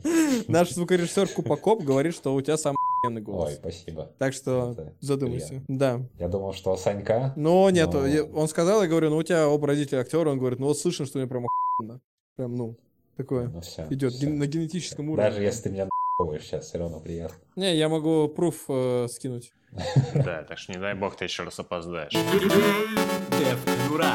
Наш 0.47 0.71
звукорежиссер 0.71 1.27
Купакоп 1.29 1.83
говорит, 1.83 2.15
что 2.15 2.33
у 2.33 2.41
тебя 2.41 2.57
самый 2.57 2.77
охуенный 3.03 3.21
голос. 3.21 3.49
Ой, 3.49 3.55
спасибо. 3.55 4.11
Так 4.17 4.33
что 4.33 4.71
Это 4.71 4.93
задумайся. 5.01 5.47
приятно. 5.49 5.65
Да. 5.77 6.01
Я 6.17 6.27
думал, 6.27 6.53
что 6.53 6.73
у 6.73 6.77
Санька... 6.77 7.33
Но 7.35 7.69
нет, 7.69 7.93
я- 7.93 8.23
он 8.23 8.47
сказал, 8.47 8.81
я 8.81 8.87
говорю, 8.87 9.09
ну 9.11 9.17
у 9.17 9.23
тебя 9.23 9.47
оба 9.47 9.67
родителя 9.67 9.99
актера, 9.99 10.29
он 10.29 10.39
говорит, 10.39 10.59
ну 10.59 10.67
вот 10.67 10.77
слышно, 10.79 11.05
что 11.05 11.17
мне 11.19 11.27
прям 11.27 11.45
охуенно. 11.45 12.01
Прям, 12.37 12.55
ну, 12.55 12.77
такое 13.17 13.47
Ну, 13.49 13.61
все, 13.61 13.85
идет 13.89 14.13
все. 14.13 14.27
на 14.27 14.45
генетическом 14.47 15.09
уровне. 15.09 15.29
Даже 15.29 15.43
если 15.43 15.63
ты 15.63 15.69
меня 15.69 15.87
нахуешь 16.19 16.43
сейчас, 16.43 16.65
все 16.65 16.77
равно 16.79 16.99
приятно. 16.99 17.37
Не, 17.55 17.75
я 17.75 17.89
могу 17.89 18.27
пруф 18.29 18.63
э, 18.69 19.07
скинуть. 19.09 19.51
Да, 20.13 20.43
так 20.47 20.57
что 20.57 20.71
не 20.73 20.79
дай 20.79 20.93
бог 20.95 21.15
ты 21.17 21.25
еще 21.25 21.43
раз 21.43 21.59
опоздаешь. 21.59 22.13
Конура. 23.85 24.13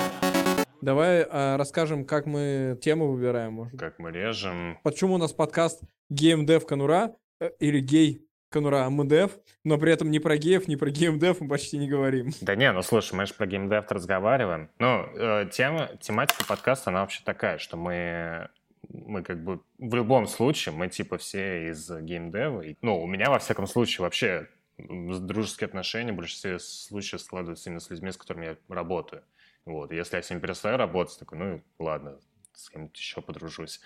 Давай 0.80 1.20
э, 1.20 1.56
расскажем, 1.56 2.04
как 2.04 2.26
мы 2.26 2.76
тему 2.82 3.12
выбираем, 3.12 3.52
может. 3.52 3.78
Как 3.78 4.00
мы 4.00 4.10
режем. 4.10 4.78
Почему 4.82 5.14
у 5.14 5.18
нас 5.18 5.32
подкаст 5.32 5.82
GameDev 6.12 6.66
Конура 6.66 7.14
э, 7.38 7.50
или 7.60 7.78
гей 7.78 8.26
Конура 8.48 8.90
МДФ, 8.90 9.30
но 9.64 9.78
при 9.78 9.92
этом 9.92 10.10
ни 10.10 10.18
про 10.18 10.36
геев, 10.38 10.66
ни 10.66 10.74
про 10.74 10.90
GameDev 10.90 11.36
мы 11.40 11.48
почти 11.48 11.78
не 11.78 11.88
говорим. 11.88 12.32
Да 12.40 12.56
не, 12.56 12.72
ну 12.72 12.82
слушай, 12.82 13.14
мы 13.14 13.26
же 13.26 13.34
про 13.34 13.46
геймдев 13.46 13.84
разговариваем. 13.90 14.70
Ну, 14.80 15.06
э, 15.14 15.48
тема, 15.52 15.90
тематика 16.00 16.44
подкаста, 16.44 16.90
она 16.90 17.02
вообще 17.02 17.22
такая, 17.24 17.58
что 17.58 17.76
мы, 17.76 18.48
мы 18.88 19.22
как 19.22 19.44
бы 19.44 19.60
в 19.78 19.94
любом 19.94 20.26
случае, 20.26 20.74
мы 20.74 20.88
типа 20.88 21.16
все 21.18 21.68
из 21.68 21.88
геймдева. 21.88 22.62
И, 22.62 22.76
ну, 22.82 23.00
у 23.00 23.06
меня 23.06 23.30
во 23.30 23.38
всяком 23.38 23.68
случае 23.68 24.02
вообще 24.02 24.48
дружеские 24.78 25.66
отношения 25.66 26.12
в 26.12 26.16
большинстве 26.16 26.58
случаев 26.58 27.20
складываются 27.20 27.68
именно 27.68 27.80
с 27.80 27.90
людьми, 27.90 28.10
с 28.10 28.16
которыми 28.16 28.46
я 28.46 28.56
работаю. 28.68 29.22
Вот, 29.64 29.92
если 29.92 30.16
я 30.16 30.22
с 30.22 30.30
ними 30.30 30.40
перестаю 30.40 30.76
работать, 30.76 31.18
такой, 31.18 31.38
ну, 31.38 31.62
ладно, 31.78 32.18
с 32.54 32.70
кем-нибудь 32.70 32.96
еще 32.96 33.20
подружусь. 33.20 33.80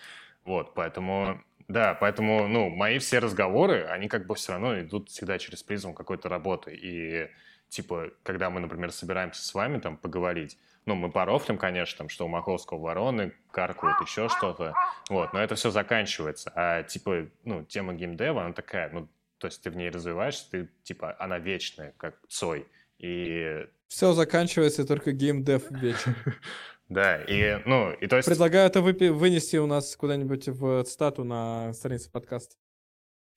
Вот, 0.45 0.75
поэтому, 0.75 1.43
да, 1.69 1.95
поэтому, 1.95 2.47
ну, 2.49 2.69
мои 2.69 2.99
все 2.99 3.19
разговоры, 3.19 3.85
они 3.85 4.09
как 4.09 4.27
бы 4.27 4.35
все 4.35 4.53
равно 4.53 4.81
идут 4.81 5.09
всегда 5.09 5.39
через 5.39 5.63
призму 5.63 5.95
какой-то 5.95 6.29
работы. 6.29 6.75
И, 6.75 7.31
типа, 7.69 8.11
когда 8.23 8.51
мы, 8.51 8.61
например, 8.61 8.93
собираемся 8.93 9.43
с 9.43 9.55
вами 9.55 9.79
там 9.81 9.97
поговорить, 9.97 10.59
ну, 10.87 10.95
мы 10.95 11.11
порофлим, 11.11 11.57
конечно, 11.57 11.99
там, 11.99 12.09
что 12.11 12.27
у 12.27 12.29
Маховского 12.29 12.79
вороны 12.79 13.33
каркают, 13.51 14.01
еще 14.07 14.29
что-то, 14.29 14.75
вот, 15.09 15.33
но 15.33 15.41
это 15.41 15.55
все 15.55 15.71
заканчивается. 15.71 16.53
А, 16.55 16.83
типа, 16.83 17.27
ну, 17.45 17.65
тема 17.65 17.95
геймдева, 17.95 18.45
она 18.45 18.53
такая, 18.53 18.91
ну, 18.91 19.09
то 19.39 19.47
есть 19.47 19.63
ты 19.63 19.71
в 19.71 19.77
ней 19.77 19.91
развиваешься, 19.91 20.51
ты, 20.51 20.71
типа, 20.83 21.17
она 21.19 21.39
вечная, 21.39 21.95
как 21.97 22.19
Цой. 22.29 22.69
И, 22.99 23.67
Все 23.89 24.13
заканчивается 24.13 24.87
только 24.87 25.11
GameDev 25.11 25.63
вечер. 25.79 26.15
да, 26.89 27.23
и, 27.23 27.61
ну, 27.67 27.93
и 27.93 28.07
то 28.07 28.17
есть... 28.17 28.29
Предлагаю 28.29 28.67
это 28.67 28.81
выпи- 28.81 29.13
вынести 29.13 29.57
у 29.57 29.67
нас 29.67 29.97
куда-нибудь 29.97 30.49
в 30.49 30.85
цитату 30.85 31.25
на 31.25 31.73
странице 31.73 32.11
подкаста. 32.11 32.57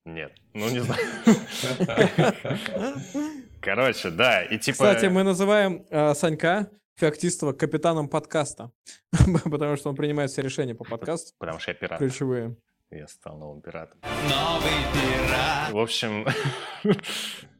Нет, 0.05 0.31
ну, 0.53 0.69
не 0.69 0.79
знаю. 0.79 1.01
Короче, 3.61 4.09
да, 4.09 4.43
и 4.43 4.57
типа... 4.57 4.75
Кстати, 4.75 5.07
мы 5.07 5.23
называем 5.23 5.85
э, 5.89 6.13
Санька 6.13 6.69
Феоктистова 6.95 7.53
капитаном 7.53 8.07
подкаста, 8.07 8.71
потому 9.43 9.75
что 9.75 9.89
он 9.89 9.95
принимает 9.95 10.31
все 10.31 10.41
решения 10.41 10.73
по 10.73 10.83
подкасту, 10.83 11.33
Потому 11.37 11.59
что 11.59 11.71
я 11.71 11.75
пират. 11.75 11.99
ключевые. 11.99 12.55
Я 12.89 13.07
стал 13.07 13.37
новым 13.37 13.61
пиратом. 13.61 13.99
Новый 14.01 14.71
пират. 14.93 15.71
В 15.71 15.77
общем, 15.77 16.25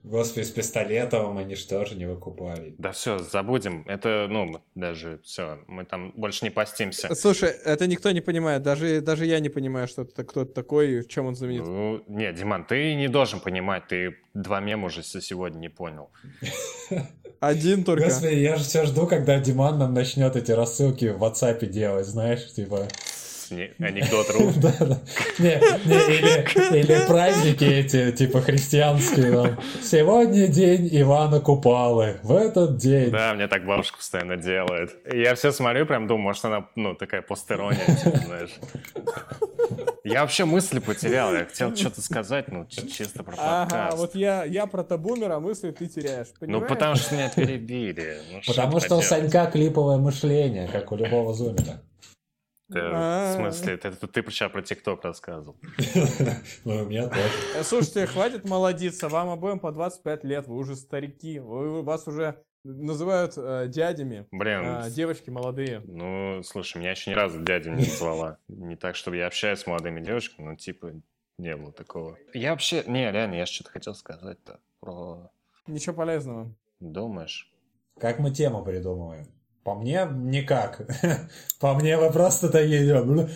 Господи, 0.10 0.45
с 0.45 0.49
пистолетом 0.51 1.38
они 1.38 1.55
что 1.55 1.84
же 1.86 1.95
не 1.95 2.05
выкупали? 2.05 2.76
да 2.78 2.91
все, 2.91 3.20
забудем. 3.20 3.84
Это, 3.88 4.28
ну, 4.30 4.62
даже 4.76 5.20
все, 5.24 5.60
мы 5.68 5.86
там 5.86 6.14
больше 6.16 6.45
не 6.45 6.51
постимся. 6.51 7.14
Слушай, 7.16 7.49
это 7.49 7.88
никто 7.88 8.12
не 8.12 8.22
понимает, 8.22 8.64
даже, 8.64 9.01
даже 9.01 9.26
я 9.26 9.39
не 9.39 9.49
понимаю, 9.49 9.88
что 9.88 10.03
это, 10.03 10.24
кто 10.24 10.43
это 10.43 10.53
такой, 10.53 11.05
чем 11.08 11.26
он 11.26 11.36
знаменит. 11.36 11.66
Ну, 11.66 12.03
нет, 12.08 12.36
Диман, 12.36 12.66
ты 12.66 12.95
не 12.95 13.08
должен 13.08 13.39
понимать, 13.39 13.88
ты 13.88 14.16
два 14.34 14.60
мема 14.60 14.86
уже 14.88 15.03
сегодня 15.03 15.60
не 15.60 15.70
понял. 15.70 16.10
Один 17.39 17.84
только. 17.84 18.05
Господи, 18.05 18.36
я 18.36 18.55
же 18.55 18.64
все 18.64 18.86
жду, 18.86 19.05
когда 19.05 19.39
Диман 19.39 19.78
нам 19.78 19.93
начнет 19.93 20.36
эти 20.36 20.51
рассылки 20.51 21.05
в 21.05 21.24
WhatsApp 21.24 21.66
делать, 21.66 22.08
знаешь, 22.08 22.51
типа... 22.53 22.88
Не- 23.52 23.72
Анекдот 23.80 24.30
ру. 24.32 24.52
Или, 25.39 26.80
или 26.80 27.08
праздники 27.08 27.64
эти, 27.64 28.12
типа 28.12 28.41
христианские. 28.41 29.58
Сегодня 29.82 30.48
день 30.48 30.89
Ивана 30.91 31.39
Купалы. 31.39 32.18
В 32.24 32.36
этот 32.36 32.78
день. 32.78 33.12
Да, 33.12 33.34
мне 33.34 33.48
так 33.48 33.66
бабушка 33.66 33.98
постоянно 33.98 34.38
делает. 34.38 34.91
Я 35.12 35.36
все 35.36 35.52
смотрю, 35.52 35.86
прям 35.86 36.08
думаю, 36.08 36.24
может, 36.24 36.45
она, 36.45 36.68
ну, 36.76 36.95
такая 36.95 37.22
постерония, 37.22 37.86
типа, 38.04 38.18
знаешь. 38.26 38.52
Я 40.04 40.22
вообще 40.22 40.45
мысли 40.45 40.80
потерял. 40.80 41.34
Я 41.34 41.45
хотел 41.45 41.76
что-то 41.76 42.02
сказать, 42.02 42.48
ну, 42.50 42.66
чисто 42.66 43.24
про 43.24 43.34
Ага, 43.38 43.70
подкаст. 43.70 43.98
вот 43.98 44.16
я, 44.16 44.43
я 44.45 44.66
про 44.66 44.84
табумер, 44.84 45.32
а 45.32 45.39
мысли 45.39 45.72
ты 45.72 45.88
теряешь. 45.88 46.28
Ну, 46.39 46.48
понимаешь? 46.48 46.70
потому 46.70 46.95
что 46.95 47.16
меня 47.16 47.30
перебили. 47.30 48.20
Ну, 48.32 48.39
Потому 48.45 48.80
что 48.80 48.95
у 48.95 49.00
поделать? 49.02 49.06
Санька 49.32 49.52
клиповое 49.52 49.98
мышление, 49.98 50.68
как 50.68 50.91
у 50.91 50.95
любого 50.95 51.34
зумера. 51.34 51.82
Ты- 52.72 52.80
А. 52.82 53.32
В 53.34 53.36
смысле, 53.38 53.78
ты, 53.78 53.91
ты, 53.91 54.07
ты 54.07 54.32
сейчас 54.32 54.51
про 54.51 54.61
ТикТок 54.61 55.03
рассказывал. 55.03 55.57
Ну, 56.65 56.84
у 56.84 56.86
меня 56.86 57.07
тоже. 57.07 57.22
Э, 57.55 57.63
Слушайте, 57.63 58.05
хватит 58.07 58.43
молодиться, 58.45 59.07
вам 59.09 59.30
обоим 59.30 59.59
по 59.59 59.72
25 59.72 60.24
лет, 60.26 60.47
вы 60.47 60.57
уже 60.57 60.76
старики, 60.76 61.39
вы, 61.39 61.82
вас 61.84 62.07
уже 62.07 62.43
называют 62.63 63.34
э, 63.38 63.68
дядями, 63.70 64.28
Блин, 64.32 64.61
а, 64.65 64.89
девочки 64.89 65.30
молодые. 65.30 65.82
ну, 65.86 66.41
слушай, 66.43 66.78
меня 66.80 66.91
еще 66.91 67.11
ни 67.11 67.15
разу 67.15 67.41
дядя 67.41 67.70
не 67.70 67.78
назвала. 67.86 68.38
Не 68.49 68.76
так, 68.76 68.95
чтобы 68.97 69.15
я 69.18 69.28
общаюсь 69.28 69.59
с 69.59 69.68
молодыми 69.68 70.01
девушками, 70.01 70.47
но 70.47 70.55
типа 70.55 70.91
не 71.38 71.55
было 71.55 71.72
такого. 71.72 72.18
Я 72.34 72.51
вообще... 72.51 72.84
Не, 72.86 73.09
реально, 73.11 73.36
я 73.36 73.45
что-то 73.45 73.70
хотел 73.72 73.95
сказать-то 73.95 74.59
про... 74.82 75.30
Ничего 75.68 75.95
полезного. 75.95 76.53
Думаешь? 76.82 77.49
Как 77.99 78.20
мы 78.20 78.32
тему 78.32 78.63
придумываем? 78.65 79.28
По 79.68 79.76
мне, 79.76 80.07
никак. 80.09 80.88
По 81.59 81.74
мне, 81.74 81.97
вы 81.97 82.09
просто 82.09 82.49
такие, 82.49 83.03
блин, 83.03 83.28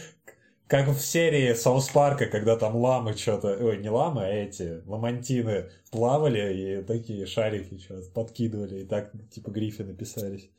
как 0.65 0.87
в 0.87 1.01
серии 1.01 1.53
Соус 1.53 1.89
Парка, 1.89 2.27
когда 2.27 2.55
там 2.55 2.77
ламы 2.77 3.17
что-то, 3.17 3.49
ой, 3.49 3.79
не 3.79 3.89
ламы, 3.89 4.23
а 4.23 4.29
эти 4.29 4.81
ламантины 4.85 5.71
плавали 5.91 6.53
и 6.53 6.83
такие 6.83 7.25
шарики 7.25 7.77
что-то 7.79 8.09
подкидывали, 8.11 8.83
и 8.83 8.85
так, 8.85 9.11
типа, 9.29 9.49
гриффины 9.49 9.93
писались. 9.93 10.49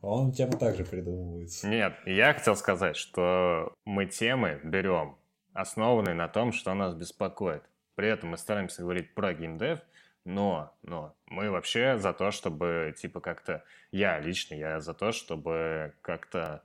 А 0.00 0.08
он 0.08 0.32
тема 0.32 0.54
также 0.54 0.84
придумывается. 0.84 1.68
Нет, 1.68 1.92
я 2.04 2.34
хотел 2.34 2.56
сказать, 2.56 2.96
что 2.96 3.72
мы 3.84 4.06
темы 4.06 4.58
берем, 4.64 5.14
основанные 5.52 6.16
на 6.16 6.26
том, 6.26 6.50
что 6.50 6.74
нас 6.74 6.96
беспокоит. 6.96 7.62
При 7.94 8.08
этом 8.08 8.30
мы 8.30 8.38
стараемся 8.38 8.82
говорить 8.82 9.14
про 9.14 9.34
геймдев, 9.34 9.78
но, 10.24 10.76
но 10.82 11.16
мы 11.26 11.50
вообще 11.50 11.98
за 11.98 12.12
то, 12.12 12.30
чтобы, 12.30 12.94
типа, 12.96 13.20
как-то, 13.20 13.64
я 13.90 14.20
лично, 14.20 14.54
я 14.54 14.80
за 14.80 14.94
то, 14.94 15.12
чтобы 15.12 15.94
как-то, 16.00 16.62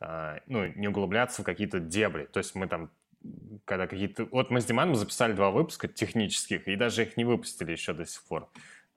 а, 0.00 0.40
ну, 0.46 0.66
не 0.66 0.88
углубляться 0.88 1.42
в 1.42 1.44
какие-то 1.44 1.80
дебри. 1.80 2.24
То 2.26 2.38
есть 2.38 2.54
мы 2.54 2.68
там, 2.68 2.90
когда 3.64 3.86
какие-то... 3.86 4.26
Вот 4.26 4.50
мы 4.50 4.60
с 4.60 4.66
Диманом 4.66 4.94
записали 4.94 5.32
два 5.32 5.50
выпуска 5.50 5.88
технических, 5.88 6.68
и 6.68 6.76
даже 6.76 7.02
их 7.02 7.16
не 7.16 7.24
выпустили 7.24 7.72
еще 7.72 7.92
до 7.92 8.06
сих 8.06 8.22
пор. 8.24 8.48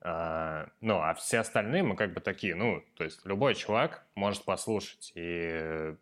А, 0.02 0.68
ну, 0.80 1.00
а 1.00 1.14
все 1.14 1.40
остальные 1.40 1.82
мы 1.82 1.96
как 1.96 2.14
бы 2.14 2.20
такие, 2.20 2.54
ну, 2.54 2.82
то 2.96 3.04
есть 3.04 3.26
любой 3.26 3.54
чувак 3.54 4.06
может 4.14 4.44
послушать, 4.44 5.12
и 5.14 5.48
э, 5.52 5.96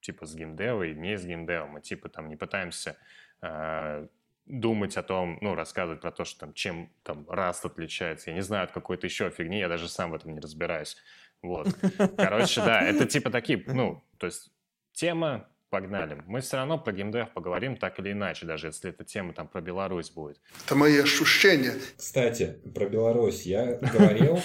типа 0.00 0.26
с 0.26 0.34
геймдева 0.34 0.84
и 0.84 0.94
не 0.94 1.16
с 1.16 1.24
геймдева. 1.24 1.66
Мы 1.66 1.80
типа 1.80 2.08
там 2.08 2.28
не 2.28 2.36
пытаемся 2.36 2.96
а, 3.40 4.08
думать 4.46 4.96
о 4.96 5.02
том, 5.02 5.38
ну, 5.40 5.54
рассказывать 5.54 6.00
про 6.00 6.12
то, 6.12 6.24
что 6.24 6.40
там, 6.40 6.54
чем 6.54 6.90
там 7.02 7.28
Раст 7.28 7.64
отличается. 7.64 8.30
Я 8.30 8.36
не 8.36 8.42
знаю 8.42 8.64
от 8.64 8.72
какой-то 8.72 9.06
еще 9.06 9.30
фигни, 9.30 9.58
я 9.58 9.68
даже 9.68 9.88
сам 9.88 10.12
в 10.12 10.14
этом 10.14 10.34
не 10.34 10.40
разбираюсь. 10.40 10.96
Вот. 11.42 11.68
Короче, 12.16 12.60
да, 12.62 12.80
это 12.82 13.06
типа 13.06 13.30
такие, 13.30 13.62
ну, 13.66 14.02
то 14.18 14.26
есть 14.26 14.50
тема, 14.92 15.48
погнали. 15.70 16.22
Мы 16.26 16.40
все 16.40 16.56
равно 16.56 16.78
про 16.78 16.92
геймдев 16.92 17.30
поговорим 17.32 17.76
так 17.76 17.98
или 17.98 18.12
иначе, 18.12 18.46
даже 18.46 18.68
если 18.68 18.90
эта 18.90 19.04
тема 19.04 19.32
там 19.32 19.48
про 19.48 19.60
Беларусь 19.60 20.10
будет. 20.10 20.40
Это 20.64 20.74
мои 20.74 20.98
ощущения. 20.98 21.74
Кстати, 21.96 22.58
про 22.74 22.86
Беларусь 22.86 23.42
я 23.42 23.74
говорил, 23.74 24.40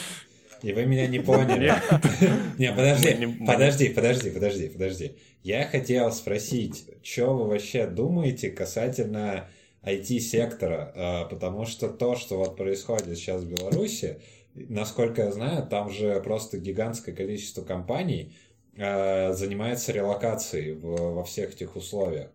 и 0.61 0.73
вы 0.73 0.85
меня 0.85 1.07
не 1.07 1.19
поняли. 1.19 1.73
Не, 2.57 2.71
подожди, 2.71 3.13
подожди, 3.45 3.89
подожди, 3.89 4.29
подожди, 4.29 4.69
подожди. 4.69 5.17
Я 5.43 5.65
хотел 5.67 6.11
спросить, 6.11 6.85
что 7.03 7.35
вы 7.35 7.47
вообще 7.47 7.87
думаете 7.87 8.51
касательно 8.51 9.47
IT-сектора, 9.83 10.93
А, 10.95 11.25
потому 11.25 11.65
что 11.65 11.89
то, 11.89 12.15
что 12.15 12.37
вот 12.37 12.55
происходит 12.55 13.17
сейчас 13.17 13.43
в 13.43 13.49
Беларуси, 13.49 14.21
насколько 14.53 15.23
я 15.23 15.31
знаю, 15.31 15.67
там 15.67 15.89
же 15.89 16.21
просто 16.21 16.57
гигантское 16.57 17.15
количество 17.15 17.63
компаний 17.63 18.33
а, 18.77 19.33
занимается 19.33 19.91
релокацией 19.91 20.73
во 20.73 21.23
всех 21.23 21.53
этих 21.53 21.75
условиях. 21.75 22.29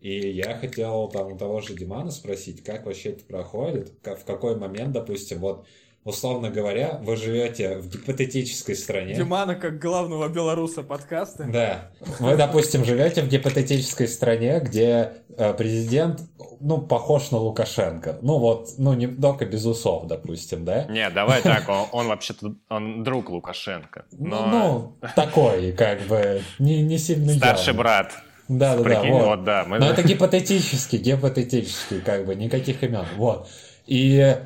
И 0.00 0.30
я 0.30 0.56
хотел 0.56 1.08
там 1.08 1.32
у 1.32 1.36
того 1.36 1.60
же 1.60 1.74
Димана 1.74 2.10
спросить, 2.10 2.64
как 2.64 2.86
вообще 2.86 3.10
это 3.10 3.24
проходит, 3.24 3.92
в 4.02 4.24
какой 4.24 4.56
момент, 4.56 4.92
допустим, 4.92 5.40
вот 5.40 5.66
условно 6.04 6.50
говоря, 6.50 6.98
вы 7.02 7.16
живете 7.16 7.78
в 7.78 7.88
гипотетической 7.88 8.74
стране. 8.74 9.14
Димана 9.14 9.54
как 9.54 9.78
главного 9.78 10.28
белоруса 10.28 10.82
подкаста. 10.82 11.44
Да. 11.44 11.90
Вы, 12.18 12.36
допустим, 12.36 12.84
живете 12.84 13.22
в 13.22 13.28
гипотетической 13.28 14.08
стране, 14.08 14.60
где 14.60 15.12
э, 15.36 15.52
президент, 15.52 16.22
ну, 16.60 16.78
похож 16.78 17.30
на 17.30 17.38
Лукашенко. 17.38 18.18
Ну, 18.22 18.38
вот, 18.38 18.70
ну, 18.78 18.94
не 18.94 19.08
только 19.08 19.44
без 19.44 19.66
усов, 19.66 20.06
допустим, 20.06 20.64
да? 20.64 20.84
Не, 20.84 21.10
давай 21.10 21.42
так, 21.42 21.68
он, 21.68 21.86
он 21.92 22.08
вообще-то 22.08 22.54
он 22.70 23.04
друг 23.04 23.28
Лукашенко. 23.28 24.06
Но 24.12 24.46
Ну, 24.46 24.96
ну, 25.02 25.08
такой, 25.14 25.72
как 25.72 26.00
бы, 26.02 26.42
не, 26.58 26.82
не 26.82 26.96
сильно 26.98 27.32
старший 27.34 27.68
явный. 27.68 27.78
брат. 27.78 28.12
Да, 28.48 28.76
да, 28.76 28.82
да. 28.82 28.82
Прикинь, 28.82 29.12
вот. 29.12 29.26
вот 29.26 29.44
да. 29.44 29.64
Мы... 29.66 29.78
Но 29.78 29.90
это 29.90 30.02
гипотетически, 30.02 30.96
гипотетически, 30.96 32.00
как 32.00 32.26
бы, 32.26 32.34
никаких 32.34 32.82
имен. 32.82 33.04
Вот. 33.16 33.48
И 33.86 34.36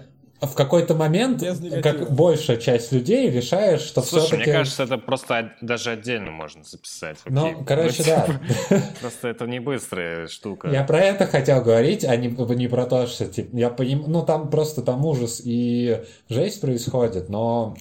в 0.40 0.54
какой-то 0.54 0.94
момент, 0.94 1.42
как 1.82 2.12
большая 2.12 2.56
часть 2.56 2.92
людей 2.92 3.30
решает, 3.30 3.80
что 3.80 4.02
Слушай, 4.02 4.26
все-таки... 4.26 4.50
мне 4.50 4.52
кажется, 4.52 4.82
это 4.82 4.98
просто 4.98 5.52
даже 5.60 5.90
отдельно 5.90 6.30
можно 6.30 6.64
записать. 6.64 7.18
Ну, 7.26 7.50
окей? 7.50 7.64
короче, 7.64 8.02
Ну, 8.02 8.04
да. 8.06 8.26
типа, 8.26 8.82
Просто 9.00 9.28
это 9.28 9.46
не 9.46 9.60
быстрая 9.60 10.26
штука. 10.28 10.68
Я 10.68 10.84
про 10.84 11.00
это 11.00 11.26
хотел 11.26 11.62
говорить, 11.62 12.04
а 12.04 12.16
не, 12.16 12.28
не 12.28 12.68
про 12.68 12.86
то, 12.86 13.06
что 13.06 13.26
типа, 13.26 13.56
я 13.56 13.70
понимаю, 13.70 14.08
ну 14.08 14.24
там 14.24 14.50
просто 14.50 14.82
там 14.82 15.04
ужас 15.04 15.40
и 15.44 16.02
жесть 16.28 16.60
происходит, 16.60 17.28
но 17.28 17.76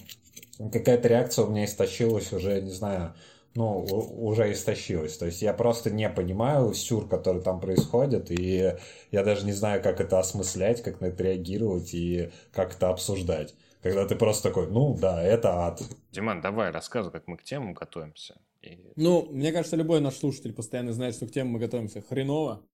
какая-то 0.58 1.08
реакция 1.08 1.44
у 1.44 1.50
меня 1.50 1.64
истощилась 1.64 2.32
уже, 2.32 2.60
не 2.60 2.70
знаю, 2.70 3.14
ну, 3.54 3.80
уже 3.82 4.52
истощилась. 4.52 5.16
То 5.16 5.26
есть 5.26 5.42
я 5.42 5.52
просто 5.52 5.90
не 5.90 6.08
понимаю 6.10 6.74
сюр, 6.74 7.08
который 7.08 7.42
там 7.42 7.60
происходит, 7.60 8.30
и 8.30 8.74
я 9.10 9.24
даже 9.24 9.46
не 9.46 9.52
знаю, 9.52 9.82
как 9.82 10.00
это 10.00 10.18
осмыслять, 10.18 10.82
как 10.82 11.00
на 11.00 11.06
это 11.06 11.22
реагировать 11.22 11.94
и 11.94 12.30
как 12.52 12.74
это 12.76 12.88
обсуждать. 12.90 13.54
Когда 13.82 14.06
ты 14.06 14.16
просто 14.16 14.48
такой, 14.48 14.68
ну 14.70 14.96
да, 14.98 15.22
это 15.22 15.66
ад. 15.66 15.82
Диман, 16.10 16.40
давай 16.40 16.70
рассказывай, 16.70 17.12
как 17.12 17.28
мы 17.28 17.36
к 17.36 17.44
темам 17.44 17.74
готовимся. 17.74 18.40
И- 18.62 18.78
Ну, 18.96 19.26
мне 19.30 19.52
кажется, 19.52 19.76
любой 19.76 20.00
наш 20.00 20.16
слушатель 20.16 20.54
постоянно 20.54 20.92
знает, 20.92 21.14
что 21.14 21.26
к 21.26 21.30
темам 21.30 21.52
мы 21.52 21.58
готовимся 21.58 22.00
хреново, 22.00 22.66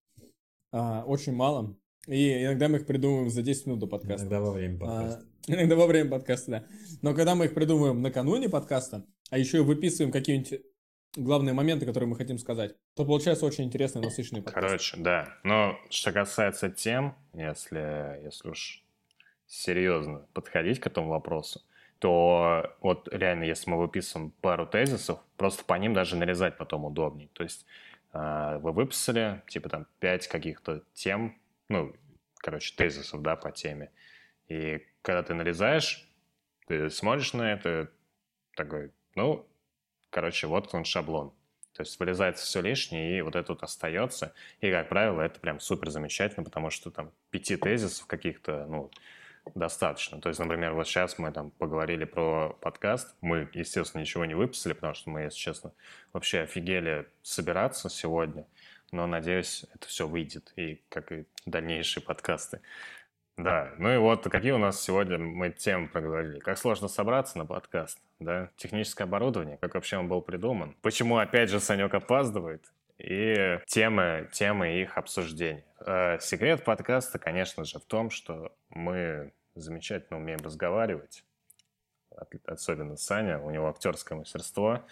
а, 0.72 1.04
очень 1.04 1.32
мало. 1.32 1.76
И 2.06 2.44
иногда 2.44 2.68
мы 2.68 2.78
их 2.78 2.86
придумываем 2.86 3.28
за 3.28 3.42
10 3.42 3.66
минут 3.66 3.80
до 3.80 3.86
подкаста. 3.86 4.22
Иногда 4.22 4.40
во 4.40 4.52
время 4.52 4.76
А, 4.76 4.78
подкаста. 4.78 5.24
иногда 5.48 5.76
во 5.76 5.86
время 5.86 6.10
подкаста, 6.10 6.50
да. 6.50 6.64
Но 7.02 7.12
когда 7.14 7.34
мы 7.34 7.46
их 7.46 7.54
придумываем 7.54 8.00
накануне 8.00 8.48
подкаста, 8.48 9.04
а 9.30 9.38
еще 9.38 9.58
и 9.58 9.60
выписываем 9.60 10.12
какие-нибудь 10.12 10.60
главные 11.16 11.54
моменты, 11.54 11.86
которые 11.86 12.08
мы 12.08 12.16
хотим 12.16 12.38
сказать, 12.38 12.74
то 12.94 13.04
получается 13.04 13.46
очень 13.46 13.64
интересный, 13.64 14.02
насыщенный 14.02 14.42
подкаст. 14.42 14.66
Короче, 14.66 14.96
да. 14.98 15.38
Но 15.42 15.78
что 15.90 16.12
касается 16.12 16.70
тем, 16.70 17.14
если, 17.34 18.20
если 18.24 18.48
уж 18.48 18.84
серьезно 19.46 20.26
подходить 20.32 20.80
к 20.80 20.86
этому 20.86 21.08
вопросу, 21.08 21.62
то 21.98 22.76
вот 22.80 23.08
реально, 23.12 23.44
если 23.44 23.68
мы 23.70 23.78
выписываем 23.78 24.30
пару 24.40 24.66
тезисов, 24.66 25.20
просто 25.36 25.64
по 25.64 25.74
ним 25.74 25.92
даже 25.92 26.16
нарезать 26.16 26.56
потом 26.56 26.84
удобней. 26.84 27.28
То 27.34 27.42
есть 27.42 27.66
а, 28.12 28.58
вы 28.58 28.72
выписали, 28.72 29.42
типа 29.48 29.68
там, 29.68 29.86
пять 29.98 30.26
каких-то 30.26 30.82
тем, 30.94 31.38
ну, 31.68 31.94
короче, 32.38 32.74
тезисов, 32.74 33.22
да, 33.22 33.36
по 33.36 33.52
теме. 33.52 33.90
И 34.48 34.80
когда 35.02 35.22
ты 35.22 35.34
нарезаешь, 35.34 36.08
ты 36.66 36.88
смотришь 36.88 37.34
на 37.34 37.52
это, 37.52 37.90
такой, 38.56 38.92
ну, 39.14 39.46
короче, 40.10 40.46
вот 40.46 40.74
он 40.74 40.84
шаблон. 40.84 41.32
То 41.72 41.82
есть 41.82 41.98
вырезается 41.98 42.44
все 42.44 42.60
лишнее, 42.60 43.18
и 43.18 43.22
вот 43.22 43.36
это 43.36 43.52
вот 43.52 43.62
остается. 43.62 44.34
И, 44.60 44.70
как 44.70 44.88
правило, 44.88 45.22
это 45.22 45.40
прям 45.40 45.60
супер 45.60 45.90
замечательно, 45.90 46.44
потому 46.44 46.70
что 46.70 46.90
там 46.90 47.12
пяти 47.30 47.56
тезисов 47.56 48.06
каких-то, 48.06 48.66
ну, 48.66 48.90
достаточно. 49.54 50.20
То 50.20 50.28
есть, 50.28 50.40
например, 50.40 50.74
вот 50.74 50.86
сейчас 50.86 51.18
мы 51.18 51.32
там 51.32 51.50
поговорили 51.52 52.04
про 52.04 52.50
подкаст. 52.60 53.14
Мы, 53.20 53.48
естественно, 53.54 54.02
ничего 54.02 54.24
не 54.24 54.34
выписали, 54.34 54.72
потому 54.72 54.94
что 54.94 55.10
мы, 55.10 55.22
если 55.22 55.38
честно, 55.38 55.72
вообще 56.12 56.40
офигели 56.40 57.06
собираться 57.22 57.88
сегодня. 57.88 58.46
Но, 58.92 59.06
надеюсь, 59.06 59.64
это 59.74 59.86
все 59.86 60.06
выйдет, 60.06 60.52
и 60.56 60.82
как 60.88 61.12
и 61.12 61.24
дальнейшие 61.46 62.02
подкасты. 62.02 62.60
Да, 63.42 63.70
ну 63.78 63.90
и 63.90 63.96
вот 63.96 64.24
какие 64.28 64.50
у 64.52 64.58
нас 64.58 64.82
сегодня 64.82 65.16
мы 65.16 65.50
темы 65.50 65.88
проговорили. 65.88 66.40
Как 66.40 66.58
сложно 66.58 66.88
собраться 66.88 67.38
на 67.38 67.46
подкаст, 67.46 67.98
да? 68.18 68.50
Техническое 68.56 69.04
оборудование, 69.04 69.56
как 69.56 69.74
вообще 69.74 69.96
он 69.96 70.08
был 70.08 70.20
придуман. 70.20 70.76
Почему, 70.82 71.16
опять 71.16 71.48
же, 71.48 71.58
Санек 71.58 71.94
опаздывает? 71.94 72.70
И 72.98 73.58
темы, 73.66 74.28
темы 74.30 74.82
их 74.82 74.98
обсуждения. 74.98 75.64
Э, 75.86 76.18
Секрет 76.20 76.64
подкаста, 76.64 77.18
конечно 77.18 77.64
же, 77.64 77.78
в 77.78 77.84
том, 77.86 78.10
что 78.10 78.52
мы 78.68 79.32
замечательно 79.54 80.18
умеем 80.18 80.40
разговаривать. 80.44 81.24
Особенно 82.44 82.96
Саня, 82.96 83.38
у 83.38 83.50
него 83.50 83.68
актерское 83.68 84.18
мастерство. 84.18 84.84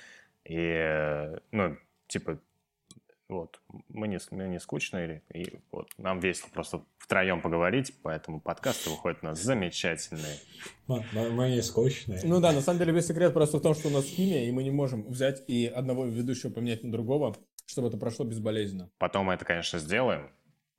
И, 0.44 0.56
э, 0.56 1.38
ну, 1.50 1.76
типа, 2.06 2.38
вот, 3.28 3.60
мы 3.88 4.08
не, 4.08 4.18
мы 4.30 4.48
не 4.48 4.58
скучные, 4.58 5.22
и 5.34 5.60
вот 5.70 5.90
нам 5.98 6.18
весело 6.18 6.48
просто 6.52 6.82
втроем 6.98 7.42
поговорить, 7.42 7.92
поэтому 8.02 8.40
подкасты 8.40 8.88
выходят 8.88 9.18
у 9.22 9.26
нас 9.26 9.40
замечательные. 9.40 10.36
Мы, 10.86 11.50
не 11.50 11.62
скучные. 11.62 12.20
Ну 12.24 12.40
да, 12.40 12.52
на 12.52 12.62
самом 12.62 12.78
деле 12.78 12.92
весь 12.92 13.06
секрет 13.06 13.34
просто 13.34 13.58
в 13.58 13.60
том, 13.60 13.74
что 13.74 13.88
у 13.88 13.90
нас 13.90 14.06
химия, 14.06 14.48
и 14.48 14.50
мы 14.50 14.62
не 14.62 14.70
можем 14.70 15.02
взять 15.08 15.44
и 15.46 15.66
одного 15.66 16.06
ведущего 16.06 16.50
поменять 16.50 16.82
на 16.82 16.90
другого, 16.90 17.36
чтобы 17.66 17.88
это 17.88 17.98
прошло 17.98 18.24
безболезненно. 18.24 18.90
Потом 18.98 19.26
мы 19.26 19.34
это, 19.34 19.44
конечно, 19.44 19.78
сделаем, 19.78 20.30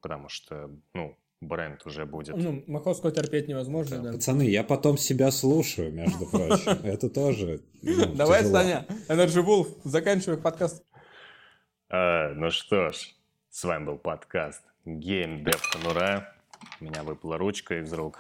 потому 0.01 0.27
что, 0.27 0.71
ну, 0.95 1.15
бренд 1.41 1.85
уже 1.85 2.05
будет. 2.05 2.35
Ну, 2.35 2.63
Маховского 2.67 3.11
терпеть 3.11 3.47
невозможно, 3.47 3.99
да. 3.99 4.11
Пацаны, 4.13 4.41
я 4.43 4.63
потом 4.63 4.97
себя 4.97 5.31
слушаю, 5.31 5.91
между 5.91 6.25
прочим. 6.25 6.71
Это 6.83 7.09
тоже 7.09 7.61
ну, 7.81 8.13
Давай. 8.13 8.43
Саня, 8.43 8.85
Energy 9.07 9.43
Wolf, 9.45 9.67
заканчивай 9.83 10.37
подкаст. 10.37 10.83
А, 11.89 12.33
ну 12.35 12.51
что 12.51 12.89
ж, 12.89 13.15
с 13.49 13.63
вами 13.63 13.85
был 13.85 13.97
подкаст 13.97 14.63
Game 14.85 15.43
Dev 15.43 15.59
Конура. 15.71 16.35
У 16.79 16.83
меня 16.83 17.03
выпала 17.03 17.37
ручка 17.37 17.79
из 17.79 17.91
рук. 17.93 18.19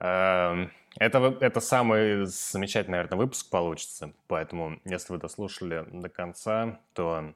Эм, 0.00 0.70
Это, 0.98 1.18
это 1.40 1.60
самый 1.60 2.26
замечательный, 2.26 2.98
наверное, 2.98 3.16
выпуск 3.18 3.48
получится. 3.50 4.12
Поэтому, 4.26 4.78
если 4.84 5.14
вы 5.14 5.18
дослушали 5.18 5.84
до 5.90 6.08
конца, 6.08 6.80
то 6.92 7.34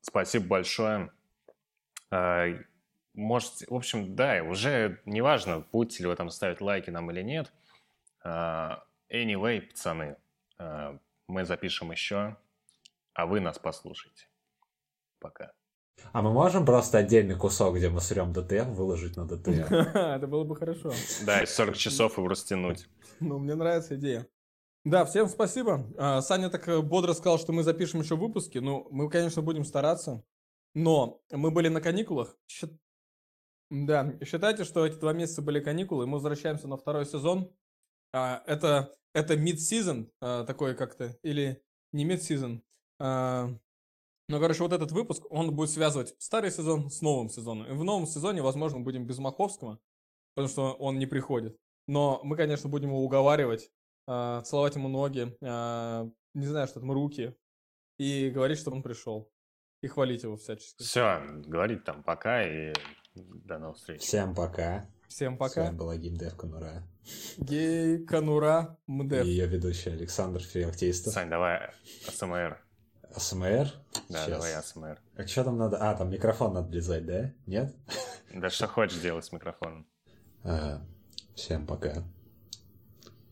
спасибо 0.00 0.46
большое. 0.46 1.10
Э, 2.10 2.58
Можете, 3.12 3.66
в 3.68 3.74
общем, 3.74 4.14
да, 4.14 4.42
уже 4.42 5.00
неважно, 5.06 5.64
будете 5.72 6.02
ли 6.02 6.08
вы 6.08 6.16
там 6.16 6.28
ставить 6.30 6.60
лайки 6.60 6.90
нам 6.90 7.10
или 7.10 7.22
нет. 7.22 7.52
Э, 8.24 8.78
Anyway, 9.08 9.60
пацаны, 9.60 10.16
мы 11.28 11.44
запишем 11.44 11.92
еще, 11.92 12.36
а 13.16 13.26
вы 13.26 13.40
нас 13.40 13.58
послушайте. 13.58 14.28
Пока. 15.18 15.52
А 16.12 16.20
мы 16.20 16.32
можем 16.32 16.66
просто 16.66 16.98
отдельный 16.98 17.34
кусок, 17.34 17.76
где 17.76 17.88
мы 17.88 18.00
срем 18.00 18.32
DTF, 18.32 18.68
выложить 18.68 19.16
на 19.16 19.26
DTF? 19.26 19.72
Это 19.72 20.26
было 20.26 20.44
бы 20.44 20.54
хорошо. 20.54 20.92
Да, 21.24 21.42
и 21.42 21.46
40 21.46 21.76
часов 21.76 22.18
его 22.18 22.28
растянуть. 22.28 22.88
Ну, 23.20 23.38
мне 23.38 23.54
нравится 23.54 23.96
идея. 23.96 24.28
Да, 24.84 25.06
всем 25.06 25.28
спасибо. 25.28 25.86
А, 25.96 26.20
Саня 26.20 26.50
так 26.50 26.68
э, 26.68 26.80
бодро 26.80 27.14
сказал, 27.14 27.38
что 27.38 27.52
мы 27.52 27.62
запишем 27.62 28.00
еще 28.00 28.14
выпуски. 28.14 28.58
Ну, 28.58 28.86
мы, 28.90 29.08
конечно, 29.08 29.40
будем 29.40 29.64
стараться. 29.64 30.22
Но 30.74 31.22
мы 31.30 31.50
были 31.50 31.68
на 31.68 31.80
каникулах. 31.80 32.36
Да, 33.70 34.14
считайте, 34.24 34.64
что 34.64 34.86
эти 34.86 34.96
два 34.96 35.14
месяца 35.14 35.42
были 35.42 35.58
каникулы, 35.60 36.04
и 36.04 36.06
мы 36.06 36.14
возвращаемся 36.14 36.68
на 36.68 36.76
второй 36.76 37.06
сезон. 37.06 37.50
А, 38.12 38.42
Это, 38.46 38.94
это 39.14 39.34
mid-season 39.34 40.10
а, 40.20 40.44
такой 40.44 40.76
как-то, 40.76 41.16
или 41.22 41.62
не 41.92 42.06
mid-season. 42.06 42.60
А, 42.98 43.48
Ну, 44.28 44.40
короче, 44.40 44.62
вот 44.62 44.72
этот 44.72 44.90
выпуск, 44.92 45.22
он 45.30 45.54
будет 45.54 45.70
связывать 45.70 46.14
старый 46.18 46.50
сезон 46.50 46.90
с 46.90 47.00
новым 47.00 47.28
сезоном. 47.28 47.66
И 47.68 47.72
в 47.74 47.84
новом 47.84 48.06
сезоне, 48.06 48.42
возможно, 48.42 48.80
будем 48.80 49.06
без 49.06 49.18
Маховского, 49.18 49.78
потому 50.34 50.48
что 50.50 50.72
он 50.72 50.98
не 50.98 51.06
приходит. 51.06 51.56
Но 51.86 52.20
мы, 52.24 52.36
конечно, 52.36 52.68
будем 52.68 52.88
его 52.88 53.04
уговаривать, 53.04 53.70
а, 54.08 54.40
целовать 54.42 54.74
ему 54.74 54.88
ноги, 54.88 55.36
а, 55.42 56.10
не 56.34 56.46
знаю, 56.46 56.66
что 56.66 56.80
там, 56.80 56.90
руки, 56.90 57.36
и 57.98 58.30
говорить, 58.30 58.58
чтобы 58.58 58.78
он 58.78 58.82
пришел. 58.82 59.30
И 59.82 59.86
хвалить 59.88 60.24
его 60.24 60.36
всячески. 60.36 60.82
Все, 60.82 61.20
говорить 61.46 61.84
там 61.84 62.02
пока 62.02 62.42
и 62.42 62.72
до 63.14 63.58
новых 63.58 63.76
встреч. 63.76 64.00
Всем 64.00 64.34
пока. 64.34 64.90
Всем 65.06 65.36
С 65.36 65.38
пока. 65.38 65.64
вами 65.66 65.76
была 65.76 65.96
Геймдев 65.96 66.34
Конура. 66.36 66.82
Гей, 67.36 68.04
Канура, 68.04 68.76
И 68.88 68.90
Мдев. 68.90 69.24
ее 69.24 69.46
ведущий 69.46 69.90
Александр 69.90 70.40
Феоктистов. 70.40 71.12
Сань, 71.12 71.30
давай 71.30 71.70
АСМР. 72.08 72.65
АСМР? 73.16 73.72
Да, 74.10 74.18
Щас. 74.18 74.28
давай 74.28 74.54
АСМР. 74.54 75.00
А 75.16 75.26
что 75.26 75.44
там 75.44 75.56
надо? 75.56 75.78
А, 75.78 75.94
там 75.94 76.10
микрофон 76.10 76.52
надо 76.52 76.68
влезать, 76.68 77.06
да? 77.06 77.32
Нет? 77.46 77.74
Да 78.34 78.50
что 78.50 78.68
хочешь 78.68 79.00
делать 79.00 79.24
с 79.24 79.32
микрофоном. 79.32 79.86
Ага. 80.42 80.86
Всем 81.34 81.66
пока. 81.66 82.04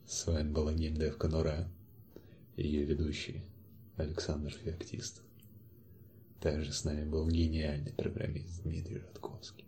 С 0.06 0.26
вами 0.26 0.50
была 0.50 0.72
Геймдев 0.72 1.18
Конура. 1.18 1.68
И 2.56 2.66
ее 2.66 2.84
ведущий 2.84 3.44
Александр 3.96 4.52
Феоктистов. 4.52 5.24
Также 6.40 6.72
с 6.72 6.84
нами 6.84 7.04
был 7.04 7.28
гениальный 7.28 7.92
программист 7.92 8.62
Дмитрий 8.62 8.98
Радковский. 8.98 9.66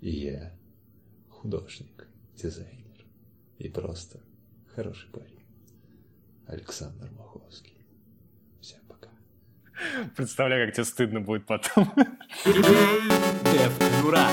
И 0.00 0.10
я 0.10 0.58
художник, 1.28 2.08
дизайнер 2.36 3.06
и 3.58 3.68
просто 3.68 4.20
хороший 4.74 5.10
парень. 5.10 5.44
Александр 6.46 7.10
Маховский. 7.12 7.73
Представляю, 10.16 10.66
как 10.66 10.74
тебе 10.74 10.84
стыдно 10.84 11.20
будет 11.20 11.46
потом. 11.46 11.92
Дев 12.44 13.78
Конура. 13.78 14.28